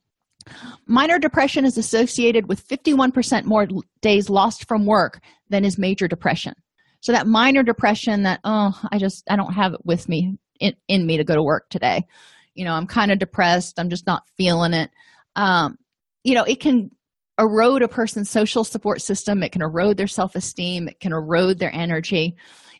minor 0.86 1.18
depression 1.18 1.64
is 1.64 1.76
associated 1.76 2.48
with 2.48 2.66
51% 2.66 3.44
more 3.44 3.66
days 4.00 4.30
lost 4.30 4.66
from 4.66 4.86
work 4.86 5.20
than 5.48 5.64
is 5.64 5.78
major 5.78 6.08
depression. 6.08 6.54
So 7.00 7.12
that 7.12 7.26
minor 7.26 7.62
depression 7.62 8.24
that 8.24 8.40
oh 8.44 8.80
i 8.90 8.98
just 8.98 9.24
i 9.30 9.36
don't 9.36 9.52
have 9.52 9.74
it 9.74 9.84
with 9.84 10.08
me 10.08 10.38
in, 10.60 10.74
in 10.88 11.06
me 11.06 11.16
to 11.16 11.24
go 11.24 11.34
to 11.34 11.42
work 11.42 11.68
today. 11.70 12.06
You 12.54 12.64
know 12.64 12.72
i'm 12.72 12.86
kind 12.86 13.12
of 13.12 13.18
depressed. 13.18 13.78
I'm 13.78 13.90
just 13.90 14.06
not 14.06 14.28
feeling 14.36 14.72
it. 14.72 14.90
Um, 15.34 15.78
you 16.24 16.34
know 16.34 16.44
it 16.44 16.60
can 16.60 16.90
erode 17.38 17.82
a 17.82 17.88
person's 17.88 18.30
social 18.30 18.64
support 18.64 19.02
system. 19.02 19.42
It 19.42 19.52
can 19.52 19.62
erode 19.62 19.96
their 19.96 20.06
self-esteem. 20.06 20.88
It 20.88 21.00
can 21.00 21.12
erode 21.12 21.58
their 21.58 21.74
energy. 21.74 22.34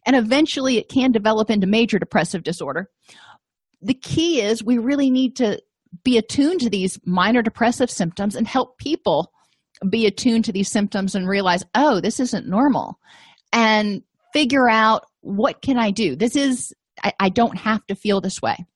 And 0.07 0.17
eventually 0.17 0.79
it 0.79 0.89
can 0.89 1.13
develop 1.13 1.51
into 1.51 1.67
major 1.67 1.99
depressive 1.99 2.43
disorder. 2.43 2.89
The 3.83 3.95
key 3.95 4.41
is 4.41 4.65
we 4.65 4.79
really 4.79 5.11
need 5.11 5.37
to 5.37 5.61
be 6.05 6.17
attuned 6.17 6.61
to 6.61 6.71
these 6.71 6.99
minor 7.05 7.43
depressive 7.43 7.91
symptoms 7.91 8.35
and 8.35 8.47
help 8.47 8.79
people 8.79 9.33
be 9.91 10.07
attuned 10.07 10.45
to 10.47 10.53
these 10.53 10.71
symptoms 10.71 11.15
and 11.15 11.29
realize, 11.29 11.65
oh, 11.75 12.01
this 12.01 12.19
isn't 12.21 12.49
normal, 12.49 12.99
and 13.53 14.03
figure 14.33 14.69
out 14.69 15.05
what 15.21 15.61
can 15.61 15.79
I 15.79 15.91
do. 15.91 16.17
This 16.17 16.37
is, 16.37 16.73
I, 17.03 17.13
I 17.19 17.29
don't 17.29 17.57
have 17.59 17.87
to 17.87 17.95
feel 17.95 18.21
this 18.21 18.41
way. 18.43 18.67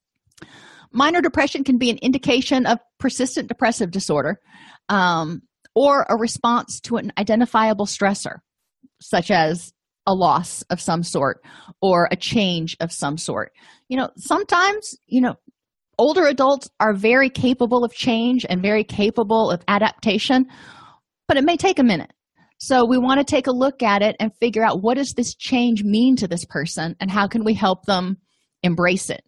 Minor 0.92 1.20
depression 1.20 1.64
can 1.64 1.78
be 1.78 1.90
an 1.90 1.98
indication 1.98 2.66
of 2.66 2.78
persistent 2.98 3.48
depressive 3.48 3.90
disorder 3.90 4.40
um, 4.88 5.42
or 5.74 6.04
a 6.09 6.16
response 6.16 6.80
to 6.80 6.96
an 6.96 7.12
identifiable 7.16 7.87
stressor, 7.87 8.38
such 9.00 9.30
as 9.30 9.72
a 10.06 10.14
loss 10.14 10.62
of 10.62 10.80
some 10.80 11.02
sort 11.02 11.42
or 11.80 12.09
a 12.11 12.16
change 12.16 12.76
of 12.80 12.92
some 12.92 13.16
sort. 13.16 13.52
You 13.88 13.98
know, 13.98 14.11
sometimes, 14.16 14.96
you 15.06 15.20
know, 15.20 15.37
older 15.98 16.26
adults 16.26 16.68
are 16.80 16.94
very 16.94 17.30
capable 17.30 17.85
of 17.85 17.92
change 17.92 18.44
and 18.48 18.62
very 18.62 18.83
capable 18.83 19.50
of 19.50 19.62
adaptation, 19.68 20.46
but 21.28 21.37
it 21.37 21.44
may 21.44 21.56
take 21.56 21.78
a 21.78 21.85
minute. 21.85 22.12
So 22.61 22.85
we 22.85 22.99
want 22.99 23.18
to 23.18 23.25
take 23.25 23.46
a 23.46 23.53
look 23.53 23.83
at 23.83 24.03
it 24.03 24.16
and 24.20 24.37
figure 24.37 24.62
out 24.62 24.83
what 24.83 24.99
does 24.99 25.14
this 25.14 25.35
change 25.35 25.83
mean 25.83 26.16
to 26.16 26.29
this 26.29 26.44
person 26.44 26.94
and 27.01 27.11
how 27.11 27.27
can 27.27 27.42
we 27.42 27.55
help 27.55 27.87
them 27.87 28.18
embrace 28.62 29.09
it. 29.09 29.25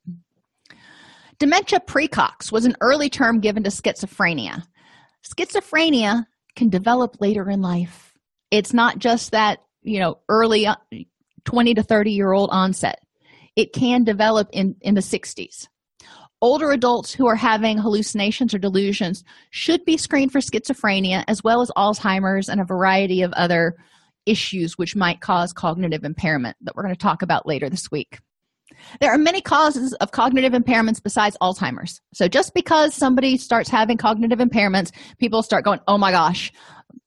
Dementia 1.38 1.81
precox 1.81 2.53
was 2.53 2.66
an 2.66 2.77
early 2.83 3.09
term 3.09 3.40
given 3.40 3.62
to 3.62 3.71
schizophrenia. 3.71 4.62
Schizophrenia 5.25 6.27
can 6.57 6.68
develop 6.68 7.16
later 7.21 7.49
in 7.49 7.62
life. 7.62 8.12
It's 8.51 8.75
not 8.75 8.99
just 8.99 9.33
that 9.33 9.61
you 9.83 9.99
know 9.99 10.18
early 10.29 10.66
uh, 10.66 10.77
20 11.45 11.75
to 11.75 11.83
30 11.83 12.12
year 12.12 12.33
old 12.33 12.51
onset 12.53 13.01
it 13.57 13.73
can 13.73 14.05
develop 14.05 14.49
in 14.53 14.77
in 14.81 14.95
the 14.95 15.01
60s 15.01 15.68
older 16.42 16.72
adults 16.72 17.14
who 17.14 17.26
are 17.26 17.37
having 17.37 17.78
hallucinations 17.78 18.52
or 18.52 18.59
delusions 18.59 19.24
should 19.50 19.85
be 19.85 19.96
screened 19.96 20.33
for 20.33 20.40
schizophrenia 20.40 21.24
as 21.28 21.42
well 21.42 21.62
as 21.62 21.70
alzheimer's 21.76 22.48
and 22.48 22.61
a 22.61 22.64
variety 22.64 23.22
of 23.22 23.33
other 23.35 23.76
issues 24.26 24.76
which 24.76 24.96
might 24.96 25.20
cause 25.20 25.52
cognitive 25.52 26.05
impairment 26.05 26.57
that 26.61 26.74
we're 26.76 26.83
going 26.83 26.94
to 26.94 27.00
talk 27.00 27.22
about 27.22 27.46
later 27.46 27.70
this 27.70 27.90
week. 27.90 28.18
There 29.00 29.12
are 29.12 29.18
many 29.18 29.40
causes 29.40 29.92
of 29.94 30.11
cognitive 30.11 30.52
impairments 30.52 31.02
besides 31.02 31.37
alzheimer's. 31.40 32.00
So 32.12 32.26
just 32.26 32.55
because 32.55 32.94
somebody 32.94 33.37
starts 33.37 33.70
having 33.70 33.96
cognitive 33.96 34.40
impairments 34.40 34.90
people 35.18 35.42
start 35.42 35.64
going 35.64 35.81
oh 35.87 35.98
my 35.98 36.11
gosh 36.11 36.52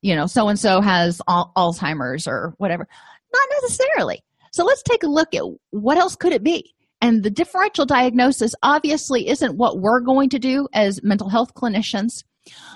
you 0.02 0.16
know 0.16 0.28
so 0.28 0.48
and 0.48 0.60
so 0.60 0.80
has 0.80 1.22
al- 1.28 1.52
alzheimer's 1.58 2.28
or 2.28 2.54
whatever. 2.58 2.88
Not 3.34 3.48
necessarily. 3.62 4.24
So 4.54 4.64
let's 4.64 4.84
take 4.84 5.04
a 5.04 5.08
look 5.08 5.34
at 5.36 5.44
what 5.72 5.98
else 5.98 6.16
could 6.16 6.32
it 6.32 6.44
be 6.44 6.75
and 7.06 7.24
the 7.24 7.30
differential 7.30 7.86
diagnosis 7.86 8.54
obviously 8.64 9.28
isn't 9.28 9.58
what 9.58 9.80
we're 9.80 10.02
going 10.02 10.30
to 10.30 10.40
do 10.40 10.68
as 10.74 11.02
mental 11.04 11.30
health 11.30 11.54
clinicians 11.54 12.24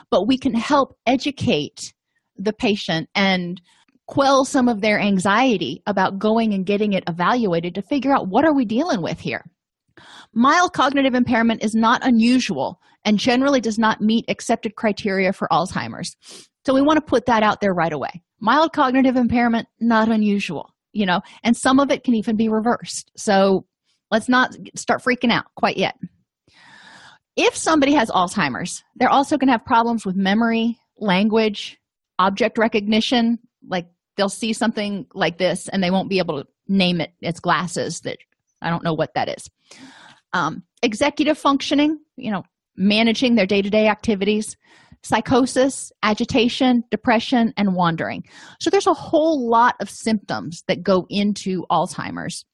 but 0.10 0.28
we 0.28 0.38
can 0.38 0.54
help 0.54 0.98
educate 1.06 1.94
the 2.38 2.54
patient 2.54 3.10
and 3.16 3.62
quell 4.08 4.44
some 4.44 4.68
of 4.68 4.82
their 4.82 5.00
anxiety 5.00 5.84
about 5.86 6.18
going 6.18 6.54
and 6.54 6.66
getting 6.66 6.94
it 6.94 7.04
evaluated 7.08 7.76
to 7.76 7.82
figure 7.82 8.14
out 8.14 8.28
what 8.28 8.46
are 8.46 8.56
we 8.56 8.66
dealing 8.66 9.02
with 9.02 9.20
here 9.20 9.44
mild 10.34 10.74
cognitive 10.74 11.14
impairment 11.14 11.64
is 11.64 11.76
not 11.76 12.06
unusual 12.06 12.80
and 13.06 13.18
generally 13.18 13.62
does 13.62 13.78
not 13.78 14.02
meet 14.02 14.26
accepted 14.28 14.76
criteria 14.76 15.32
for 15.34 15.48
alzheimer's 15.52 16.16
so 16.66 16.74
we 16.74 16.82
want 16.82 16.98
to 16.98 17.06
put 17.06 17.26
that 17.26 17.44
out 17.44 17.62
there 17.62 17.74
right 17.74 17.92
away. 17.92 18.22
Mild 18.40 18.74
cognitive 18.74 19.16
impairment, 19.16 19.68
not 19.80 20.10
unusual. 20.10 20.74
you 20.92 21.06
know, 21.06 21.22
and 21.44 21.56
some 21.56 21.80
of 21.80 21.92
it 21.92 22.04
can 22.04 22.16
even 22.16 22.36
be 22.36 22.50
reversed. 22.50 23.12
So 23.16 23.66
let's 24.12 24.30
not 24.30 24.56
start 24.76 25.02
freaking 25.04 25.32
out 25.32 25.46
quite 25.56 25.78
yet. 25.78 25.96
If 27.36 27.56
somebody 27.56 27.94
has 27.94 28.10
Alzheimer's, 28.10 28.84
they're 28.96 29.10
also 29.10 29.38
going 29.38 29.48
to 29.48 29.54
have 29.54 29.66
problems 29.66 30.06
with 30.06 30.16
memory, 30.16 30.78
language, 30.98 31.80
object 32.18 32.58
recognition. 32.58 33.40
Like 33.68 33.88
they'll 34.18 34.30
see 34.30 34.54
something 34.54 35.08
like 35.14 35.38
this 35.38 35.70
and 35.70 35.82
they 35.82 35.92
won't 35.92 36.10
be 36.10 36.20
able 36.20 36.44
to 36.44 36.48
name 36.68 37.00
it. 37.00 37.14
It's 37.22 37.40
glasses 37.40 38.02
that 38.02 38.18
I 38.62 38.70
don't 38.70 38.84
know 38.84 38.94
what 38.94 39.14
that 39.16 39.30
is. 39.30 39.50
Um, 40.34 40.64
executive 40.84 41.38
functioning, 41.38 42.00
you 42.18 42.32
know, 42.32 42.44
managing 42.76 43.36
their 43.36 43.46
day 43.46 43.62
to 43.62 43.70
day 43.70 43.88
activities, 43.88 44.58
psychosis, 45.04 45.92
agitation, 46.04 46.84
depression, 46.92 47.54
and 47.58 47.76
wandering. 47.76 48.24
So 48.60 48.70
there's 48.70 48.88
a 48.88 48.94
whole 48.94 49.50
lot 49.50 49.76
of 49.80 49.90
symptoms 49.90 50.64
that 50.68 50.84
go 50.84 51.06
into 51.10 51.66
Alzheimer's. 51.72 52.46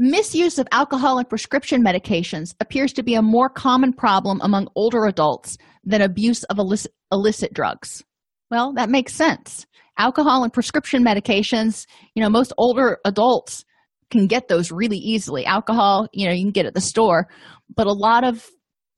Misuse 0.00 0.60
of 0.60 0.68
alcohol 0.70 1.18
and 1.18 1.28
prescription 1.28 1.82
medications 1.82 2.54
appears 2.60 2.92
to 2.92 3.02
be 3.02 3.14
a 3.14 3.22
more 3.22 3.48
common 3.48 3.92
problem 3.92 4.40
among 4.44 4.68
older 4.76 5.06
adults 5.06 5.58
than 5.82 6.00
abuse 6.00 6.44
of 6.44 6.58
illicit, 6.58 6.92
illicit 7.10 7.52
drugs. 7.52 8.04
Well, 8.48 8.72
that 8.74 8.90
makes 8.90 9.12
sense. 9.12 9.66
Alcohol 9.98 10.44
and 10.44 10.52
prescription 10.52 11.04
medications, 11.04 11.84
you 12.14 12.22
know, 12.22 12.30
most 12.30 12.52
older 12.56 12.98
adults 13.04 13.64
can 14.10 14.28
get 14.28 14.46
those 14.46 14.70
really 14.70 14.98
easily. 14.98 15.44
Alcohol, 15.44 16.06
you 16.12 16.28
know, 16.28 16.32
you 16.32 16.44
can 16.44 16.52
get 16.52 16.66
at 16.66 16.74
the 16.74 16.80
store, 16.80 17.26
but 17.74 17.88
a 17.88 17.92
lot 17.92 18.22
of 18.22 18.48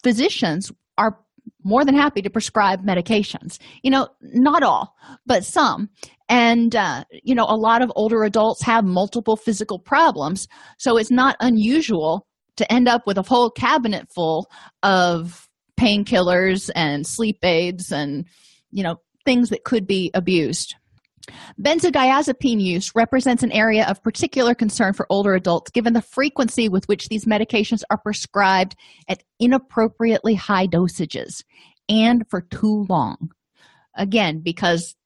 physicians 0.03 0.71
are 0.99 1.19
more 1.65 1.85
than 1.85 1.95
happy 1.95 2.23
to 2.23 2.31
prescribe 2.31 2.85
medications. 2.85 3.59
You 3.83 3.91
know, 3.91 4.09
not 4.21 4.63
all, 4.63 4.95
but 5.27 5.45
some. 5.45 5.91
And, 6.29 6.77
uh, 6.77 7.05
you 7.25 7.35
know, 7.35 7.47
a 7.49 7.57
lot 7.57 7.83
of 7.83 7.93
older 7.97 8.23
adults 8.23 8.63
have 8.63 8.85
multiple 8.85 9.37
physical 9.37 9.79
problems. 9.79 10.47
So 10.79 10.97
it's 10.97 11.11
not 11.11 11.37
unusual 11.41 12.27
to 12.57 12.73
end 12.73 12.89
up 12.89 13.07
with 13.07 13.19
a 13.19 13.23
whole 13.23 13.51
cabinet 13.51 14.09
full 14.15 14.49
of 14.83 15.49
painkillers 15.79 16.71
and 16.75 17.07
sleep 17.07 17.39
aids 17.43 17.91
and, 17.91 18.27
you 18.71 18.83
know, 18.83 18.97
things 19.25 19.51
that 19.51 19.65
could 19.65 19.87
be 19.87 20.11
abused. 20.15 20.75
Benzodiazepine 21.61 22.61
use 22.61 22.93
represents 22.95 23.43
an 23.43 23.53
area 23.53 23.87
of 23.87 24.03
particular 24.03 24.55
concern 24.55 24.93
for 24.93 25.07
older 25.11 25.35
adults 25.35 25.71
given 25.71 25.93
the 25.93 26.03
frequency 26.03 26.69
with 26.69 26.87
which 26.89 27.09
these 27.09 27.25
medications 27.25 27.83
are 27.91 27.99
prescribed 27.99 28.77
at 29.09 29.23
inappropriately 29.39 30.35
high 30.35 30.67
dosages 30.67 31.43
and 31.89 32.25
for 32.29 32.41
too 32.41 32.87
long. 32.89 33.31
Again, 33.97 34.41
because 34.41 34.97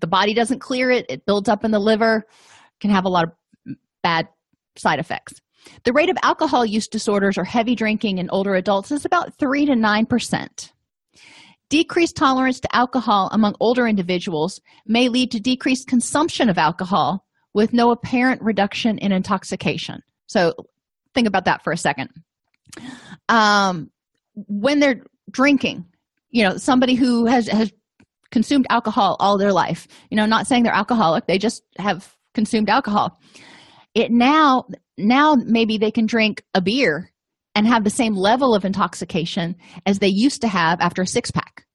the 0.00 0.06
body 0.06 0.34
doesn't 0.34 0.60
clear 0.60 0.90
it, 0.90 1.06
it 1.08 1.26
builds 1.26 1.48
up 1.48 1.64
in 1.64 1.70
the 1.70 1.78
liver, 1.78 2.24
can 2.80 2.90
have 2.90 3.04
a 3.04 3.08
lot 3.08 3.24
of 3.24 3.76
bad 4.02 4.28
side 4.76 4.98
effects. 4.98 5.40
The 5.84 5.92
rate 5.92 6.08
of 6.08 6.16
alcohol 6.22 6.64
use 6.64 6.88
disorders 6.88 7.36
or 7.36 7.44
heavy 7.44 7.74
drinking 7.74 8.18
in 8.18 8.30
older 8.30 8.54
adults 8.54 8.92
is 8.92 9.04
about 9.04 9.34
3 9.38 9.66
to 9.66 9.72
9%. 9.72 10.72
Decreased 11.70 12.16
tolerance 12.16 12.60
to 12.60 12.76
alcohol 12.76 13.28
among 13.32 13.54
older 13.60 13.86
individuals 13.86 14.60
may 14.86 15.08
lead 15.08 15.30
to 15.32 15.40
decreased 15.40 15.86
consumption 15.86 16.48
of 16.48 16.56
alcohol 16.56 17.26
with 17.52 17.72
no 17.72 17.90
apparent 17.90 18.40
reduction 18.40 18.96
in 18.98 19.12
intoxication. 19.12 20.02
So, 20.26 20.54
think 21.14 21.28
about 21.28 21.44
that 21.44 21.62
for 21.62 21.72
a 21.72 21.76
second. 21.76 22.10
Um, 23.28 23.90
when 24.34 24.80
they're 24.80 25.02
drinking, 25.30 25.84
you 26.30 26.42
know, 26.42 26.56
somebody 26.56 26.94
who 26.94 27.26
has, 27.26 27.48
has 27.48 27.72
consumed 28.30 28.66
alcohol 28.70 29.16
all 29.20 29.36
their 29.36 29.52
life, 29.52 29.88
you 30.10 30.16
know, 30.16 30.26
not 30.26 30.46
saying 30.46 30.62
they're 30.62 30.72
alcoholic, 30.72 31.26
they 31.26 31.38
just 31.38 31.62
have 31.78 32.14
consumed 32.34 32.68
alcohol. 32.68 33.18
It 33.94 34.10
now, 34.10 34.66
now 34.96 35.34
maybe 35.34 35.78
they 35.78 35.90
can 35.90 36.06
drink 36.06 36.44
a 36.54 36.60
beer 36.60 37.10
and 37.58 37.66
have 37.66 37.82
the 37.82 37.90
same 37.90 38.14
level 38.14 38.54
of 38.54 38.64
intoxication 38.64 39.56
as 39.84 39.98
they 39.98 40.06
used 40.06 40.40
to 40.42 40.46
have 40.46 40.80
after 40.80 41.02
a 41.02 41.06
six 41.06 41.32
pack. 41.32 41.66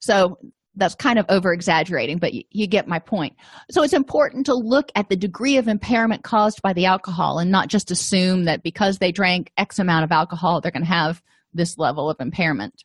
So 0.00 0.36
that's 0.76 0.94
kind 0.94 1.18
of 1.18 1.24
over 1.30 1.50
exaggerating, 1.50 2.18
but 2.18 2.34
you, 2.34 2.42
you, 2.50 2.66
get 2.66 2.86
my 2.86 2.98
point. 2.98 3.34
So 3.70 3.82
it's 3.82 3.94
important 3.94 4.44
to 4.46 4.54
look 4.54 4.90
at 4.94 5.08
the 5.08 5.16
degree 5.16 5.56
of 5.56 5.66
impairment 5.66 6.24
caused 6.24 6.60
by 6.60 6.74
the 6.74 6.84
alcohol 6.84 7.38
and 7.38 7.50
not 7.50 7.68
just 7.68 7.90
assume 7.90 8.44
that 8.44 8.62
because 8.62 8.98
they 8.98 9.12
drank 9.12 9.50
X 9.56 9.78
amount 9.78 10.04
of 10.04 10.12
alcohol, 10.12 10.60
they're 10.60 10.70
going 10.70 10.84
to 10.84 10.88
have 10.88 11.22
this 11.54 11.78
level 11.78 12.10
of 12.10 12.20
impairment. 12.20 12.84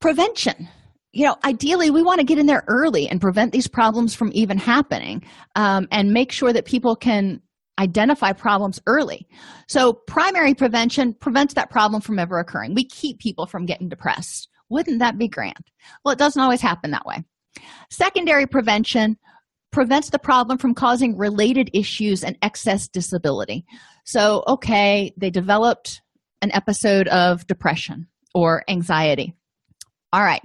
Prevention. 0.00 0.66
You 1.12 1.26
know, 1.26 1.36
ideally, 1.44 1.90
we 1.90 2.00
want 2.00 2.20
to 2.20 2.24
get 2.24 2.38
in 2.38 2.46
there 2.46 2.64
early 2.68 3.06
and 3.06 3.20
prevent 3.20 3.52
these 3.52 3.68
problems 3.68 4.14
from 4.14 4.30
even 4.32 4.56
happening 4.56 5.26
um, 5.56 5.88
and 5.90 6.10
make 6.10 6.32
sure 6.32 6.54
that 6.54 6.64
people 6.64 6.96
can 6.96 7.42
identify 7.78 8.32
problems 8.32 8.80
early. 8.86 9.26
So, 9.68 9.92
primary 9.92 10.54
prevention 10.54 11.14
prevents 11.14 11.54
that 11.54 11.70
problem 11.70 12.00
from 12.00 12.18
ever 12.18 12.38
occurring. 12.38 12.74
We 12.74 12.84
keep 12.84 13.18
people 13.18 13.46
from 13.46 13.66
getting 13.66 13.88
depressed. 13.88 14.48
Wouldn't 14.68 15.00
that 15.00 15.18
be 15.18 15.28
grand? 15.28 15.70
Well, 16.04 16.12
it 16.12 16.18
doesn't 16.18 16.40
always 16.40 16.60
happen 16.60 16.90
that 16.92 17.06
way. 17.06 17.24
Secondary 17.90 18.46
prevention 18.46 19.16
prevents 19.72 20.10
the 20.10 20.18
problem 20.18 20.56
from 20.58 20.74
causing 20.74 21.16
related 21.16 21.70
issues 21.72 22.22
and 22.22 22.38
excess 22.42 22.88
disability. 22.88 23.64
So, 24.04 24.44
okay, 24.46 25.12
they 25.16 25.30
developed 25.30 26.00
an 26.42 26.52
episode 26.52 27.08
of 27.08 27.46
depression 27.46 28.06
or 28.34 28.62
anxiety. 28.68 29.34
All 30.12 30.22
right, 30.22 30.42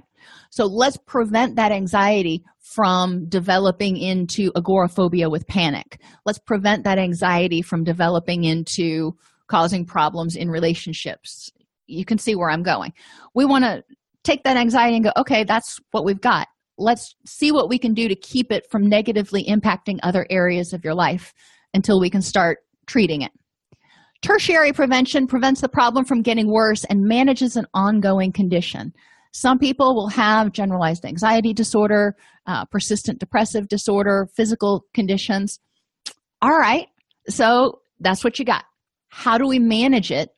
so 0.50 0.66
let's 0.66 0.96
prevent 0.96 1.56
that 1.56 1.70
anxiety 1.72 2.44
from 2.74 3.28
developing 3.28 3.96
into 3.96 4.52
agoraphobia 4.54 5.28
with 5.28 5.46
panic. 5.48 6.00
Let's 6.24 6.38
prevent 6.38 6.84
that 6.84 6.98
anxiety 6.98 7.62
from 7.62 7.82
developing 7.82 8.44
into 8.44 9.16
causing 9.48 9.84
problems 9.84 10.36
in 10.36 10.48
relationships. 10.48 11.50
You 11.88 12.04
can 12.04 12.18
see 12.18 12.36
where 12.36 12.48
I'm 12.48 12.62
going. 12.62 12.92
We 13.34 13.44
want 13.44 13.64
to 13.64 13.82
take 14.22 14.44
that 14.44 14.56
anxiety 14.56 14.94
and 14.94 15.04
go, 15.04 15.10
okay, 15.16 15.42
that's 15.42 15.80
what 15.90 16.04
we've 16.04 16.20
got. 16.20 16.46
Let's 16.78 17.16
see 17.26 17.50
what 17.50 17.68
we 17.68 17.76
can 17.76 17.92
do 17.92 18.06
to 18.06 18.14
keep 18.14 18.52
it 18.52 18.70
from 18.70 18.88
negatively 18.88 19.44
impacting 19.44 19.98
other 20.04 20.24
areas 20.30 20.72
of 20.72 20.84
your 20.84 20.94
life 20.94 21.34
until 21.74 21.98
we 21.98 22.08
can 22.08 22.22
start 22.22 22.58
treating 22.86 23.22
it. 23.22 23.32
Tertiary 24.22 24.72
prevention 24.72 25.26
prevents 25.26 25.60
the 25.60 25.68
problem 25.68 26.04
from 26.04 26.22
getting 26.22 26.52
worse 26.52 26.84
and 26.84 27.02
manages 27.02 27.56
an 27.56 27.66
ongoing 27.74 28.30
condition. 28.30 28.92
Some 29.32 29.58
people 29.58 29.94
will 29.94 30.08
have 30.08 30.52
generalized 30.52 31.04
anxiety 31.04 31.52
disorder, 31.52 32.16
uh, 32.46 32.64
persistent 32.64 33.20
depressive 33.20 33.68
disorder, 33.68 34.28
physical 34.34 34.84
conditions. 34.92 35.60
All 36.42 36.56
right, 36.56 36.88
so 37.28 37.80
that's 38.00 38.24
what 38.24 38.38
you 38.38 38.44
got. 38.44 38.64
How 39.08 39.38
do 39.38 39.46
we 39.46 39.58
manage 39.58 40.10
it 40.10 40.30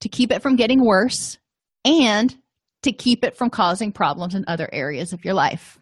to 0.00 0.08
keep 0.08 0.30
it 0.30 0.42
from 0.42 0.56
getting 0.56 0.84
worse 0.84 1.38
and 1.84 2.36
to 2.82 2.92
keep 2.92 3.24
it 3.24 3.36
from 3.36 3.50
causing 3.50 3.90
problems 3.90 4.34
in 4.34 4.44
other 4.46 4.68
areas 4.72 5.12
of 5.12 5.24
your 5.24 5.34
life? 5.34 5.78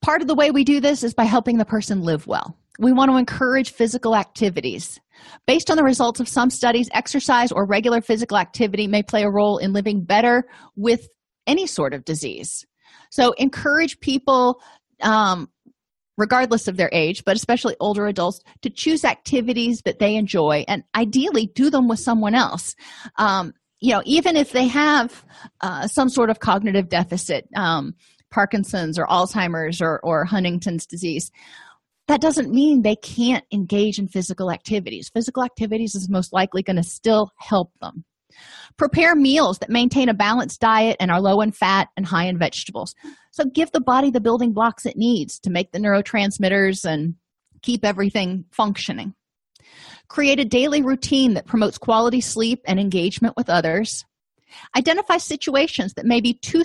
Part 0.00 0.22
of 0.22 0.28
the 0.28 0.34
way 0.34 0.50
we 0.50 0.64
do 0.64 0.80
this 0.80 1.02
is 1.02 1.14
by 1.14 1.24
helping 1.24 1.58
the 1.58 1.64
person 1.64 2.02
live 2.02 2.26
well. 2.26 2.56
We 2.78 2.92
want 2.92 3.10
to 3.10 3.16
encourage 3.16 3.72
physical 3.72 4.14
activities. 4.14 5.00
Based 5.46 5.70
on 5.70 5.76
the 5.76 5.84
results 5.84 6.20
of 6.20 6.28
some 6.28 6.50
studies, 6.50 6.88
exercise 6.92 7.52
or 7.52 7.66
regular 7.66 8.00
physical 8.00 8.36
activity 8.36 8.86
may 8.86 9.02
play 9.02 9.22
a 9.22 9.30
role 9.30 9.58
in 9.58 9.72
living 9.72 10.04
better 10.04 10.44
with 10.76 11.08
any 11.46 11.66
sort 11.66 11.94
of 11.94 12.04
disease. 12.04 12.64
So, 13.10 13.32
encourage 13.32 14.00
people, 14.00 14.60
um, 15.00 15.48
regardless 16.16 16.68
of 16.68 16.76
their 16.76 16.90
age, 16.92 17.24
but 17.24 17.36
especially 17.36 17.76
older 17.80 18.06
adults, 18.06 18.40
to 18.62 18.70
choose 18.70 19.04
activities 19.04 19.82
that 19.84 19.98
they 19.98 20.16
enjoy 20.16 20.64
and 20.68 20.84
ideally 20.94 21.46
do 21.54 21.70
them 21.70 21.88
with 21.88 21.98
someone 21.98 22.34
else. 22.34 22.74
Um, 23.16 23.52
you 23.80 23.92
know, 23.92 24.02
even 24.06 24.36
if 24.36 24.52
they 24.52 24.66
have 24.68 25.24
uh, 25.60 25.86
some 25.88 26.08
sort 26.08 26.30
of 26.30 26.40
cognitive 26.40 26.88
deficit, 26.88 27.46
um, 27.54 27.94
Parkinson's 28.30 28.98
or 28.98 29.06
Alzheimer's 29.06 29.80
or, 29.80 30.00
or 30.00 30.24
Huntington's 30.24 30.86
disease, 30.86 31.30
that 32.06 32.20
doesn't 32.20 32.52
mean 32.52 32.82
they 32.82 32.96
can't 32.96 33.44
engage 33.52 33.98
in 33.98 34.08
physical 34.08 34.50
activities. 34.50 35.10
Physical 35.12 35.42
activities 35.42 35.94
is 35.94 36.08
most 36.08 36.32
likely 36.32 36.62
going 36.62 36.76
to 36.76 36.82
still 36.82 37.30
help 37.38 37.72
them. 37.80 38.04
Prepare 38.76 39.14
meals 39.14 39.58
that 39.58 39.70
maintain 39.70 40.08
a 40.08 40.14
balanced 40.14 40.60
diet 40.60 40.96
and 41.00 41.10
are 41.10 41.20
low 41.20 41.40
in 41.40 41.52
fat 41.52 41.88
and 41.96 42.04
high 42.04 42.24
in 42.24 42.38
vegetables. 42.38 42.94
So 43.30 43.44
give 43.44 43.70
the 43.72 43.80
body 43.80 44.10
the 44.10 44.20
building 44.20 44.52
blocks 44.52 44.86
it 44.86 44.96
needs 44.96 45.38
to 45.40 45.50
make 45.50 45.72
the 45.72 45.78
neurotransmitters 45.78 46.84
and 46.84 47.14
keep 47.62 47.84
everything 47.84 48.44
functioning. 48.50 49.14
Create 50.08 50.40
a 50.40 50.44
daily 50.44 50.82
routine 50.82 51.34
that 51.34 51.46
promotes 51.46 51.78
quality 51.78 52.20
sleep 52.20 52.60
and 52.66 52.78
engagement 52.78 53.34
with 53.36 53.48
others. 53.48 54.04
Identify 54.76 55.16
situations 55.16 55.94
that 55.94 56.04
may 56.04 56.20
be 56.20 56.34
too, 56.34 56.62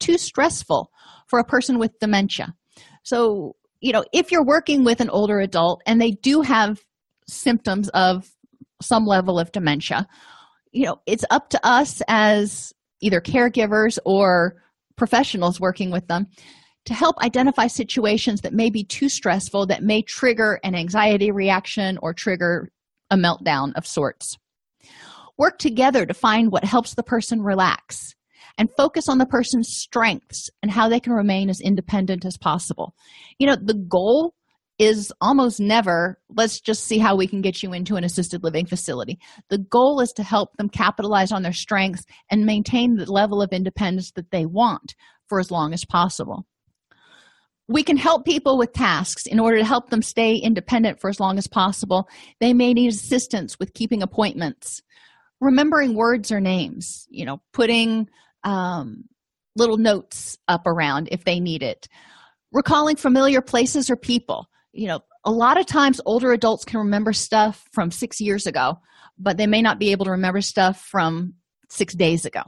too 0.00 0.18
stressful 0.18 0.90
for 1.28 1.38
a 1.38 1.44
person 1.44 1.78
with 1.78 1.98
dementia. 1.98 2.54
So, 3.02 3.54
you 3.86 3.92
know 3.92 4.04
if 4.12 4.32
you're 4.32 4.44
working 4.44 4.84
with 4.84 5.00
an 5.00 5.08
older 5.10 5.38
adult 5.38 5.80
and 5.86 6.00
they 6.00 6.10
do 6.10 6.42
have 6.42 6.82
symptoms 7.28 7.88
of 7.90 8.28
some 8.82 9.06
level 9.06 9.38
of 9.38 9.52
dementia 9.52 10.06
you 10.72 10.84
know 10.84 11.00
it's 11.06 11.24
up 11.30 11.50
to 11.50 11.66
us 11.66 12.02
as 12.08 12.72
either 13.00 13.20
caregivers 13.20 13.98
or 14.04 14.56
professionals 14.96 15.60
working 15.60 15.90
with 15.90 16.06
them 16.08 16.26
to 16.86 16.94
help 16.94 17.16
identify 17.22 17.66
situations 17.68 18.40
that 18.40 18.52
may 18.52 18.70
be 18.70 18.82
too 18.82 19.08
stressful 19.08 19.66
that 19.66 19.82
may 19.82 20.02
trigger 20.02 20.58
an 20.64 20.74
anxiety 20.74 21.30
reaction 21.30 21.98
or 22.02 22.12
trigger 22.12 22.68
a 23.10 23.16
meltdown 23.16 23.72
of 23.76 23.86
sorts. 23.86 24.36
Work 25.38 25.58
together 25.58 26.06
to 26.06 26.14
find 26.14 26.50
what 26.50 26.64
helps 26.64 26.94
the 26.94 27.02
person 27.02 27.42
relax 27.42 28.15
and 28.58 28.68
focus 28.76 29.08
on 29.08 29.18
the 29.18 29.26
person's 29.26 29.68
strengths 29.68 30.50
and 30.62 30.70
how 30.70 30.88
they 30.88 31.00
can 31.00 31.12
remain 31.12 31.50
as 31.50 31.60
independent 31.60 32.24
as 32.24 32.36
possible. 32.36 32.94
You 33.38 33.46
know, 33.46 33.56
the 33.56 33.74
goal 33.88 34.34
is 34.78 35.10
almost 35.22 35.58
never 35.58 36.18
let's 36.36 36.60
just 36.60 36.84
see 36.84 36.98
how 36.98 37.16
we 37.16 37.26
can 37.26 37.40
get 37.40 37.62
you 37.62 37.72
into 37.72 37.96
an 37.96 38.04
assisted 38.04 38.42
living 38.44 38.66
facility. 38.66 39.18
The 39.48 39.58
goal 39.58 40.00
is 40.00 40.12
to 40.12 40.22
help 40.22 40.50
them 40.56 40.68
capitalize 40.68 41.32
on 41.32 41.42
their 41.42 41.52
strengths 41.52 42.04
and 42.30 42.44
maintain 42.44 42.96
the 42.96 43.10
level 43.10 43.40
of 43.40 43.52
independence 43.52 44.12
that 44.12 44.30
they 44.30 44.44
want 44.44 44.94
for 45.28 45.40
as 45.40 45.50
long 45.50 45.72
as 45.72 45.84
possible. 45.84 46.46
We 47.68 47.82
can 47.82 47.96
help 47.96 48.24
people 48.24 48.58
with 48.58 48.72
tasks 48.72 49.26
in 49.26 49.40
order 49.40 49.58
to 49.58 49.64
help 49.64 49.90
them 49.90 50.02
stay 50.02 50.36
independent 50.36 51.00
for 51.00 51.10
as 51.10 51.18
long 51.18 51.36
as 51.36 51.48
possible. 51.48 52.08
They 52.38 52.52
may 52.52 52.72
need 52.74 52.92
assistance 52.92 53.58
with 53.58 53.74
keeping 53.74 54.02
appointments, 54.02 54.82
remembering 55.40 55.96
words 55.96 56.30
or 56.30 56.38
names, 56.38 57.06
you 57.10 57.24
know, 57.24 57.38
putting 57.52 58.08
um, 58.46 59.04
little 59.56 59.76
notes 59.76 60.38
up 60.48 60.66
around 60.66 61.08
if 61.12 61.24
they 61.24 61.40
need 61.40 61.62
it, 61.62 61.88
recalling 62.52 62.96
familiar 62.96 63.42
places 63.42 63.90
or 63.90 63.96
people. 63.96 64.48
You 64.72 64.88
know 64.88 65.00
a 65.24 65.30
lot 65.30 65.58
of 65.58 65.66
times 65.66 66.00
older 66.06 66.32
adults 66.32 66.64
can 66.64 66.78
remember 66.78 67.12
stuff 67.12 67.64
from 67.72 67.90
six 67.90 68.20
years 68.20 68.46
ago 68.46 68.78
but 69.18 69.36
they 69.36 69.46
may 69.46 69.62
not 69.62 69.78
be 69.78 69.92
able 69.92 70.04
to 70.04 70.10
remember 70.12 70.40
stuff 70.40 70.80
from 70.80 71.34
six 71.70 71.94
days 71.94 72.24
ago. 72.24 72.42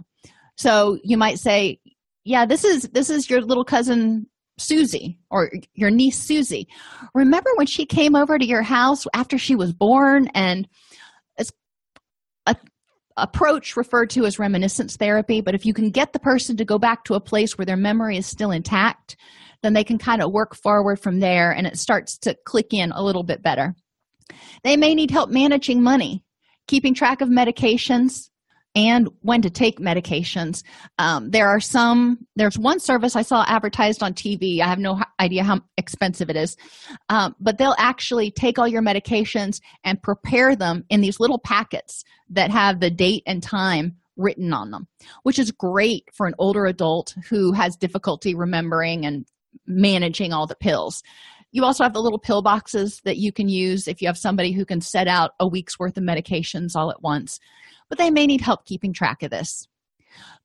So 0.56 0.98
you 1.02 1.16
might 1.16 1.38
say 1.38 1.80
yeah 2.24 2.46
this 2.46 2.64
is 2.64 2.82
this 2.92 3.10
is 3.10 3.30
your 3.30 3.40
little 3.40 3.64
cousin 3.64 4.26
susie 4.58 5.18
or 5.30 5.50
your 5.74 5.90
niece 5.90 6.18
susie. 6.18 6.68
Remember 7.14 7.50
when 7.56 7.66
she 7.66 7.86
came 7.86 8.14
over 8.14 8.38
to 8.38 8.46
your 8.46 8.62
house 8.62 9.06
after 9.14 9.38
she 9.38 9.54
was 9.54 9.72
born 9.72 10.28
and 10.34 10.68
approach 13.22 13.76
referred 13.76 14.10
to 14.10 14.24
as 14.24 14.38
reminiscence 14.38 14.96
therapy 14.96 15.40
but 15.40 15.54
if 15.54 15.66
you 15.66 15.74
can 15.74 15.90
get 15.90 16.12
the 16.12 16.18
person 16.18 16.56
to 16.56 16.64
go 16.64 16.78
back 16.78 17.04
to 17.04 17.14
a 17.14 17.20
place 17.20 17.58
where 17.58 17.66
their 17.66 17.76
memory 17.76 18.16
is 18.16 18.26
still 18.26 18.50
intact 18.50 19.16
then 19.62 19.72
they 19.72 19.84
can 19.84 19.98
kind 19.98 20.22
of 20.22 20.32
work 20.32 20.54
forward 20.54 21.00
from 21.00 21.20
there 21.20 21.50
and 21.50 21.66
it 21.66 21.78
starts 21.78 22.18
to 22.18 22.36
click 22.44 22.72
in 22.72 22.92
a 22.92 23.02
little 23.02 23.24
bit 23.24 23.42
better. 23.42 23.74
They 24.62 24.76
may 24.76 24.94
need 24.94 25.10
help 25.10 25.30
managing 25.30 25.82
money, 25.82 26.22
keeping 26.66 26.94
track 26.94 27.20
of 27.20 27.28
medications, 27.28 28.30
and 28.78 29.08
when 29.22 29.42
to 29.42 29.50
take 29.50 29.80
medications. 29.80 30.62
Um, 31.00 31.32
there 31.32 31.48
are 31.48 31.58
some, 31.58 32.24
there's 32.36 32.56
one 32.56 32.78
service 32.78 33.16
I 33.16 33.22
saw 33.22 33.44
advertised 33.48 34.04
on 34.04 34.14
TV. 34.14 34.60
I 34.60 34.68
have 34.68 34.78
no 34.78 35.00
idea 35.18 35.42
how 35.42 35.62
expensive 35.76 36.30
it 36.30 36.36
is, 36.36 36.56
um, 37.08 37.34
but 37.40 37.58
they'll 37.58 37.74
actually 37.76 38.30
take 38.30 38.56
all 38.56 38.68
your 38.68 38.80
medications 38.80 39.60
and 39.82 40.00
prepare 40.00 40.54
them 40.54 40.84
in 40.90 41.00
these 41.00 41.18
little 41.18 41.40
packets 41.40 42.04
that 42.30 42.52
have 42.52 42.78
the 42.78 42.88
date 42.88 43.24
and 43.26 43.42
time 43.42 43.96
written 44.16 44.52
on 44.52 44.70
them, 44.70 44.86
which 45.24 45.40
is 45.40 45.50
great 45.50 46.08
for 46.14 46.28
an 46.28 46.36
older 46.38 46.64
adult 46.66 47.16
who 47.28 47.50
has 47.50 47.76
difficulty 47.76 48.32
remembering 48.32 49.04
and 49.04 49.26
managing 49.66 50.32
all 50.32 50.46
the 50.46 50.54
pills. 50.54 51.02
You 51.50 51.64
also 51.64 51.82
have 51.82 51.94
the 51.94 52.02
little 52.02 52.20
pill 52.20 52.42
boxes 52.42 53.00
that 53.04 53.16
you 53.16 53.32
can 53.32 53.48
use 53.48 53.88
if 53.88 54.00
you 54.00 54.06
have 54.06 54.18
somebody 54.18 54.52
who 54.52 54.64
can 54.64 54.80
set 54.80 55.08
out 55.08 55.32
a 55.40 55.48
week's 55.48 55.80
worth 55.80 55.96
of 55.96 56.04
medications 56.04 56.76
all 56.76 56.92
at 56.92 57.02
once, 57.02 57.40
but 57.88 57.98
they 57.98 58.10
may 58.10 58.26
need 58.26 58.40
help 58.40 58.64
keeping 58.64 58.92
track 58.92 59.22
of 59.22 59.30
this. 59.30 59.66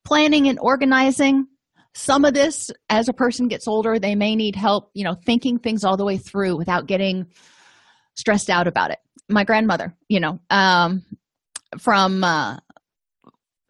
Planning 0.05 0.47
and 0.47 0.59
organizing, 0.59 1.47
some 1.93 2.25
of 2.25 2.33
this 2.33 2.71
as 2.89 3.07
a 3.07 3.13
person 3.13 3.47
gets 3.47 3.67
older, 3.67 3.99
they 3.99 4.15
may 4.15 4.35
need 4.35 4.55
help, 4.55 4.89
you 4.93 5.03
know, 5.03 5.13
thinking 5.13 5.59
things 5.59 5.83
all 5.83 5.97
the 5.97 6.05
way 6.05 6.17
through 6.17 6.57
without 6.57 6.87
getting 6.87 7.27
stressed 8.15 8.49
out 8.49 8.67
about 8.67 8.91
it. 8.91 8.99
My 9.29 9.43
grandmother, 9.43 9.95
you 10.09 10.19
know, 10.19 10.39
um, 10.49 11.05
from 11.77 12.23
uh, 12.23 12.57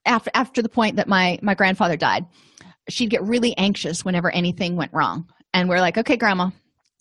after 0.05 0.32
after 0.34 0.61
the 0.61 0.69
point 0.69 0.95
that 0.95 1.07
my 1.07 1.39
my 1.41 1.53
grandfather 1.53 1.97
died, 1.97 2.26
she'd 2.89 3.09
get 3.09 3.24
really 3.24 3.55
anxious 3.57 4.03
whenever 4.03 4.32
anything 4.32 4.76
went 4.76 4.93
wrong. 4.93 5.30
And 5.53 5.69
we're 5.69 5.80
like, 5.80 5.97
okay, 5.97 6.17
grandma, 6.17 6.49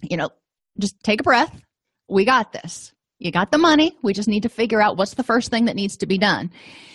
you 0.02 0.16
know, 0.16 0.30
just 0.78 1.02
take 1.02 1.20
a 1.20 1.24
breath. 1.24 1.58
We 2.08 2.24
got 2.24 2.52
this. 2.52 2.92
You 3.24 3.30
got 3.30 3.52
the 3.52 3.58
money. 3.58 3.96
We 4.02 4.12
just 4.12 4.28
need 4.28 4.42
to 4.42 4.48
figure 4.48 4.82
out 4.82 4.96
what's 4.96 5.14
the 5.14 5.22
first 5.22 5.50
thing 5.50 5.66
that 5.66 5.76
needs 5.76 5.96
to 5.98 6.06
be 6.06 6.18
done. 6.18 6.50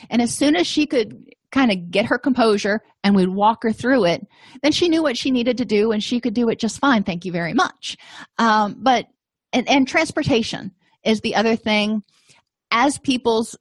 And 0.09 0.21
as 0.21 0.33
soon 0.33 0.55
as 0.55 0.67
she 0.67 0.85
could 0.85 1.33
kind 1.51 1.71
of 1.71 1.89
get 1.89 2.05
her 2.05 2.17
composure 2.17 2.81
and 3.03 3.15
we'd 3.15 3.29
walk 3.29 3.63
her 3.63 3.71
through 3.71 4.05
it, 4.05 4.27
then 4.61 4.71
she 4.71 4.89
knew 4.89 5.01
what 5.01 5.17
she 5.17 5.31
needed 5.31 5.57
to 5.57 5.65
do 5.65 5.91
and 5.91 6.03
she 6.03 6.19
could 6.19 6.33
do 6.33 6.49
it 6.49 6.59
just 6.59 6.79
fine. 6.79 7.03
Thank 7.03 7.23
you 7.23 7.31
very 7.31 7.53
much. 7.53 7.97
Um, 8.37 8.77
but, 8.79 9.07
and, 9.53 9.67
and 9.69 9.87
transportation 9.87 10.73
is 11.03 11.21
the 11.21 11.35
other 11.35 11.55
thing. 11.55 12.03
As 12.69 12.97
people's 12.97 13.55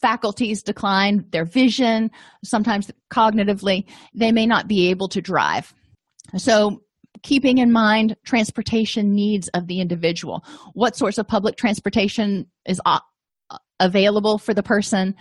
faculties 0.00 0.62
decline, 0.62 1.24
their 1.30 1.44
vision, 1.44 2.10
sometimes 2.42 2.90
cognitively, 3.12 3.84
they 4.14 4.32
may 4.32 4.46
not 4.46 4.66
be 4.66 4.88
able 4.88 5.08
to 5.08 5.20
drive. 5.20 5.72
So, 6.36 6.82
keeping 7.22 7.58
in 7.58 7.72
mind 7.72 8.16
transportation 8.24 9.14
needs 9.14 9.48
of 9.48 9.66
the 9.66 9.80
individual. 9.80 10.44
What 10.74 10.96
sorts 10.96 11.18
of 11.18 11.28
public 11.28 11.56
transportation 11.56 12.46
is 12.66 12.80
available 13.78 14.38
for 14.38 14.54
the 14.54 14.62
person? 14.62 15.14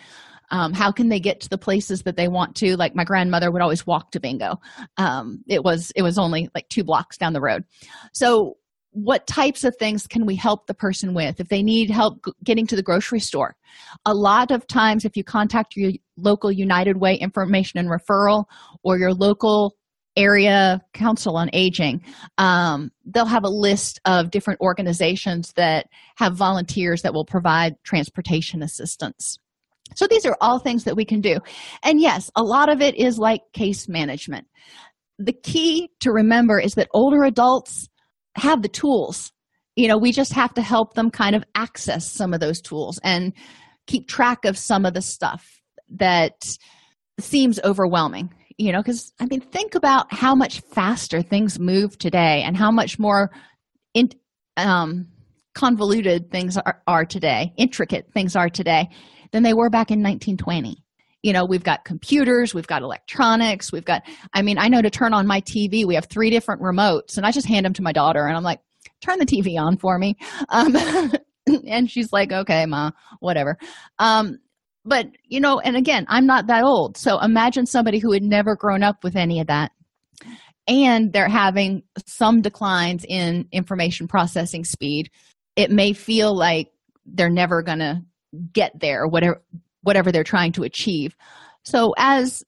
Um, 0.51 0.73
how 0.73 0.91
can 0.91 1.09
they 1.09 1.19
get 1.19 1.41
to 1.41 1.49
the 1.49 1.59
places 1.59 2.03
that 2.03 2.15
they 2.15 2.27
want 2.27 2.55
to 2.57 2.75
like 2.75 2.95
my 2.95 3.03
grandmother 3.03 3.51
would 3.51 3.61
always 3.61 3.85
walk 3.85 4.09
to 4.13 4.19
bingo 4.19 4.59
um, 4.97 5.43
it 5.47 5.63
was 5.63 5.91
it 5.95 6.01
was 6.01 6.17
only 6.17 6.49
like 6.55 6.67
two 6.69 6.83
blocks 6.83 7.17
down 7.17 7.33
the 7.33 7.39
road 7.39 7.65
so 8.13 8.57
what 8.91 9.27
types 9.27 9.63
of 9.63 9.75
things 9.75 10.07
can 10.07 10.25
we 10.25 10.35
help 10.35 10.65
the 10.65 10.73
person 10.73 11.13
with 11.13 11.39
if 11.39 11.49
they 11.49 11.61
need 11.61 11.91
help 11.91 12.25
getting 12.43 12.65
to 12.65 12.75
the 12.75 12.81
grocery 12.81 13.19
store 13.19 13.55
a 14.05 14.13
lot 14.15 14.49
of 14.49 14.65
times 14.65 15.05
if 15.05 15.15
you 15.15 15.23
contact 15.23 15.75
your 15.75 15.91
local 16.17 16.51
united 16.51 16.97
way 16.97 17.15
information 17.15 17.79
and 17.79 17.87
referral 17.87 18.45
or 18.81 18.97
your 18.97 19.13
local 19.13 19.75
area 20.19 20.81
council 20.93 21.37
on 21.37 21.49
aging. 21.53 22.03
Um, 22.37 22.91
they'll 23.05 23.25
have 23.25 23.45
a 23.45 23.49
list 23.49 23.99
of 24.05 24.31
different 24.31 24.59
organizations 24.59 25.53
that 25.53 25.87
have 26.17 26.35
volunteers 26.35 27.01
that 27.01 27.13
will 27.13 27.25
provide 27.25 27.75
transportation 27.83 28.61
assistance. 28.61 29.37
So 29.95 30.05
these 30.07 30.25
are 30.25 30.37
all 30.41 30.59
things 30.59 30.83
that 30.83 30.95
we 30.95 31.05
can 31.05 31.21
do. 31.21 31.37
And 31.83 31.99
yes 31.99 32.29
a 32.35 32.43
lot 32.43 32.69
of 32.69 32.81
it 32.81 32.95
is 32.95 33.17
like 33.17 33.41
case 33.53 33.87
management. 33.87 34.45
The 35.17 35.33
key 35.33 35.89
to 36.01 36.11
remember 36.11 36.59
is 36.59 36.73
that 36.75 36.89
older 36.93 37.23
adults 37.23 37.87
have 38.35 38.61
the 38.61 38.69
tools. 38.69 39.31
You 39.75 39.87
know 39.87 39.97
we 39.97 40.11
just 40.11 40.33
have 40.33 40.53
to 40.55 40.61
help 40.61 40.93
them 40.93 41.09
kind 41.09 41.35
of 41.35 41.43
access 41.55 42.05
some 42.05 42.33
of 42.33 42.41
those 42.41 42.61
tools 42.61 42.99
and 43.03 43.33
keep 43.87 44.07
track 44.07 44.45
of 44.45 44.57
some 44.57 44.85
of 44.85 44.93
the 44.93 45.01
stuff 45.01 45.61
that 45.89 46.57
seems 47.19 47.59
overwhelming 47.63 48.29
you 48.59 48.71
know 48.71 48.79
because 48.79 49.11
i 49.19 49.25
mean 49.25 49.41
think 49.41 49.73
about 49.73 50.11
how 50.13 50.35
much 50.35 50.61
faster 50.61 51.21
things 51.21 51.59
move 51.59 51.97
today 51.97 52.43
and 52.43 52.55
how 52.55 52.69
much 52.69 52.99
more 52.99 53.31
in, 53.93 54.09
um, 54.57 55.07
convoluted 55.55 56.29
things 56.29 56.57
are, 56.57 56.81
are 56.85 57.05
today 57.05 57.53
intricate 57.57 58.11
things 58.13 58.35
are 58.35 58.49
today 58.49 58.87
than 59.31 59.41
they 59.43 59.53
were 59.53 59.69
back 59.69 59.89
in 59.89 59.99
1920 59.99 60.83
you 61.23 61.33
know 61.33 61.43
we've 61.43 61.63
got 61.63 61.83
computers 61.85 62.53
we've 62.53 62.67
got 62.67 62.83
electronics 62.83 63.71
we've 63.71 63.85
got 63.85 64.03
i 64.33 64.41
mean 64.41 64.57
i 64.57 64.67
know 64.67 64.81
to 64.81 64.89
turn 64.89 65.13
on 65.13 65.25
my 65.25 65.41
tv 65.41 65.85
we 65.85 65.95
have 65.95 66.05
three 66.05 66.29
different 66.29 66.61
remotes 66.61 67.17
and 67.17 67.25
i 67.25 67.31
just 67.31 67.47
hand 67.47 67.65
them 67.65 67.73
to 67.73 67.81
my 67.81 67.91
daughter 67.91 68.27
and 68.27 68.37
i'm 68.37 68.43
like 68.43 68.59
turn 69.01 69.19
the 69.19 69.25
tv 69.25 69.59
on 69.59 69.77
for 69.77 69.97
me. 69.97 70.17
Um, 70.49 70.75
and 71.67 71.89
she's 71.89 72.11
like 72.11 72.31
okay 72.31 72.65
ma 72.65 72.91
whatever. 73.19 73.57
Um, 73.97 74.39
but 74.85 75.07
you 75.25 75.39
know 75.39 75.59
and 75.59 75.75
again 75.75 76.05
i'm 76.09 76.25
not 76.25 76.47
that 76.47 76.63
old. 76.63 76.97
So 76.97 77.19
imagine 77.19 77.65
somebody 77.65 77.99
who 77.99 78.11
had 78.11 78.23
never 78.23 78.55
grown 78.55 78.83
up 78.83 79.03
with 79.03 79.15
any 79.15 79.39
of 79.39 79.47
that 79.47 79.71
and 80.69 81.11
they're 81.11 81.27
having 81.27 81.81
some 82.05 82.41
declines 82.41 83.03
in 83.09 83.47
information 83.51 84.07
processing 84.07 84.63
speed. 84.63 85.09
It 85.55 85.71
may 85.71 85.93
feel 85.93 86.37
like 86.37 86.71
they're 87.05 87.29
never 87.29 87.63
going 87.63 87.79
to 87.79 88.03
get 88.53 88.79
there 88.79 89.07
whatever 89.07 89.41
whatever 89.81 90.11
they're 90.11 90.23
trying 90.23 90.51
to 90.51 90.63
achieve. 90.63 91.15
So 91.63 91.95
as 91.97 92.43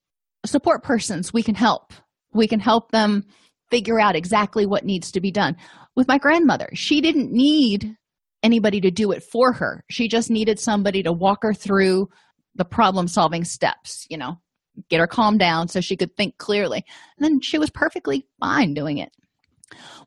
support 0.46 0.84
persons 0.84 1.34
we 1.34 1.44
can 1.44 1.56
help. 1.56 1.94
We 2.34 2.48
can 2.48 2.60
help 2.60 2.92
them 2.92 3.26
figure 3.70 4.00
out 4.00 4.16
exactly 4.16 4.66
what 4.66 4.86
needs 4.86 5.12
to 5.14 5.22
be 5.22 5.32
done. 5.32 5.58
With 5.96 6.08
my 6.08 6.20
grandmother 6.20 6.70
she 6.74 7.02
didn't 7.02 7.32
need 7.32 7.98
anybody 8.44 8.82
to 8.82 8.92
do 8.92 9.12
it 9.12 9.24
for 9.24 9.54
her 9.54 9.84
she 9.89 10.08
just 10.08 10.30
needed 10.30 10.60
somebody 10.60 11.04
to 11.04 11.12
walk 11.12 11.39
her 11.44 11.54
through 11.54 12.08
the 12.56 12.66
problem 12.66 13.08
solving 13.08 13.44
steps 13.44 14.06
you 14.10 14.18
know 14.18 14.39
get 14.89 15.00
her 15.00 15.08
calmed 15.08 15.39
down 15.39 15.68
so 15.68 15.82
she 15.82 15.98
could 15.98 16.16
think 16.16 16.38
clearly 16.38 16.84
and 17.18 17.26
then 17.26 17.42
she 17.42 17.58
was 17.58 17.70
perfectly 17.70 18.26
fine 18.39 18.74
doing 18.74 18.98
it 18.98 19.12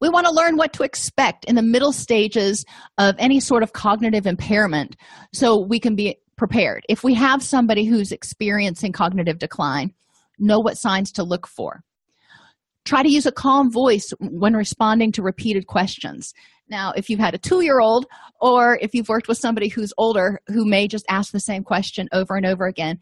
we 0.00 0.08
want 0.08 0.26
to 0.26 0.32
learn 0.32 0.56
what 0.56 0.72
to 0.74 0.82
expect 0.82 1.44
in 1.46 1.54
the 1.54 1.62
middle 1.62 1.92
stages 1.92 2.64
of 2.98 3.14
any 3.18 3.40
sort 3.40 3.62
of 3.62 3.72
cognitive 3.72 4.26
impairment 4.26 4.96
so 5.32 5.58
we 5.58 5.80
can 5.80 5.94
be 5.94 6.18
prepared. 6.36 6.84
If 6.88 7.04
we 7.04 7.14
have 7.14 7.42
somebody 7.42 7.84
who's 7.84 8.12
experiencing 8.12 8.92
cognitive 8.92 9.38
decline, 9.38 9.92
know 10.38 10.58
what 10.58 10.78
signs 10.78 11.12
to 11.12 11.22
look 11.22 11.46
for. 11.46 11.82
Try 12.84 13.02
to 13.02 13.10
use 13.10 13.26
a 13.26 13.32
calm 13.32 13.70
voice 13.70 14.12
when 14.20 14.54
responding 14.54 15.12
to 15.12 15.22
repeated 15.22 15.66
questions. 15.66 16.32
Now 16.68 16.92
if 16.96 17.08
you've 17.08 17.20
had 17.20 17.34
a 17.34 17.38
two-year-old 17.38 18.06
or 18.40 18.78
if 18.80 18.94
you've 18.94 19.08
worked 19.08 19.28
with 19.28 19.38
somebody 19.38 19.68
who's 19.68 19.92
older 19.98 20.40
who 20.48 20.64
may 20.64 20.88
just 20.88 21.04
ask 21.08 21.32
the 21.32 21.40
same 21.40 21.62
question 21.62 22.08
over 22.12 22.36
and 22.36 22.46
over 22.46 22.66
again 22.66 22.98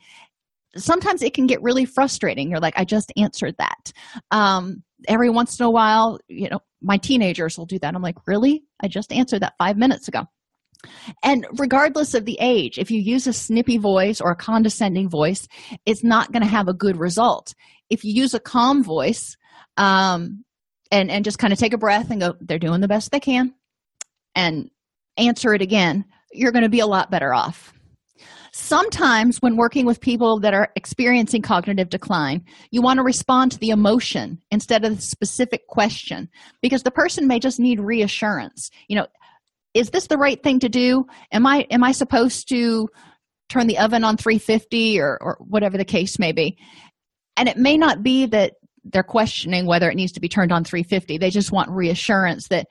sometimes 0.74 1.20
it 1.22 1.35
can 1.35 1.47
get 1.47 1.62
really 1.62 1.85
frustrating. 1.85 2.51
You're 2.51 2.61
like 2.61 2.78
i 2.78 2.85
just 2.85 3.12
answered 3.16 3.55
that. 3.59 3.93
Um, 4.30 4.83
every 5.09 5.30
once 5.30 5.59
in 5.59 5.66
a 5.66 5.70
while 5.70 6.18
you 6.28 6.49
know 6.49 6.61
my 6.80 6.97
teenagers 6.97 7.59
will 7.59 7.66
do 7.66 7.78
that. 7.80 7.95
I'm 7.95 8.03
like 8.03 8.18
really? 8.26 8.64
I 8.80 8.89
just 8.89 9.12
answered 9.12 9.43
that 9.43 9.55
five 9.59 9.76
minutes 9.76 10.09
ago. 10.09 10.24
And 11.22 11.47
regardless 11.59 12.14
of 12.14 12.24
the 12.24 12.39
age 12.41 12.78
if 12.78 12.91
you 12.91 13.01
use 13.01 13.26
a 13.26 13.33
snippy 13.33 13.78
voice 13.78 14.20
or 14.20 14.33
a 14.33 14.37
condescending 14.37 15.09
voice 15.09 15.47
it's 15.87 16.03
not 16.03 16.33
going 16.33 16.43
to 16.43 16.49
have 16.49 16.68
a 16.68 16.74
good 16.74 16.99
result. 16.99 17.55
If 17.91 18.05
you 18.05 18.12
use 18.12 18.35
a 18.35 18.41
calm 18.41 18.83
voice 18.83 19.37
um, 19.77 20.45
and 20.93 21.11
and 21.11 21.25
just 21.25 21.39
kind 21.39 21.53
of 21.53 21.59
take 21.59 21.73
a 21.73 21.79
breath 21.79 22.11
and 22.11 22.20
go 22.20 22.35
they're 22.41 22.59
doing 22.59 22.81
the 22.81 22.89
best 22.89 23.11
they 23.11 23.20
can 23.20 23.55
and 24.35 24.70
answer 25.16 25.55
it 25.55 25.62
again 25.62 26.05
you're 26.33 26.53
going 26.53 26.62
to 26.62 26.70
be 26.70 26.81
a 26.81 26.87
lot 26.87 27.11
better 27.11 27.35
off. 27.35 27.75
Sometimes 28.55 29.39
when 29.39 29.57
working 29.57 29.87
with 29.87 30.01
people 30.01 30.41
that 30.41 30.55
are 30.55 30.70
experiencing 30.77 31.43
cognitive 31.43 31.89
decline 31.89 32.45
you 32.70 32.83
want 32.83 32.99
to 32.99 33.03
respond 33.03 33.53
to 33.53 33.59
the 33.59 33.70
emotion 33.70 34.41
instead 34.51 34.85
of 34.85 34.97
the 34.97 35.03
specific 35.03 35.66
question 35.66 36.29
because 36.61 36.83
the 36.83 36.91
person 36.91 37.27
may 37.27 37.39
just 37.39 37.59
need 37.59 37.81
reassurance. 37.81 38.70
You 38.89 38.97
know 38.97 39.07
is 39.75 39.89
this 39.89 40.07
the 40.07 40.18
right 40.18 40.43
thing 40.43 40.61
to 40.61 40.68
do? 40.68 41.07
Am 41.33 41.47
i 41.47 41.66
am 41.70 41.83
i 41.83 41.93
supposed 41.93 42.49
to 42.51 42.89
turn 43.49 43.66
the 43.66 43.79
oven 43.79 44.05
on 44.05 44.16
350 44.16 45.01
or 45.01 45.18
or 45.20 45.39
whatever 45.41 45.79
the 45.79 45.85
case 45.85 46.18
may 46.18 46.33
be? 46.33 46.59
And 47.39 47.49
it 47.49 47.57
may 47.57 47.79
not 47.79 48.03
be 48.03 48.27
that 48.27 48.55
they're 48.85 49.03
questioning 49.03 49.66
whether 49.66 49.91
it 49.91 49.97
needs 49.97 50.12
to 50.12 50.20
be 50.20 50.28
turned 50.28 50.53
on 50.53 50.64
350 50.64 51.18
they 51.18 51.30
just 51.30 51.53
want 51.53 51.70
reassurance 51.70 52.49
that 52.49 52.66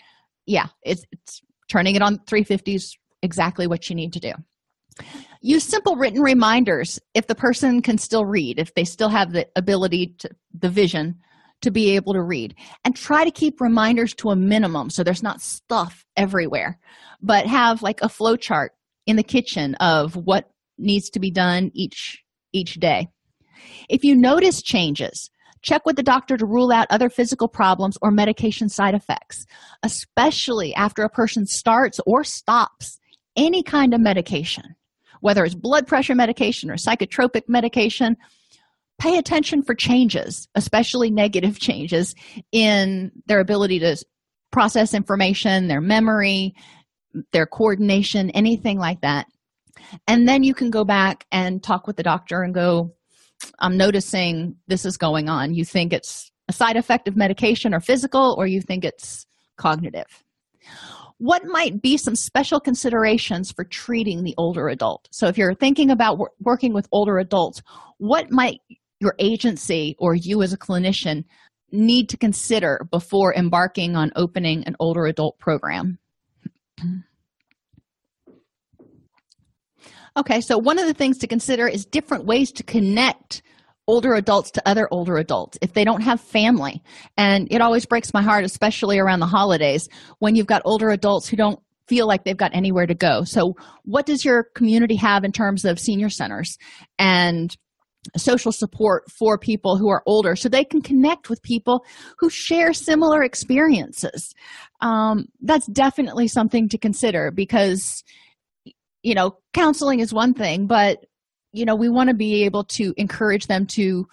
yeah 0.46 0.68
it's, 0.84 1.06
it's 1.12 1.42
turning 1.72 1.96
it 1.96 2.02
on 2.02 2.20
350 2.28 2.76
is 2.76 2.98
exactly 3.22 3.66
what 3.66 3.90
you 3.90 3.96
need 3.96 4.14
to 4.14 4.20
do. 4.20 4.34
Use 5.42 5.64
simple 5.64 5.96
written 5.96 6.22
reminders 6.22 7.00
if 7.14 7.28
the 7.28 7.36
person 7.36 7.82
can 7.82 7.98
still 7.98 8.26
read 8.26 8.60
if 8.60 8.74
they 8.76 8.84
still 8.84 9.10
have 9.10 9.32
the 9.32 9.48
ability 9.56 10.16
to 10.20 10.30
the 10.60 10.70
vision 10.70 11.16
to 11.62 11.72
be 11.72 11.92
able 11.96 12.14
to 12.14 12.22
read. 12.22 12.56
And 12.84 12.96
try 12.96 13.24
to 13.24 13.32
keep 13.32 13.62
reminders 13.62 14.14
to 14.16 14.32
a 14.32 14.36
minimum 14.36 14.90
so 14.90 15.04
there's 15.04 15.24
not 15.24 15.42
stuff 15.42 16.06
everywhere. 16.18 16.78
But 17.22 17.48
have 17.48 17.82
like 17.82 18.02
a 18.02 18.10
flow 18.10 18.36
chart 18.36 18.74
in 19.06 19.16
the 19.16 19.24
kitchen 19.24 19.76
of 19.76 20.16
what 20.16 20.50
needs 20.78 21.10
to 21.12 21.20
be 21.20 21.32
done 21.32 21.72
each 21.74 22.22
each 22.52 22.76
day. 22.76 23.08
If 23.90 24.04
you 24.04 24.16
notice 24.16 24.62
changes 24.62 25.30
check 25.62 25.86
with 25.86 25.96
the 25.96 26.04
doctor 26.04 26.38
to 26.38 26.46
rule 26.46 26.72
out 26.72 26.88
other 26.90 27.10
physical 27.10 27.48
problems 27.48 27.98
or 28.02 28.12
medication 28.12 28.70
side 28.70 28.96
effects 28.96 29.46
especially 29.84 30.74
after 30.76 31.04
a 31.04 31.10
person 31.10 31.46
starts 31.46 32.00
or 32.06 32.24
stops 32.24 33.00
any 33.36 33.64
kind 33.64 33.94
of 33.94 34.02
medication 34.02 34.76
whether 35.22 35.46
it's 35.46 35.56
blood 35.56 35.88
pressure 35.88 36.16
medication 36.16 36.70
or 36.70 36.76
psychotropic 36.76 37.44
medication. 37.48 38.18
Pay 39.00 39.18
attention 39.18 39.64
for 39.64 39.74
changes 39.74 40.48
especially 40.56 41.10
negative 41.10 41.60
changes 41.68 42.14
in 42.52 43.12
their 43.28 43.40
ability 43.40 43.80
to 43.80 43.96
process 44.52 44.94
information 44.94 45.68
their 45.68 45.82
memory 45.82 46.54
their 47.32 47.46
coordination 47.46 48.30
anything 48.32 48.78
like 48.78 49.02
that. 49.02 49.28
And 50.08 50.28
then 50.28 50.44
you 50.44 50.54
can 50.54 50.70
go 50.70 50.86
back 50.86 51.26
and 51.32 51.62
talk 51.62 51.88
with 51.88 51.98
the 51.98 52.04
doctor 52.04 52.42
and 52.42 52.54
go 52.54 52.94
i'm 53.60 53.78
noticing 53.78 54.56
this 54.68 54.86
is 54.86 54.98
going 54.98 55.30
on. 55.30 55.54
You 55.54 55.66
think 55.66 55.94
it's 55.94 56.32
a 56.48 56.54
side 56.54 56.78
effect 56.78 57.08
of 57.08 57.16
medication 57.16 57.74
or 57.74 57.80
physical 57.80 58.36
or 58.38 58.48
you 58.48 58.62
think 58.62 58.84
it's 58.84 59.26
cognitive? 59.58 60.24
What 61.18 61.46
might 61.46 61.82
be 61.82 61.98
some 61.98 62.16
special 62.16 62.60
considerations 62.60 63.52
for 63.52 63.64
treating 63.64 64.24
the 64.24 64.34
older 64.38 64.70
adult? 64.70 65.08
So 65.12 65.28
if 65.28 65.38
you're 65.38 65.54
thinking 65.54 65.92
about 65.92 66.18
wor- 66.18 66.32
working 66.40 66.74
with 66.74 66.88
older 66.92 67.20
adults 67.20 67.62
what 67.98 68.32
might 68.32 68.60
your 69.00 69.16
agency 69.20 69.96
or 70.00 70.16
you 70.16 70.42
as 70.42 70.54
a 70.54 70.58
clinician 70.58 71.24
need 71.72 72.10
to 72.10 72.18
consider 72.18 72.88
before 72.92 73.34
embarking 73.36 73.96
on 73.96 74.12
opening 74.16 74.64
an 74.66 74.76
older 74.80 75.06
adult 75.06 75.38
program 75.38 76.00
okay 80.18 80.42
so 80.42 80.58
one 80.58 80.80
of 80.80 80.86
the 80.86 80.94
things 80.94 81.18
to 81.18 81.28
consider 81.28 81.68
is 81.68 81.86
different 81.86 82.26
ways 82.26 82.52
to 82.52 82.64
connect 82.64 83.42
older 83.88 84.14
adults 84.14 84.52
to 84.52 84.68
other 84.68 84.88
older 84.92 85.18
adults. 85.18 85.58
If 85.62 85.74
they 85.74 85.84
don't 85.84 86.02
have 86.02 86.22
family 86.22 86.82
and 87.18 87.48
it 87.52 87.62
always 87.62 87.86
breaks 87.86 88.14
my 88.14 88.22
heart 88.22 88.46
especially 88.46 89.00
around 89.00 89.20
the 89.20 89.26
holidays 89.26 89.90
when 90.20 90.36
you've 90.36 90.48
got 90.48 90.62
older 90.66 90.92
adults 90.92 91.28
who 91.28 91.36
don't 91.36 91.60
feel 91.88 92.08
like 92.08 92.24
they've 92.24 92.38
got 92.38 92.56
anywhere 92.56 92.86
to 92.86 92.96
go. 92.96 93.24
So 93.26 93.56
what 93.84 94.06
does 94.06 94.24
your 94.24 94.44
community 94.56 94.96
have 94.96 95.26
in 95.26 95.34
terms 95.34 95.66
of 95.66 95.78
senior 95.78 96.10
centers 96.10 96.58
and 96.98 97.56
social 98.16 98.52
support 98.52 99.12
for 99.12 99.38
people 99.38 99.78
who 99.78 99.90
are 99.90 100.04
older 100.06 100.36
so 100.36 100.48
they 100.48 100.64
can 100.64 100.82
connect 100.82 101.30
with 101.30 101.44
people 101.44 101.86
who 102.18 102.30
share 102.30 102.72
similar 102.72 103.24
experiences? 103.24 104.34
Um, 104.80 105.26
that's 105.42 105.68
definitely 105.68 106.30
something 106.30 106.70
to 106.70 106.78
consider 106.78 107.30
because 107.30 108.06
you 109.04 109.16
know 109.16 109.38
counseling 109.54 110.00
is 110.00 110.14
one 110.14 110.34
thing 110.34 110.68
but 110.68 111.06
you 111.52 111.66
know 111.66 111.76
we 111.76 111.90
want 111.90 112.10
to 112.10 112.16
be 112.16 112.44
able 112.44 112.64
to 112.64 112.94
encourage 112.98 113.48
them 113.48 113.66
to 113.66 114.06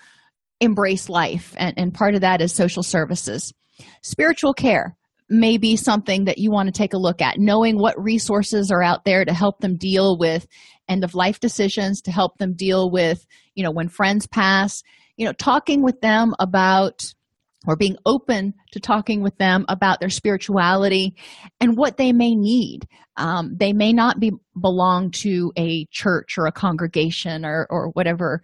embrace 0.61 1.09
life 1.09 1.55
and, 1.57 1.75
and 1.79 1.95
part 1.95 2.15
of 2.15 2.23
that 2.23 2.41
is 2.41 2.53
social 2.53 2.83
services. 2.83 3.53
Spiritual 4.03 4.55
care 4.55 4.97
may 5.29 5.59
be 5.59 5.77
something 5.77 6.25
that 6.25 6.39
you 6.39 6.51
want 6.51 6.67
to 6.67 6.73
take 6.73 6.95
a 6.95 6.99
look 6.99 7.21
at 7.21 7.39
knowing 7.39 7.79
what 7.79 8.03
resources 8.03 8.71
are 8.71 8.83
out 8.83 9.05
there 9.05 9.25
to 9.25 9.35
help 9.35 9.61
them 9.61 9.77
deal 9.77 10.17
with 10.19 10.47
end 10.89 11.05
of 11.05 11.15
life 11.15 11.39
decisions 11.39 12.01
to 12.01 12.11
help 12.11 12.39
them 12.39 12.55
deal 12.55 12.91
with 12.91 13.27
you 13.55 13.63
know 13.63 13.71
when 13.71 13.89
friends 13.89 14.27
pass. 14.27 14.83
You 15.17 15.27
know 15.27 15.33
talking 15.33 15.83
with 15.83 16.01
them 16.01 16.35
about 16.39 17.15
or 17.67 17.77
being 17.77 17.97
open 18.07 18.55
to 18.73 18.81
talking 18.81 19.23
with 19.23 19.37
them 19.39 19.65
about 19.69 20.01
their 20.01 20.11
spirituality 20.11 21.17
and 21.61 21.77
what 21.77 21.97
they 21.97 22.13
may 22.13 22.35
need. 22.35 22.87
Um, 23.17 23.57
they 23.57 23.73
may 23.73 23.93
not 23.93 24.21
be 24.21 24.33
belong 24.59 25.11
to 25.11 25.53
a 25.57 25.87
church 25.87 26.39
or 26.39 26.47
a 26.47 26.53
congregation 26.53 27.45
or 27.45 27.67
or 27.69 27.89
whatever 27.89 28.43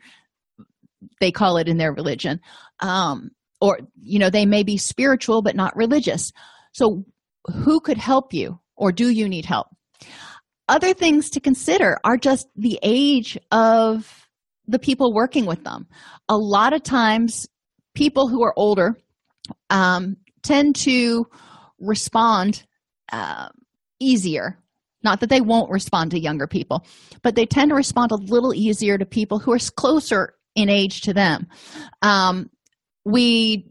they 1.20 1.30
call 1.30 1.58
it 1.58 1.68
in 1.68 1.78
their 1.78 1.92
religion. 1.92 2.40
Um, 2.80 3.30
or 3.60 3.80
you 4.02 4.18
know 4.18 4.30
they 4.30 4.46
may 4.46 4.62
be 4.62 4.76
spiritual 4.76 5.42
but 5.42 5.54
not 5.54 5.76
religious. 5.76 6.32
So 6.72 7.04
who 7.46 7.80
could 7.80 7.98
help 7.98 8.34
you 8.34 8.60
or 8.76 8.90
do 8.90 9.08
you 9.08 9.28
need 9.28 9.44
help? 9.44 9.68
Other 10.66 10.94
things 10.94 11.30
to 11.30 11.40
consider 11.40 11.98
are 12.04 12.16
just 12.16 12.48
the 12.56 12.78
age 12.82 13.38
of 13.52 14.28
the 14.66 14.78
people 14.78 15.12
working 15.12 15.44
with 15.44 15.62
them. 15.62 15.86
A 16.28 16.38
lot 16.38 16.72
of 16.72 16.82
times 16.82 17.46
people 17.94 18.28
who 18.28 18.42
are 18.42 18.54
older 18.56 18.96
um, 19.70 20.16
tend 20.42 20.76
to 20.76 21.26
respond 21.78 22.64
uh, 23.12 23.48
easier. 24.00 24.58
Not 25.02 25.20
that 25.20 25.28
they 25.28 25.42
won't 25.42 25.70
respond 25.70 26.12
to 26.12 26.20
younger 26.20 26.46
people 26.46 26.86
but 27.24 27.34
they 27.34 27.46
tend 27.46 27.70
to 27.70 27.74
respond 27.74 28.12
a 28.12 28.16
little 28.16 28.54
easier 28.54 28.96
to 28.96 29.04
people 29.04 29.40
who 29.40 29.52
are 29.52 29.58
closer 29.74 30.34
in 30.54 30.68
age 30.68 31.00
to 31.00 31.12
them. 31.12 31.48
Um, 32.02 32.50
we 33.04 33.66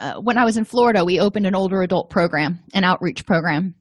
uh, 0.00 0.14
when 0.14 0.36
i 0.36 0.44
was 0.44 0.56
in 0.58 0.64
florida 0.64 1.04
we 1.04 1.18
opened 1.18 1.46
an 1.46 1.54
older 1.54 1.82
adult 1.82 2.10
program 2.10 2.60
an 2.74 2.84
outreach 2.84 3.24
program. 3.24 3.74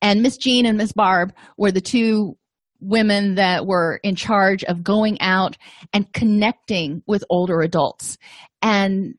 And 0.00 0.22
miss 0.22 0.36
jean 0.36 0.66
and 0.66 0.78
miss 0.78 0.92
barb 0.92 1.32
were 1.56 1.72
the 1.72 1.80
two 1.80 2.36
women 2.80 3.36
that 3.36 3.66
were 3.66 4.00
in 4.02 4.14
charge 4.14 4.64
of 4.64 4.82
going 4.82 5.20
out 5.20 5.56
and 5.92 6.12
connecting 6.12 7.02
with 7.06 7.24
older 7.28 7.60
adults. 7.60 8.18
And 8.62 9.14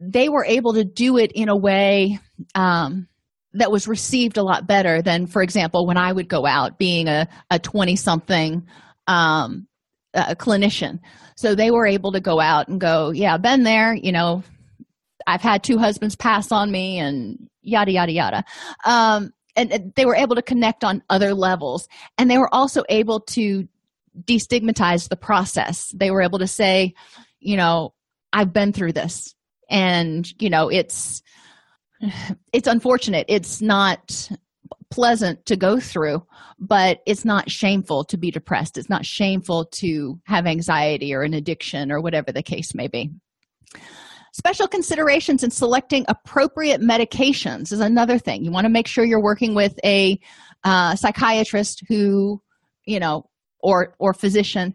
they 0.00 0.28
were 0.28 0.44
able 0.44 0.74
to 0.74 0.84
do 0.84 1.18
it 1.18 1.32
in 1.32 1.48
a 1.48 1.56
way 1.56 2.18
um, 2.54 3.08
that 3.52 3.70
was 3.70 3.86
received 3.88 4.36
a 4.36 4.42
lot 4.42 4.66
better 4.66 5.00
than 5.00 5.26
for 5.26 5.40
example 5.40 5.86
when 5.86 5.96
i 5.96 6.12
would 6.12 6.28
go 6.28 6.44
out 6.44 6.78
being 6.78 7.06
a 7.08 7.28
20 7.62 7.96
something 7.96 8.66
um, 9.06 9.66
a 10.14 10.34
clinician. 10.34 11.00
So 11.36 11.54
they 11.54 11.70
were 11.70 11.86
able 11.86 12.12
to 12.12 12.20
go 12.20 12.40
out 12.40 12.68
and 12.68 12.80
go 12.80 13.10
yeah 13.10 13.34
I've 13.34 13.42
been 13.42 13.62
there 13.62 13.94
you 13.94 14.12
know 14.12 14.42
i've 15.26 15.40
had 15.40 15.62
two 15.62 15.78
husbands 15.78 16.16
pass 16.16 16.52
on 16.52 16.70
me 16.70 16.98
and 16.98 17.48
yada 17.62 17.92
yada 17.92 18.12
yada. 18.12 18.44
Um, 18.84 19.32
and, 19.56 19.92
they 19.94 20.06
were 20.06 20.16
able 20.16 20.36
to 20.36 20.42
connect 20.42 20.84
on 20.84 21.02
other 21.10 21.34
levels. 21.34 21.88
And 22.18 22.30
they 22.30 22.38
were 22.38 22.52
also 22.52 22.84
able 22.88 23.20
to 23.20 23.68
destigmatize 24.20 25.08
the 25.08 25.16
process. 25.16 25.92
They 25.94 26.10
were 26.10 26.22
able 26.22 26.38
to 26.38 26.46
say 26.46 26.94
you 27.40 27.56
know 27.56 27.92
i've 28.32 28.52
been 28.52 28.72
through 28.72 28.92
this. 28.92 29.34
And 29.68 30.30
you 30.40 30.50
know 30.50 30.68
it's 30.68 31.22
it's 32.52 32.68
unfortunate. 32.68 33.26
It's 33.28 33.60
not 33.60 34.28
pleasant 34.90 35.44
to 35.46 35.56
go 35.56 35.80
through 35.80 36.24
but 36.58 37.00
it's 37.04 37.24
not 37.24 37.50
shameful 37.50 38.04
to 38.04 38.16
be 38.16 38.30
depressed. 38.30 38.78
It's 38.78 38.88
not 38.88 39.04
shameful 39.04 39.66
to 39.66 40.20
have 40.24 40.46
anxiety 40.46 41.12
or 41.12 41.22
an 41.22 41.34
addiction 41.34 41.90
or 41.90 42.00
whatever 42.00 42.32
the 42.32 42.42
case 42.42 42.74
may 42.74 42.86
be 42.86 43.10
Special 44.36 44.66
considerations 44.66 45.44
in 45.44 45.52
selecting 45.52 46.04
appropriate 46.08 46.80
medications 46.80 47.70
is 47.70 47.78
another 47.78 48.18
thing. 48.18 48.44
You 48.44 48.50
want 48.50 48.64
to 48.64 48.68
make 48.68 48.88
sure 48.88 49.04
you're 49.04 49.22
working 49.22 49.54
with 49.54 49.78
a 49.84 50.18
uh, 50.64 50.96
psychiatrist 50.96 51.84
who, 51.86 52.42
you 52.84 52.98
know, 52.98 53.30
or 53.60 53.94
or 54.00 54.12
physician 54.12 54.74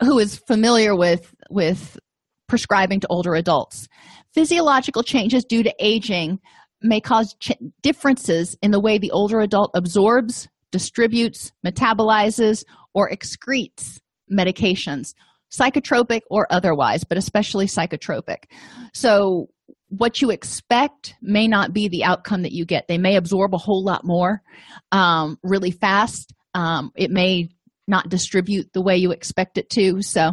who 0.00 0.20
is 0.20 0.38
familiar 0.46 0.94
with 0.94 1.34
with 1.50 1.98
prescribing 2.46 3.00
to 3.00 3.08
older 3.10 3.34
adults. 3.34 3.88
Physiological 4.32 5.02
changes 5.02 5.44
due 5.44 5.64
to 5.64 5.74
aging 5.80 6.38
may 6.80 7.00
cause 7.00 7.34
ch- 7.40 7.50
differences 7.82 8.56
in 8.62 8.70
the 8.70 8.80
way 8.80 8.96
the 8.98 9.10
older 9.10 9.40
adult 9.40 9.72
absorbs, 9.74 10.46
distributes, 10.70 11.50
metabolizes, 11.66 12.62
or 12.94 13.10
excretes 13.10 13.98
medications, 14.30 15.14
psychotropic 15.56 16.22
or 16.30 16.46
otherwise, 16.50 17.04
but 17.04 17.18
especially 17.18 17.66
psychotropic. 17.66 18.44
So, 18.92 19.48
what 19.88 20.20
you 20.20 20.30
expect 20.30 21.14
may 21.22 21.46
not 21.46 21.72
be 21.72 21.88
the 21.88 22.04
outcome 22.04 22.42
that 22.42 22.52
you 22.52 22.64
get. 22.64 22.88
They 22.88 22.98
may 22.98 23.16
absorb 23.16 23.54
a 23.54 23.58
whole 23.58 23.84
lot 23.84 24.04
more 24.04 24.42
um, 24.90 25.38
really 25.42 25.70
fast. 25.70 26.32
Um, 26.54 26.90
it 26.96 27.10
may 27.10 27.50
not 27.86 28.08
distribute 28.08 28.72
the 28.72 28.82
way 28.82 28.96
you 28.96 29.12
expect 29.12 29.58
it 29.58 29.70
to. 29.70 30.02
So, 30.02 30.32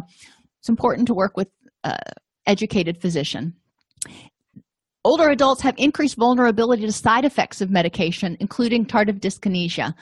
it's 0.60 0.68
important 0.68 1.08
to 1.08 1.14
work 1.14 1.36
with 1.36 1.48
uh, 1.84 1.96
educated 2.46 3.00
physician. 3.00 3.54
Older 5.04 5.30
adults 5.30 5.62
have 5.62 5.74
increased 5.78 6.16
vulnerability 6.16 6.86
to 6.86 6.92
side 6.92 7.24
effects 7.24 7.60
of 7.60 7.70
medication, 7.70 8.36
including 8.38 8.86
tardive 8.86 9.18
dyskinesia. 9.18 9.94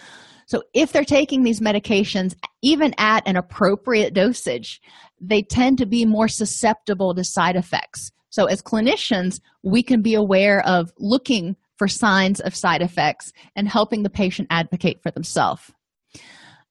So, 0.50 0.64
if 0.74 0.90
they're 0.90 1.04
taking 1.04 1.44
these 1.44 1.60
medications, 1.60 2.34
even 2.60 2.92
at 2.98 3.22
an 3.24 3.36
appropriate 3.36 4.14
dosage, 4.14 4.80
they 5.20 5.42
tend 5.42 5.78
to 5.78 5.86
be 5.86 6.04
more 6.04 6.26
susceptible 6.26 7.14
to 7.14 7.22
side 7.22 7.54
effects. 7.54 8.10
So, 8.30 8.46
as 8.46 8.60
clinicians, 8.60 9.40
we 9.62 9.84
can 9.84 10.02
be 10.02 10.14
aware 10.14 10.66
of 10.66 10.92
looking 10.98 11.54
for 11.76 11.86
signs 11.86 12.40
of 12.40 12.56
side 12.56 12.82
effects 12.82 13.32
and 13.54 13.68
helping 13.68 14.02
the 14.02 14.10
patient 14.10 14.48
advocate 14.50 15.00
for 15.04 15.12
themselves. 15.12 15.70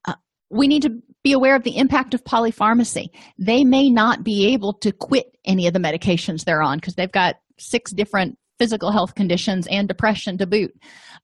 Uh, 0.04 0.16
we 0.50 0.68
need 0.68 0.82
to 0.82 1.02
be 1.24 1.32
aware 1.32 1.56
of 1.56 1.64
the 1.64 1.78
impact 1.78 2.14
of 2.14 2.26
polypharmacy. 2.26 3.08
They 3.38 3.64
may 3.64 3.90
not 3.90 4.26
be 4.26 4.48
able 4.48 4.74
to 4.74 4.92
quit 4.92 5.38
any 5.46 5.68
of 5.68 5.74
the 5.74 5.80
medications 5.80 6.44
they're 6.44 6.62
on 6.62 6.80
because 6.80 6.96
they've 6.96 7.10
got 7.10 7.38
six 7.58 7.92
different 7.92 8.38
physical 8.58 8.92
health 8.92 9.16
conditions 9.16 9.68
and 9.68 9.88
depression 9.88 10.38
to 10.40 10.46
boot. 10.46 10.74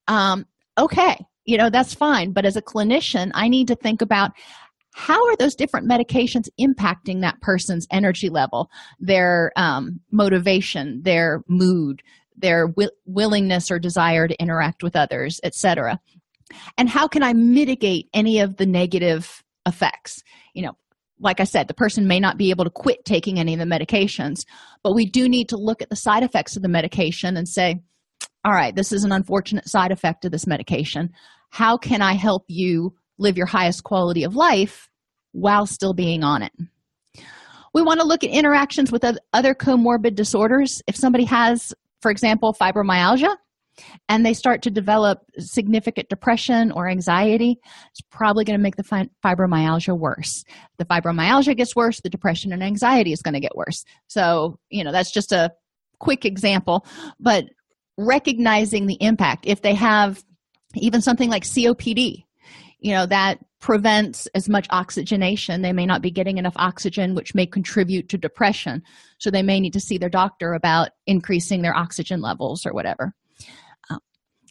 Um, 0.07 0.45
okay, 0.77 1.17
you 1.45 1.57
know, 1.57 1.69
that's 1.69 1.93
fine. 1.93 2.31
But 2.31 2.45
as 2.45 2.55
a 2.55 2.61
clinician, 2.61 3.31
I 3.33 3.47
need 3.47 3.67
to 3.67 3.75
think 3.75 4.01
about 4.01 4.31
how 4.93 5.25
are 5.27 5.35
those 5.37 5.55
different 5.55 5.89
medications 5.89 6.47
impacting 6.59 7.21
that 7.21 7.41
person's 7.41 7.85
energy 7.91 8.29
level, 8.29 8.69
their 8.99 9.51
um, 9.55 9.99
motivation, 10.11 11.01
their 11.03 11.43
mood, 11.47 12.01
their 12.37 12.67
wi- 12.67 12.91
willingness 13.05 13.69
or 13.69 13.77
desire 13.77 14.27
to 14.27 14.41
interact 14.41 14.83
with 14.83 14.95
others, 14.95 15.39
etc. 15.43 15.99
And 16.77 16.89
how 16.89 17.07
can 17.07 17.23
I 17.23 17.33
mitigate 17.33 18.09
any 18.13 18.39
of 18.39 18.57
the 18.57 18.65
negative 18.65 19.43
effects? 19.65 20.23
You 20.53 20.63
know, 20.63 20.77
like 21.19 21.39
I 21.39 21.45
said, 21.45 21.67
the 21.67 21.73
person 21.73 22.07
may 22.07 22.19
not 22.19 22.37
be 22.37 22.49
able 22.49 22.63
to 22.63 22.69
quit 22.69 23.05
taking 23.05 23.39
any 23.39 23.53
of 23.53 23.59
the 23.59 23.65
medications, 23.65 24.45
but 24.83 24.93
we 24.93 25.05
do 25.05 25.27
need 25.27 25.49
to 25.49 25.57
look 25.57 25.81
at 25.81 25.89
the 25.89 25.95
side 25.95 26.23
effects 26.23 26.55
of 26.55 26.61
the 26.61 26.69
medication 26.69 27.37
and 27.37 27.47
say, 27.47 27.81
all 28.45 28.51
right, 28.51 28.75
this 28.75 28.91
is 28.91 29.03
an 29.03 29.11
unfortunate 29.11 29.67
side 29.67 29.91
effect 29.91 30.23
of 30.23 30.31
this 30.31 30.45
medication. 30.45 31.09
How 31.49 31.77
can 31.77 32.03
I 32.03 32.13
help 32.13 32.43
you 32.47 32.93
live 33.17 33.37
your 33.37 33.47
highest 33.47 33.83
quality 33.83 34.23
of 34.23 34.35
life 34.35 34.87
while 35.31 35.65
still 35.65 35.95
being 35.95 36.23
on 36.23 36.43
it? 36.43 36.51
We 37.73 37.81
want 37.81 38.01
to 38.01 38.05
look 38.05 38.23
at 38.23 38.29
interactions 38.29 38.91
with 38.91 39.03
other 39.33 39.55
comorbid 39.55 40.13
disorders. 40.13 40.81
If 40.85 40.95
somebody 40.95 41.25
has, 41.25 41.73
for 42.01 42.11
example, 42.11 42.53
fibromyalgia, 42.53 43.35
and 44.07 44.25
they 44.25 44.33
start 44.33 44.61
to 44.61 44.71
develop 44.71 45.23
significant 45.39 46.07
depression 46.07 46.71
or 46.71 46.87
anxiety, 46.87 47.57
it's 47.89 48.01
probably 48.09 48.45
going 48.45 48.57
to 48.57 48.63
make 48.63 48.75
the 48.77 49.07
fibromyalgia 49.23 49.97
worse. 49.97 50.45
The 50.77 50.85
fibromyalgia 50.85 51.57
gets 51.57 51.75
worse, 51.75 51.99
the 51.99 52.09
depression 52.09 52.53
and 52.53 52.63
anxiety 52.63 53.11
is 53.11 53.21
going 53.21 53.33
to 53.33 53.41
get 53.41 53.55
worse. 53.55 53.83
So, 54.07 54.59
you 54.69 54.83
know, 54.83 54.91
that's 54.91 55.11
just 55.11 55.31
a 55.31 55.51
quick 55.99 56.25
example, 56.25 56.85
but 57.19 57.45
recognizing 57.97 58.87
the 58.87 58.97
impact. 59.01 59.45
If 59.47 59.61
they 59.61 59.73
have 59.75 60.23
even 60.75 61.01
something 61.01 61.29
like 61.29 61.43
COPD, 61.43 62.25
you 62.79 62.93
know, 62.93 63.05
that 63.05 63.39
prevents 63.65 64.27
as 64.35 64.47
much 64.47 64.67
oxygenation. 64.69 65.63
They 65.63 65.73
may 65.73 65.87
not 65.87 66.03
be 66.03 66.11
getting 66.11 66.37
enough 66.37 66.53
oxygen, 66.55 67.15
which 67.15 67.33
may 67.33 67.47
contribute 67.47 68.09
to 68.09 68.17
depression. 68.17 68.83
So 69.17 69.31
they 69.31 69.41
may 69.41 69.59
need 69.59 69.73
to 69.73 69.79
see 69.79 69.97
their 69.97 70.09
doctor 70.09 70.53
about 70.53 70.89
increasing 71.07 71.63
their 71.63 71.75
oxygen 71.75 72.21
levels 72.21 72.63
or 72.63 72.73
whatever. 72.73 73.15
Um, 73.89 73.99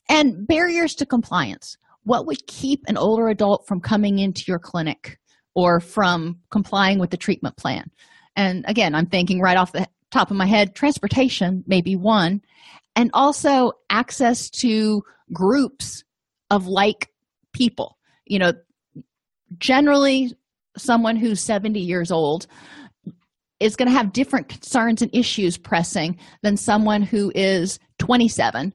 and 0.08 0.48
barriers 0.48 0.96
to 0.96 1.06
compliance. 1.06 1.76
What 2.02 2.26
would 2.26 2.44
keep 2.48 2.82
an 2.88 2.96
older 2.96 3.28
adult 3.28 3.68
from 3.68 3.80
coming 3.80 4.18
into 4.18 4.44
your 4.48 4.58
clinic 4.58 5.18
or 5.54 5.78
from 5.78 6.40
complying 6.50 6.98
with 6.98 7.10
the 7.10 7.16
treatment 7.16 7.56
plan? 7.56 7.90
And 8.34 8.64
again, 8.66 8.96
I'm 8.96 9.06
thinking 9.06 9.40
right 9.40 9.56
off 9.56 9.70
the 9.70 9.86
top 10.14 10.30
of 10.30 10.36
my 10.36 10.46
head 10.46 10.74
transportation 10.74 11.64
may 11.66 11.82
be 11.82 11.96
one, 11.96 12.40
and 12.96 13.10
also 13.12 13.72
access 13.90 14.48
to 14.50 15.02
groups 15.32 16.04
of 16.50 16.66
like 16.66 17.10
people. 17.52 17.98
You 18.24 18.38
know, 18.38 18.52
generally, 19.58 20.32
someone 20.76 21.16
who's 21.16 21.40
70 21.40 21.80
years 21.80 22.10
old 22.10 22.46
is 23.60 23.76
going 23.76 23.88
to 23.88 23.96
have 23.96 24.12
different 24.12 24.48
concerns 24.48 25.02
and 25.02 25.14
issues 25.14 25.58
pressing 25.58 26.18
than 26.42 26.56
someone 26.56 27.02
who 27.02 27.30
is 27.34 27.78
27 27.98 28.72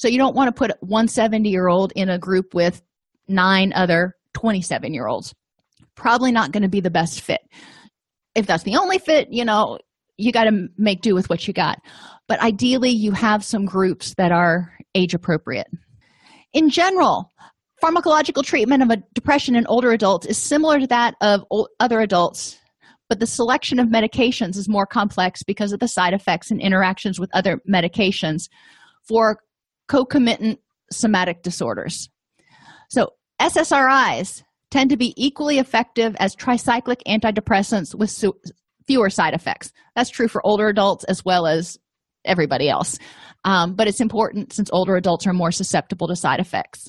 so 0.00 0.08
you 0.08 0.16
don't 0.16 0.34
want 0.34 0.48
to 0.48 0.58
put 0.58 0.82
one 0.82 1.08
70 1.08 1.50
year 1.50 1.68
old 1.68 1.92
in 1.94 2.08
a 2.08 2.18
group 2.18 2.54
with 2.54 2.80
nine 3.28 3.74
other 3.74 4.16
27 4.32 4.94
year 4.94 5.06
olds. 5.06 5.34
Probably 5.94 6.32
not 6.32 6.52
going 6.52 6.62
to 6.62 6.70
be 6.70 6.80
the 6.80 6.90
best 6.90 7.20
fit. 7.20 7.42
If 8.34 8.46
that's 8.46 8.62
the 8.62 8.76
only 8.76 8.96
fit, 8.96 9.30
you 9.30 9.44
know, 9.44 9.78
you 10.20 10.32
got 10.32 10.44
to 10.44 10.68
make 10.76 11.00
do 11.00 11.14
with 11.14 11.28
what 11.30 11.46
you 11.48 11.54
got. 11.54 11.80
But 12.28 12.40
ideally, 12.40 12.90
you 12.90 13.12
have 13.12 13.44
some 13.44 13.64
groups 13.64 14.14
that 14.14 14.32
are 14.32 14.72
age 14.94 15.14
appropriate. 15.14 15.66
In 16.52 16.70
general, 16.70 17.30
pharmacological 17.82 18.44
treatment 18.44 18.82
of 18.82 18.90
a 18.90 19.02
depression 19.14 19.56
in 19.56 19.66
older 19.66 19.92
adults 19.92 20.26
is 20.26 20.38
similar 20.38 20.78
to 20.78 20.86
that 20.88 21.14
of 21.20 21.44
other 21.80 22.00
adults 22.00 22.60
but 23.10 23.18
the 23.18 23.26
selection 23.26 23.80
of 23.80 23.88
medications 23.88 24.56
is 24.56 24.68
more 24.68 24.86
complex 24.86 25.42
because 25.42 25.72
of 25.72 25.80
the 25.80 25.88
side 25.88 26.14
effects 26.14 26.50
and 26.50 26.60
interactions 26.60 27.18
with 27.18 27.28
other 27.34 27.60
medications 27.68 28.48
for 29.02 29.40
concomitant 29.88 30.60
somatic 30.92 31.42
disorders. 31.42 32.08
So, 32.88 33.10
SSRIs 33.42 34.44
tend 34.70 34.90
to 34.90 34.96
be 34.96 35.12
equally 35.16 35.58
effective 35.58 36.14
as 36.20 36.36
tricyclic 36.36 37.02
antidepressants 37.08 37.96
with 37.96 38.10
fewer 38.90 39.08
side 39.08 39.34
effects. 39.34 39.70
That's 39.94 40.10
true 40.10 40.26
for 40.26 40.44
older 40.44 40.66
adults 40.66 41.04
as 41.04 41.24
well 41.24 41.46
as 41.46 41.78
everybody 42.24 42.68
else. 42.68 42.98
Um, 43.44 43.76
but 43.76 43.86
it's 43.86 44.00
important 44.00 44.52
since 44.52 44.68
older 44.72 44.96
adults 44.96 45.28
are 45.28 45.32
more 45.32 45.52
susceptible 45.52 46.08
to 46.08 46.16
side 46.16 46.40
effects. 46.40 46.88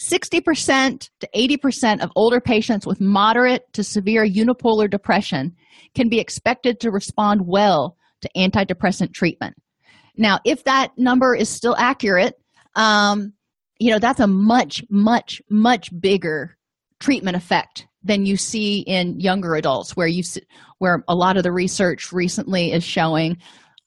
60% 0.00 1.10
to 1.20 1.28
80% 1.36 2.02
of 2.02 2.10
older 2.16 2.40
patients 2.40 2.86
with 2.86 2.98
moderate 2.98 3.70
to 3.74 3.84
severe 3.84 4.26
unipolar 4.26 4.90
depression 4.90 5.54
can 5.94 6.08
be 6.08 6.18
expected 6.18 6.80
to 6.80 6.90
respond 6.90 7.42
well 7.46 7.98
to 8.22 8.30
antidepressant 8.34 9.12
treatment. 9.12 9.54
Now, 10.16 10.38
if 10.46 10.64
that 10.64 10.92
number 10.96 11.34
is 11.34 11.50
still 11.50 11.76
accurate, 11.76 12.40
um, 12.74 13.34
you 13.78 13.90
know, 13.90 13.98
that's 13.98 14.20
a 14.20 14.26
much, 14.26 14.82
much, 14.88 15.42
much 15.50 15.90
bigger 16.00 16.56
treatment 17.00 17.36
effect 17.36 17.86
than 18.04 18.26
you 18.26 18.36
see 18.36 18.80
in 18.80 19.20
younger 19.20 19.54
adults, 19.54 19.96
where 19.96 20.06
you 20.06 20.22
where 20.78 21.04
a 21.08 21.14
lot 21.14 21.36
of 21.36 21.42
the 21.42 21.52
research 21.52 22.12
recently 22.12 22.72
is 22.72 22.84
showing 22.84 23.38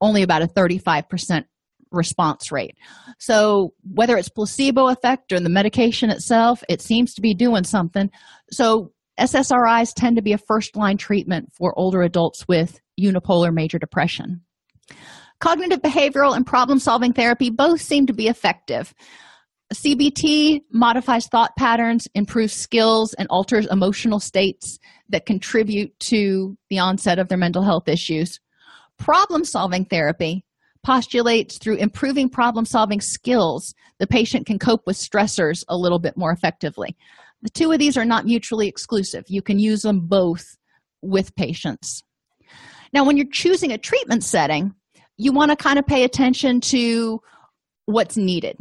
only 0.02 0.24
about 0.24 0.42
a 0.42 0.48
35% 0.48 1.46
response 1.92 2.52
rate. 2.52 2.78
So, 3.20 3.74
whether 3.84 4.18
it's 4.18 4.30
placebo 4.30 4.88
effect 4.88 5.32
or 5.32 5.40
the 5.40 5.50
medication 5.50 6.10
itself, 6.10 6.64
it 6.70 6.82
seems 6.82 7.14
to 7.16 7.22
be 7.22 7.34
doing 7.34 7.64
something. 7.64 8.10
So, 8.52 8.92
SSRIs 9.20 9.94
tend 9.96 10.18
to 10.18 10.22
be 10.22 10.34
a 10.34 10.38
first 10.38 10.76
line 10.76 10.98
treatment 10.98 11.54
for 11.54 11.78
older 11.78 12.02
adults 12.02 12.48
with 12.48 12.82
unipolar 13.00 13.54
major 13.54 13.80
depression. 13.80 14.42
Cognitive 15.40 15.82
behavioral 15.82 16.36
and 16.36 16.46
problem 16.46 16.80
solving 16.80 17.14
therapy 17.14 17.50
both 17.50 17.82
seem 17.82 18.08
to 18.08 18.14
be 18.14 18.28
effective. 18.28 18.94
CBT 19.74 20.62
modifies 20.72 21.28
thought 21.28 21.56
patterns, 21.58 22.08
improves 22.14 22.54
skills, 22.54 23.14
and 23.16 23.28
alters 23.30 23.68
emotional 23.72 24.20
states 24.20 24.78
that 25.10 25.26
contribute 25.26 25.98
to 26.00 26.56
the 26.70 26.80
onset 26.80 27.18
of 27.18 27.30
their 27.30 27.38
mental 27.38 27.64
health 27.64 27.88
issues. 27.88 28.40
Problem 28.98 29.44
solving 29.44 29.86
therapy 29.86 30.46
postulates 30.84 31.58
through 31.58 31.78
improving 31.78 32.30
problem 32.30 32.64
solving 32.64 33.02
skills, 33.02 33.74
the 33.98 34.06
patient 34.06 34.46
can 34.46 34.60
cope 34.60 34.84
with 34.86 34.96
stressors 34.96 35.64
a 35.68 35.76
little 35.76 36.00
bit 36.00 36.16
more 36.16 36.32
effectively. 36.32 36.96
The 37.42 37.50
two 37.50 37.72
of 37.72 37.80
these 37.80 37.98
are 37.98 38.06
not 38.06 38.26
mutually 38.26 38.68
exclusive. 38.68 39.26
You 39.28 39.42
can 39.42 39.58
use 39.58 39.82
them 39.82 40.02
both 40.02 40.46
with 41.02 41.36
patients. 41.36 42.04
Now, 42.94 43.04
when 43.04 43.18
you're 43.18 43.26
choosing 43.32 43.72
a 43.72 43.78
treatment 43.80 44.24
setting, 44.24 44.74
you 45.18 45.32
want 45.32 45.50
to 45.50 45.56
kind 45.56 45.80
of 45.80 45.88
pay 45.88 46.04
attention 46.04 46.62
to 46.62 47.20
what's 47.86 48.16
needed. 48.16 48.58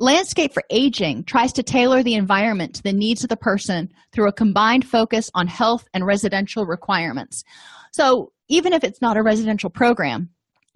Landscape 0.00 0.52
for 0.52 0.62
Aging 0.70 1.24
tries 1.24 1.52
to 1.54 1.62
tailor 1.62 2.02
the 2.02 2.14
environment 2.14 2.74
to 2.74 2.82
the 2.82 2.92
needs 2.92 3.22
of 3.22 3.28
the 3.28 3.36
person 3.36 3.92
through 4.12 4.28
a 4.28 4.32
combined 4.32 4.86
focus 4.86 5.30
on 5.34 5.46
health 5.46 5.88
and 5.94 6.06
residential 6.06 6.66
requirements. 6.66 7.44
So, 7.92 8.32
even 8.48 8.72
if 8.72 8.84
it's 8.84 9.00
not 9.00 9.16
a 9.16 9.22
residential 9.22 9.70
program, 9.70 10.30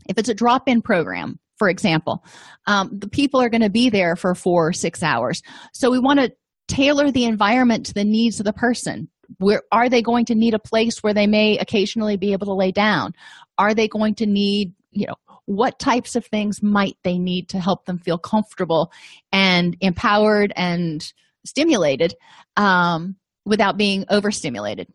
if 0.08 0.18
it's 0.18 0.28
a 0.28 0.34
drop 0.34 0.68
in 0.68 0.80
program, 0.80 1.38
for 1.58 1.68
example, 1.68 2.24
um, 2.66 2.90
the 2.92 3.08
people 3.08 3.40
are 3.40 3.50
going 3.50 3.62
to 3.62 3.70
be 3.70 3.90
there 3.90 4.16
for 4.16 4.34
four 4.34 4.68
or 4.68 4.72
six 4.72 5.02
hours. 5.02 5.42
So, 5.74 5.90
we 5.90 5.98
want 5.98 6.20
to 6.20 6.32
tailor 6.68 7.10
the 7.10 7.24
environment 7.24 7.86
to 7.86 7.94
the 7.94 8.04
needs 8.04 8.38
of 8.38 8.46
the 8.46 8.52
person. 8.52 9.08
Where 9.38 9.62
are 9.72 9.88
they 9.88 10.00
going 10.00 10.24
to 10.26 10.34
need 10.34 10.54
a 10.54 10.58
place 10.58 11.02
where 11.02 11.12
they 11.12 11.26
may 11.26 11.58
occasionally 11.58 12.16
be 12.16 12.32
able 12.32 12.46
to 12.46 12.54
lay 12.54 12.72
down? 12.72 13.14
Are 13.58 13.74
they 13.74 13.88
going 13.88 14.14
to 14.16 14.26
need, 14.26 14.72
you 14.90 15.06
know, 15.06 15.16
what 15.48 15.78
types 15.78 16.14
of 16.14 16.26
things 16.26 16.62
might 16.62 16.98
they 17.04 17.18
need 17.18 17.48
to 17.48 17.58
help 17.58 17.86
them 17.86 17.98
feel 17.98 18.18
comfortable 18.18 18.92
and 19.32 19.76
empowered 19.80 20.52
and 20.54 21.12
stimulated 21.44 22.14
um, 22.58 23.16
without 23.46 23.78
being 23.78 24.04
overstimulated? 24.10 24.88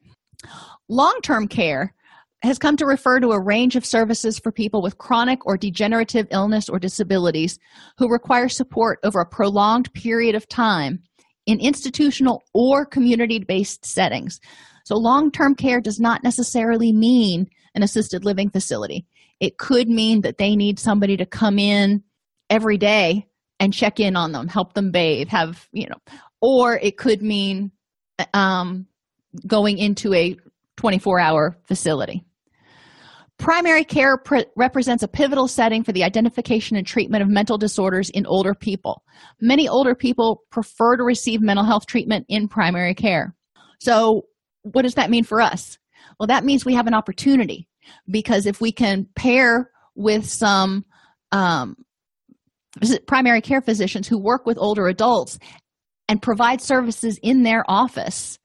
Long 0.88 1.20
term 1.24 1.48
care 1.48 1.96
has 2.44 2.60
come 2.60 2.78
to 2.78 2.86
refer 2.86 3.20
to 3.20 3.32
a 3.32 3.42
range 3.42 3.76
of 3.76 3.86
services 3.86 4.38
for 4.38 4.52
people 4.52 4.84
with 4.84 5.00
chronic 5.00 5.44
or 5.48 5.58
degenerative 5.58 6.28
illness 6.30 6.70
or 6.70 6.78
disabilities 6.78 7.58
who 7.98 8.12
require 8.12 8.48
support 8.48 9.00
over 9.04 9.22
a 9.22 9.26
prolonged 9.26 9.92
period 9.94 10.36
of 10.36 10.48
time 10.48 11.02
in 11.48 11.60
institutional 11.60 12.44
or 12.54 12.86
community 12.86 13.40
based 13.40 13.86
settings. 13.86 14.40
So, 14.86 14.98
long 14.98 15.32
term 15.32 15.56
care 15.56 15.82
does 15.82 16.00
not 16.00 16.24
necessarily 16.24 16.94
mean 16.94 17.48
an 17.74 17.82
assisted 17.82 18.24
living 18.24 18.52
facility. 18.52 19.08
It 19.44 19.58
could 19.58 19.90
mean 19.90 20.22
that 20.22 20.38
they 20.38 20.56
need 20.56 20.80
somebody 20.80 21.18
to 21.18 21.26
come 21.26 21.60
in 21.60 22.02
every 22.50 22.78
day 22.78 23.28
and 23.60 23.74
check 23.74 24.00
in 24.00 24.16
on 24.16 24.32
them, 24.32 24.48
help 24.48 24.74
them 24.74 24.90
bathe, 24.90 25.28
have, 25.28 25.68
you 25.74 25.86
know, 25.90 25.98
or 26.40 26.78
it 26.78 26.96
could 26.96 27.22
mean 27.22 27.70
um, 28.34 28.88
going 29.46 29.80
into 29.80 30.14
a 30.14 30.38
24 30.78 31.20
hour 31.20 31.58
facility. 31.66 32.24
Primary 33.38 33.84
care 33.84 34.18
pre- 34.18 34.46
represents 34.56 35.04
a 35.04 35.10
pivotal 35.10 35.50
setting 35.50 35.84
for 35.84 35.92
the 35.92 36.06
identification 36.06 36.78
and 36.78 36.88
treatment 36.88 37.22
of 37.22 37.28
mental 37.28 37.58
disorders 37.58 38.10
in 38.12 38.26
older 38.26 38.54
people. 38.54 39.04
Many 39.42 39.68
older 39.68 39.94
people 39.94 40.44
prefer 40.52 40.96
to 40.96 41.04
receive 41.04 41.42
mental 41.42 41.66
health 41.66 41.86
treatment 41.86 42.26
in 42.30 42.48
primary 42.48 42.96
care. 42.96 43.36
So, 43.82 44.22
what 44.62 44.84
does 44.84 44.96
that 44.96 45.10
mean 45.10 45.26
for 45.26 45.42
us? 45.42 45.78
Well, 46.18 46.28
that 46.28 46.46
means 46.46 46.64
we 46.64 46.76
have 46.76 46.88
an 46.88 46.94
opportunity 46.94 47.68
because 48.10 48.46
if 48.46 48.62
we 48.62 48.72
can 48.72 49.08
pair 49.16 49.70
with 49.96 50.26
some 50.26 50.86
um, 51.32 51.76
primary 53.08 53.42
care 53.42 53.62
physicians 53.62 54.08
who 54.08 54.18
work 54.18 54.46
with 54.46 54.58
older 54.58 54.88
adults 54.88 55.40
and 56.08 56.22
provide 56.22 56.62
services 56.62 57.20
in 57.22 57.44
their 57.44 57.64
office, 57.68 58.40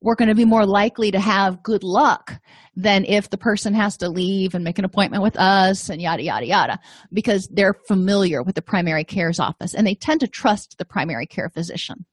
we're 0.00 0.14
going 0.14 0.28
to 0.28 0.34
be 0.34 0.44
more 0.44 0.66
likely 0.66 1.10
to 1.10 1.18
have 1.18 1.62
good 1.62 1.82
luck 1.82 2.38
than 2.76 3.04
if 3.06 3.30
the 3.30 3.38
person 3.38 3.72
has 3.72 3.96
to 3.96 4.08
leave 4.08 4.54
and 4.54 4.62
make 4.62 4.78
an 4.78 4.84
appointment 4.84 5.22
with 5.22 5.36
us 5.38 5.88
and 5.88 6.02
yada, 6.02 6.22
yada, 6.22 6.46
yada, 6.46 6.78
because 7.12 7.48
they're 7.48 7.74
familiar 7.88 8.42
with 8.42 8.54
the 8.54 8.62
primary 8.62 9.04
care's 9.04 9.40
office 9.40 9.74
and 9.74 9.86
they 9.86 9.94
tend 9.94 10.20
to 10.20 10.28
trust 10.28 10.76
the 10.76 10.84
primary 10.84 11.26
care 11.26 11.48
physician. 11.48 12.04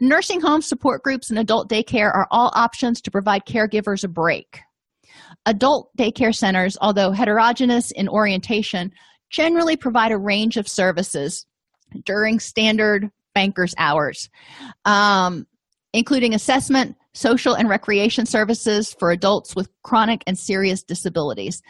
Nursing 0.00 0.40
home 0.40 0.62
support 0.62 1.02
groups, 1.02 1.30
and 1.30 1.38
adult 1.38 1.68
daycare 1.68 2.14
are 2.14 2.28
all 2.30 2.52
options 2.54 3.00
to 3.02 3.10
provide 3.10 3.44
caregivers 3.44 4.04
a 4.04 4.08
break. 4.08 4.60
Adult 5.48 5.90
daycare 5.96 6.34
centers, 6.34 6.76
although 6.80 7.10
heterogeneous 7.10 7.90
in 7.92 8.06
orientation, 8.06 8.92
generally 9.30 9.76
provide 9.76 10.12
a 10.12 10.18
range 10.18 10.58
of 10.58 10.68
services 10.68 11.46
during 12.04 12.38
standard 12.38 13.10
bankers' 13.34 13.74
hours. 13.78 14.28
Um, 14.84 15.46
including 15.94 16.34
assessment, 16.34 16.96
social 17.14 17.54
and 17.54 17.68
recreation 17.68 18.26
services 18.26 18.94
for 18.98 19.10
adults 19.10 19.56
with 19.56 19.70
chronic 19.82 20.22
and 20.26 20.38
serious 20.38 20.82
disabilities. 20.82 21.62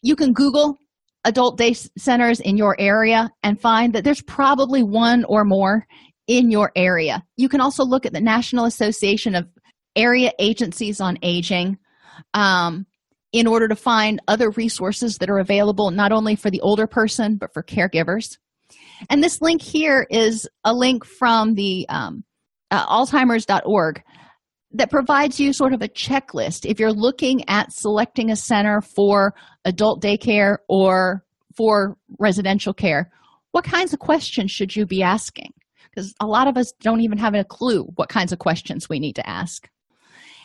You 0.00 0.14
can 0.14 0.32
Google 0.32 0.78
adult 1.24 1.58
day 1.58 1.74
centers 1.98 2.38
in 2.40 2.56
your 2.56 2.76
area 2.78 3.30
and 3.42 3.60
find 3.60 3.92
that 3.94 4.04
there's 4.04 4.22
probably 4.22 4.82
one 4.82 5.24
or 5.24 5.44
more 5.44 5.86
in 6.28 6.50
your 6.50 6.70
area. 6.76 7.24
You 7.36 7.48
can 7.48 7.60
also 7.60 7.84
look 7.84 8.06
at 8.06 8.12
the 8.12 8.20
National 8.20 8.64
Association 8.64 9.34
of 9.34 9.48
Area 9.96 10.30
Agencies 10.38 11.00
on 11.00 11.18
Aging 11.22 11.78
um, 12.34 12.86
in 13.32 13.46
order 13.46 13.68
to 13.68 13.76
find 13.76 14.20
other 14.28 14.50
resources 14.50 15.18
that 15.18 15.30
are 15.30 15.38
available 15.38 15.90
not 15.90 16.12
only 16.12 16.34
for 16.34 16.50
the 16.50 16.60
older 16.60 16.86
person 16.86 17.36
but 17.36 17.52
for 17.52 17.62
caregivers. 17.62 18.38
And 19.10 19.22
this 19.22 19.40
link 19.40 19.62
here 19.62 20.06
is 20.10 20.48
a 20.64 20.74
link 20.74 21.04
from 21.04 21.54
the 21.54 21.86
um, 21.88 22.24
uh, 22.70 22.86
alzheimer's.org 22.86 24.02
that 24.72 24.90
provides 24.90 25.40
you 25.40 25.52
sort 25.52 25.72
of 25.72 25.82
a 25.82 25.88
checklist. 25.88 26.68
If 26.68 26.78
you're 26.78 26.92
looking 26.92 27.48
at 27.48 27.72
selecting 27.72 28.30
a 28.30 28.36
center 28.36 28.80
for 28.80 29.34
adult 29.64 30.02
daycare 30.02 30.58
or 30.68 31.24
for 31.56 31.96
residential 32.18 32.74
care 32.74 33.10
what 33.52 33.64
kinds 33.64 33.92
of 33.92 33.98
questions 33.98 34.50
should 34.50 34.74
you 34.74 34.86
be 34.86 35.02
asking? 35.02 35.52
Because 35.90 36.14
a 36.20 36.26
lot 36.26 36.48
of 36.48 36.56
us 36.56 36.72
don't 36.80 37.00
even 37.00 37.18
have 37.18 37.34
a 37.34 37.44
clue 37.44 37.84
what 37.96 38.08
kinds 38.08 38.32
of 38.32 38.38
questions 38.38 38.88
we 38.88 39.00
need 39.00 39.16
to 39.16 39.28
ask 39.28 39.68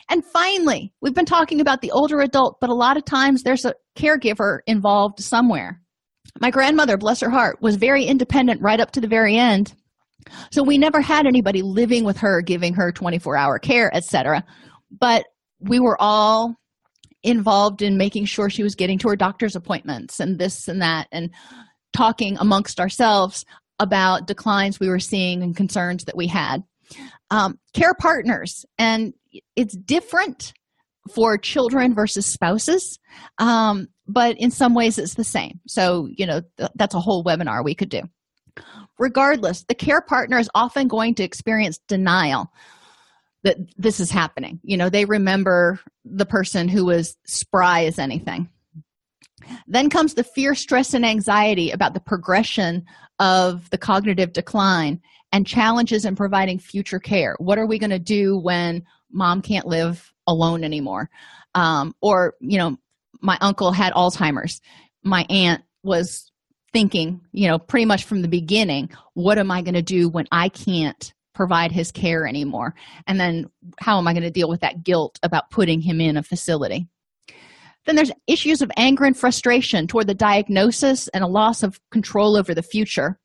and 0.10 0.24
finally 0.26 0.94
we've 1.02 1.14
been 1.14 1.26
talking 1.26 1.62
about 1.62 1.82
the 1.82 1.92
older 1.92 2.22
adult 2.22 2.58
but 2.60 2.70
a 2.70 2.76
lot 2.76 2.98
of 2.98 3.06
times 3.06 3.44
there's 3.44 3.66
a 3.66 3.74
caregiver 3.98 4.60
involved 4.68 5.20
somewhere 5.20 5.80
my 6.40 6.50
grandmother 6.50 6.98
bless 6.98 7.20
her 7.20 7.30
heart 7.30 7.58
was 7.62 7.76
very 7.76 8.06
independent 8.06 8.62
right 8.62 8.80
up 8.80 8.92
to 8.92 9.02
the 9.02 9.08
very 9.08 9.38
end 9.38 9.76
so 10.52 10.64
we 10.64 10.78
never 10.78 11.02
had 11.02 11.26
anybody 11.26 11.62
living 11.62 12.04
with 12.04 12.18
her, 12.18 12.42
giving 12.42 12.74
her 12.74 12.92
24 12.92 13.38
hour 13.38 13.60
care, 13.60 13.94
etc. 13.96 14.44
But 14.92 15.26
we 15.60 15.80
were 15.80 15.98
all 16.00 16.56
involved 17.24 17.82
in 17.82 17.98
making 17.98 18.26
sure 18.26 18.50
she 18.50 18.64
was 18.64 18.76
getting 18.76 18.98
to 19.00 19.10
her 19.10 19.16
doctor's 19.16 19.56
appointments 19.56 20.20
and 20.20 20.40
this 20.40 20.68
and 20.68 20.82
that, 20.82 21.08
and 21.12 21.30
talking 21.94 22.38
amongst 22.40 22.80
ourselves 22.80 23.46
about 23.80 24.28
declines 24.28 24.80
we 24.80 24.90
were 24.90 25.00
seeing 25.00 25.42
and 25.42 25.56
concerns 25.56 26.06
that 26.06 26.18
we 26.18 26.28
had. 26.28 26.64
Um, 27.32 27.58
care 27.74 27.94
partners, 28.00 28.66
and 28.78 29.14
it's 29.56 29.76
different 29.76 30.54
for 31.14 31.38
children 31.38 31.94
versus 31.94 32.26
spouses, 32.26 33.00
um, 33.38 33.88
but 34.08 34.38
in 34.38 34.52
some 34.52 34.74
ways 34.74 34.98
it's 34.98 35.16
the 35.16 35.24
same. 35.24 35.60
So, 35.68 36.08
you 36.16 36.26
know, 36.26 36.42
th- 36.58 36.72
that's 36.76 36.96
a 36.96 37.00
whole 37.00 37.24
webinar 37.24 37.64
we 37.64 37.76
could 37.76 37.90
do. 37.90 38.02
Regardless, 39.00 39.66
the 39.68 39.76
care 39.76 40.02
partner 40.02 40.38
is 40.38 40.50
often 40.56 40.88
going 40.88 41.16
to 41.16 41.24
experience 41.24 41.80
denial 41.88 42.52
that 43.44 43.58
this 43.78 44.00
is 44.00 44.10
happening. 44.10 44.60
You 44.64 44.78
know, 44.78 44.90
they 44.90 45.06
remember 45.06 45.80
the 46.06 46.26
person 46.26 46.70
who 46.70 46.86
was 46.86 47.18
spry 47.26 47.84
as 47.86 48.00
anything. 48.00 48.50
Then 49.68 49.90
comes 49.90 50.14
the 50.14 50.24
fear, 50.24 50.56
stress, 50.56 50.94
and 50.94 51.06
anxiety 51.06 51.72
about 51.72 51.94
the 51.94 52.00
progression 52.00 52.86
of 53.20 53.70
the 53.72 53.78
cognitive 53.78 54.32
decline 54.32 55.02
and 55.34 55.46
challenges 55.46 56.06
in 56.06 56.16
providing 56.16 56.60
future 56.60 57.00
care. 57.00 57.36
What 57.40 57.58
are 57.58 57.68
we 57.68 57.80
going 57.80 57.90
to 57.90 58.00
do 58.00 58.40
when 58.40 58.84
mom 59.14 59.42
can't 59.42 59.68
live 59.68 60.12
alone 60.28 60.64
anymore? 60.64 61.10
Um, 61.56 61.96
or, 62.02 62.36
you 62.40 62.58
know, 62.58 62.78
my 63.22 63.38
uncle 63.42 63.72
had 63.72 63.94
Alzheimer's. 63.94 64.62
My 65.04 65.26
aunt 65.30 65.64
was 65.84 66.32
thinking, 66.74 67.22
you 67.32 67.48
know, 67.48 67.60
pretty 67.60 67.86
much 67.86 68.04
from 68.04 68.22
the 68.22 68.28
beginning, 68.28 68.90
what 69.14 69.38
am 69.38 69.52
I 69.52 69.62
going 69.62 69.76
to 69.76 69.82
do 69.82 70.10
when 70.10 70.26
I 70.32 70.50
can't 70.50 71.14
provide 71.34 71.72
his 71.72 71.92
care 71.92 72.28
anymore? 72.28 72.74
And 73.08 73.20
then 73.20 73.50
how 73.80 73.98
am 73.98 74.08
I 74.08 74.14
going 74.14 74.24
to 74.24 74.32
deal 74.32 74.50
with 74.50 74.62
that 74.62 74.84
guilt 74.84 75.20
about 75.24 75.50
putting 75.50 75.82
him 75.82 76.02
in 76.02 76.18
a 76.18 76.24
facility? 76.24 76.88
Then 77.86 77.96
there's 77.96 78.12
issues 78.28 78.62
of 78.62 78.72
anger 78.78 79.04
and 79.04 79.18
frustration 79.18 79.88
toward 79.88 80.08
the 80.08 80.14
diagnosis 80.14 81.08
and 81.10 81.24
a 81.24 81.28
loss 81.28 81.64
of 81.64 81.80
control 81.92 82.38
over 82.38 82.54
the 82.54 82.64
future. 82.64 83.20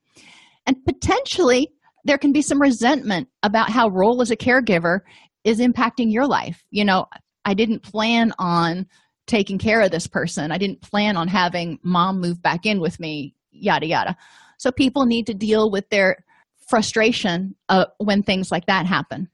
And 0.67 0.85
potentially, 0.85 1.73
there 2.05 2.19
can 2.19 2.33
be 2.33 2.43
some 2.43 2.61
resentment 2.61 3.29
about 3.43 3.71
how 3.71 3.89
role 3.89 4.21
as 4.21 4.31
a 4.31 4.37
caregiver 4.37 5.01
is 5.49 5.61
impacting 5.61 6.13
your 6.13 6.27
life. 6.27 6.65
You 6.71 6.85
know, 6.85 7.07
I 7.45 7.55
didn't 7.55 7.83
plan 7.83 8.33
on 8.39 8.87
taking 9.27 9.59
care 9.59 9.81
of 9.81 9.91
this 9.91 10.07
person. 10.07 10.53
I 10.53 10.59
didn't 10.59 10.81
plan 10.81 11.17
on 11.17 11.29
having 11.29 11.79
mom 11.83 12.21
move 12.21 12.41
back 12.41 12.67
in 12.67 12.81
with 12.81 13.01
me 13.01 13.35
yada 13.61 13.87
yada 13.87 14.17
so 14.59 14.71
people 14.71 15.07
need 15.07 15.27
to 15.27 15.35
deal 15.35 15.71
with 15.71 15.89
their 15.91 16.25
frustration 16.69 17.55
uh, 17.69 17.87
when 17.99 18.23
things 18.23 18.51
like 18.51 18.67
that 18.67 18.87
happen 18.87 19.29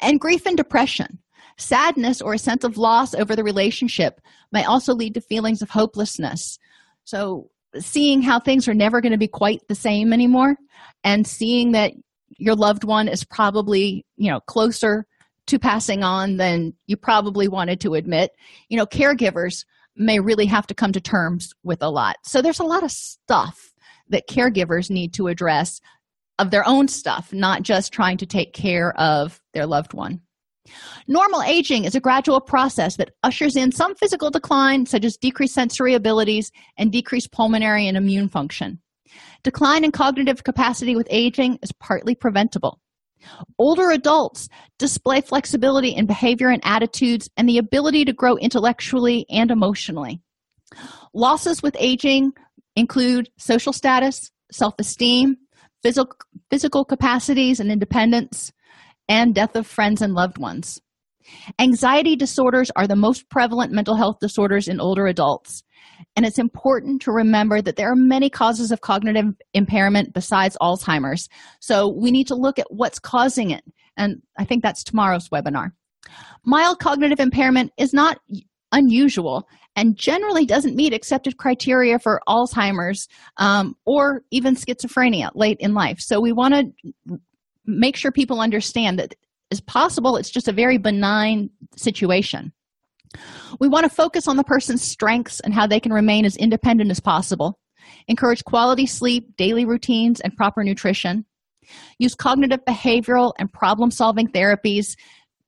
and 0.00 0.20
grief 0.20 0.46
and 0.46 0.56
depression 0.56 1.18
sadness 1.56 2.20
or 2.20 2.34
a 2.34 2.38
sense 2.38 2.64
of 2.64 2.78
loss 2.78 3.14
over 3.14 3.34
the 3.34 3.44
relationship 3.44 4.20
may 4.52 4.64
also 4.64 4.94
lead 4.94 5.14
to 5.14 5.20
feelings 5.20 5.62
of 5.62 5.70
hopelessness 5.70 6.58
so 7.04 7.50
seeing 7.78 8.22
how 8.22 8.38
things 8.38 8.68
are 8.68 8.74
never 8.74 9.00
going 9.00 9.12
to 9.12 9.18
be 9.18 9.28
quite 9.28 9.60
the 9.68 9.74
same 9.74 10.12
anymore 10.12 10.56
and 11.04 11.26
seeing 11.26 11.72
that 11.72 11.92
your 12.38 12.54
loved 12.54 12.84
one 12.84 13.08
is 13.08 13.24
probably 13.24 14.04
you 14.16 14.30
know 14.30 14.40
closer 14.40 15.06
to 15.48 15.58
passing 15.58 16.02
on 16.02 16.36
than 16.36 16.74
you 16.86 16.96
probably 16.96 17.48
wanted 17.48 17.80
to 17.80 17.94
admit 17.94 18.30
you 18.68 18.76
know 18.76 18.86
caregivers 18.86 19.64
may 19.98 20.20
really 20.20 20.46
have 20.46 20.66
to 20.68 20.74
come 20.74 20.92
to 20.92 21.00
terms 21.00 21.52
with 21.64 21.82
a 21.82 21.90
lot. 21.90 22.16
So 22.24 22.40
there's 22.40 22.60
a 22.60 22.64
lot 22.64 22.84
of 22.84 22.90
stuff 22.92 23.72
that 24.08 24.28
caregivers 24.28 24.90
need 24.90 25.12
to 25.14 25.26
address 25.26 25.80
of 26.38 26.50
their 26.50 26.66
own 26.66 26.88
stuff, 26.88 27.32
not 27.32 27.62
just 27.62 27.92
trying 27.92 28.16
to 28.18 28.26
take 28.26 28.52
care 28.52 28.98
of 28.98 29.40
their 29.54 29.66
loved 29.66 29.92
one. 29.92 30.20
Normal 31.08 31.42
aging 31.42 31.84
is 31.84 31.94
a 31.94 32.00
gradual 32.00 32.40
process 32.40 32.96
that 32.96 33.10
ushers 33.22 33.56
in 33.56 33.72
some 33.72 33.94
physical 33.94 34.30
decline, 34.30 34.86
such 34.86 35.04
as 35.04 35.16
decreased 35.16 35.54
sensory 35.54 35.94
abilities 35.94 36.52
and 36.76 36.92
decreased 36.92 37.32
pulmonary 37.32 37.88
and 37.88 37.96
immune 37.96 38.28
function. 38.28 38.80
Decline 39.42 39.84
in 39.84 39.92
cognitive 39.92 40.44
capacity 40.44 40.94
with 40.94 41.08
aging 41.10 41.58
is 41.62 41.72
partly 41.72 42.14
preventable. 42.14 42.80
Older 43.58 43.90
adults 43.90 44.48
display 44.78 45.20
flexibility 45.20 45.90
in 45.90 46.06
behavior 46.06 46.48
and 46.48 46.62
attitudes 46.64 47.28
and 47.36 47.48
the 47.48 47.58
ability 47.58 48.04
to 48.04 48.12
grow 48.12 48.36
intellectually 48.36 49.26
and 49.28 49.50
emotionally. 49.50 50.20
Losses 51.14 51.62
with 51.62 51.76
aging 51.78 52.32
include 52.76 53.30
social 53.38 53.72
status, 53.72 54.30
self 54.52 54.74
esteem, 54.78 55.36
physical, 55.82 56.16
physical 56.50 56.84
capacities 56.84 57.60
and 57.60 57.70
independence, 57.70 58.52
and 59.08 59.34
death 59.34 59.56
of 59.56 59.66
friends 59.66 60.02
and 60.02 60.14
loved 60.14 60.38
ones. 60.38 60.80
Anxiety 61.58 62.16
disorders 62.16 62.70
are 62.76 62.86
the 62.86 62.96
most 62.96 63.28
prevalent 63.28 63.72
mental 63.72 63.96
health 63.96 64.18
disorders 64.20 64.68
in 64.68 64.80
older 64.80 65.06
adults. 65.06 65.62
And 66.16 66.24
it's 66.24 66.38
important 66.38 67.02
to 67.02 67.12
remember 67.12 67.60
that 67.62 67.76
there 67.76 67.90
are 67.90 67.96
many 67.96 68.30
causes 68.30 68.70
of 68.70 68.80
cognitive 68.80 69.26
impairment 69.54 70.12
besides 70.12 70.56
Alzheimer's. 70.60 71.28
So 71.60 71.88
we 71.88 72.10
need 72.10 72.26
to 72.28 72.34
look 72.34 72.58
at 72.58 72.66
what's 72.70 72.98
causing 72.98 73.50
it. 73.50 73.64
And 73.96 74.22
I 74.38 74.44
think 74.44 74.62
that's 74.62 74.84
tomorrow's 74.84 75.28
webinar. 75.28 75.70
Mild 76.44 76.78
cognitive 76.78 77.20
impairment 77.20 77.72
is 77.76 77.92
not 77.92 78.18
unusual 78.72 79.48
and 79.76 79.96
generally 79.96 80.44
doesn't 80.44 80.76
meet 80.76 80.92
accepted 80.92 81.36
criteria 81.36 81.98
for 81.98 82.20
Alzheimer's 82.28 83.08
um, 83.38 83.74
or 83.84 84.22
even 84.30 84.54
schizophrenia 84.54 85.30
late 85.34 85.56
in 85.60 85.74
life. 85.74 85.98
So 86.00 86.20
we 86.20 86.32
want 86.32 86.54
to 86.54 87.18
make 87.64 87.96
sure 87.96 88.10
people 88.10 88.40
understand 88.40 88.98
that 88.98 89.14
it's 89.50 89.60
possible 89.60 90.16
it's 90.16 90.30
just 90.30 90.48
a 90.48 90.52
very 90.52 90.78
benign 90.78 91.50
situation. 91.76 92.52
We 93.58 93.68
want 93.68 93.84
to 93.84 93.90
focus 93.94 94.28
on 94.28 94.36
the 94.36 94.44
person's 94.44 94.82
strengths 94.82 95.40
and 95.40 95.54
how 95.54 95.66
they 95.66 95.80
can 95.80 95.92
remain 95.92 96.24
as 96.24 96.36
independent 96.36 96.90
as 96.90 97.00
possible. 97.00 97.58
Encourage 98.06 98.44
quality 98.44 98.86
sleep, 98.86 99.36
daily 99.36 99.64
routines, 99.64 100.20
and 100.20 100.36
proper 100.36 100.62
nutrition. 100.62 101.24
Use 101.98 102.14
cognitive 102.14 102.60
behavioral 102.66 103.32
and 103.38 103.52
problem 103.52 103.90
solving 103.90 104.28
therapies 104.28 104.96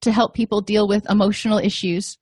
to 0.01 0.11
help 0.11 0.33
people 0.33 0.61
deal 0.61 0.87
with 0.87 1.09
emotional 1.09 1.59
issues. 1.59 2.17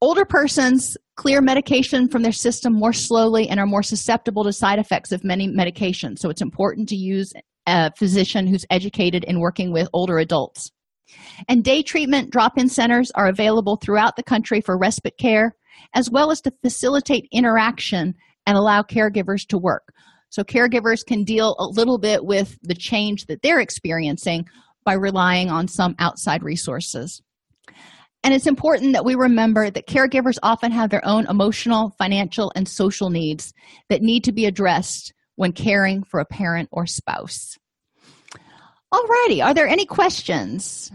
Older 0.00 0.24
persons 0.24 0.96
clear 1.16 1.40
medication 1.40 2.08
from 2.08 2.22
their 2.22 2.32
system 2.32 2.74
more 2.74 2.92
slowly 2.92 3.48
and 3.48 3.58
are 3.58 3.66
more 3.66 3.82
susceptible 3.82 4.44
to 4.44 4.52
side 4.52 4.78
effects 4.78 5.12
of 5.12 5.24
many 5.24 5.48
medications. 5.48 6.18
So 6.18 6.28
it's 6.28 6.42
important 6.42 6.88
to 6.90 6.96
use 6.96 7.32
a 7.66 7.92
physician 7.96 8.46
who's 8.46 8.64
educated 8.70 9.24
in 9.24 9.40
working 9.40 9.72
with 9.72 9.88
older 9.92 10.18
adults. 10.18 10.70
And 11.48 11.62
day 11.62 11.82
treatment 11.82 12.30
drop 12.30 12.58
in 12.58 12.68
centers 12.68 13.10
are 13.12 13.28
available 13.28 13.76
throughout 13.76 14.16
the 14.16 14.22
country 14.22 14.60
for 14.60 14.78
respite 14.78 15.18
care, 15.18 15.56
as 15.94 16.10
well 16.10 16.30
as 16.30 16.40
to 16.42 16.52
facilitate 16.62 17.28
interaction 17.32 18.14
and 18.46 18.56
allow 18.56 18.82
caregivers 18.82 19.46
to 19.48 19.58
work. 19.58 19.92
So, 20.30 20.42
caregivers 20.42 21.04
can 21.06 21.24
deal 21.24 21.54
a 21.58 21.66
little 21.66 21.98
bit 21.98 22.24
with 22.24 22.58
the 22.62 22.74
change 22.74 23.26
that 23.26 23.42
they're 23.42 23.60
experiencing 23.60 24.46
by 24.84 24.94
relying 24.94 25.50
on 25.50 25.68
some 25.68 25.94
outside 25.98 26.42
resources. 26.42 27.22
And 28.24 28.34
it's 28.34 28.46
important 28.46 28.92
that 28.92 29.04
we 29.04 29.14
remember 29.14 29.70
that 29.70 29.86
caregivers 29.86 30.38
often 30.42 30.72
have 30.72 30.90
their 30.90 31.04
own 31.06 31.26
emotional, 31.28 31.94
financial, 31.96 32.50
and 32.56 32.68
social 32.68 33.10
needs 33.10 33.52
that 33.88 34.02
need 34.02 34.24
to 34.24 34.32
be 34.32 34.46
addressed 34.46 35.12
when 35.36 35.52
caring 35.52 36.02
for 36.02 36.20
a 36.20 36.26
parent 36.26 36.68
or 36.72 36.86
spouse. 36.86 37.56
Alrighty, 38.92 39.44
are 39.44 39.54
there 39.54 39.68
any 39.68 39.86
questions? 39.86 40.90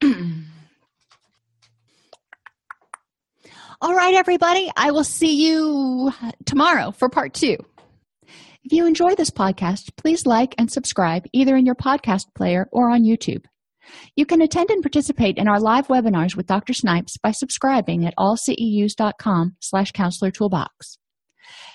All 3.80 3.94
right, 3.94 4.14
everybody, 4.14 4.70
I 4.76 4.92
will 4.92 5.04
see 5.04 5.44
you 5.46 6.12
tomorrow 6.46 6.90
for 6.90 7.08
part 7.08 7.34
two. 7.34 7.56
If 8.64 8.72
you 8.72 8.86
enjoy 8.86 9.14
this 9.14 9.30
podcast, 9.30 9.90
please 9.96 10.24
like 10.24 10.54
and 10.56 10.72
subscribe 10.72 11.26
either 11.34 11.54
in 11.54 11.66
your 11.66 11.74
podcast 11.74 12.34
player 12.34 12.66
or 12.72 12.88
on 12.88 13.02
YouTube. 13.02 13.44
You 14.16 14.24
can 14.24 14.40
attend 14.40 14.70
and 14.70 14.82
participate 14.82 15.36
in 15.36 15.48
our 15.48 15.60
live 15.60 15.88
webinars 15.88 16.34
with 16.34 16.46
Dr. 16.46 16.72
Snipes 16.72 17.18
by 17.18 17.32
subscribing 17.32 18.06
at 18.06 18.14
allceus.com 18.16 19.56
slash 19.60 19.92
counselor 19.92 20.30
toolbox. 20.30 20.96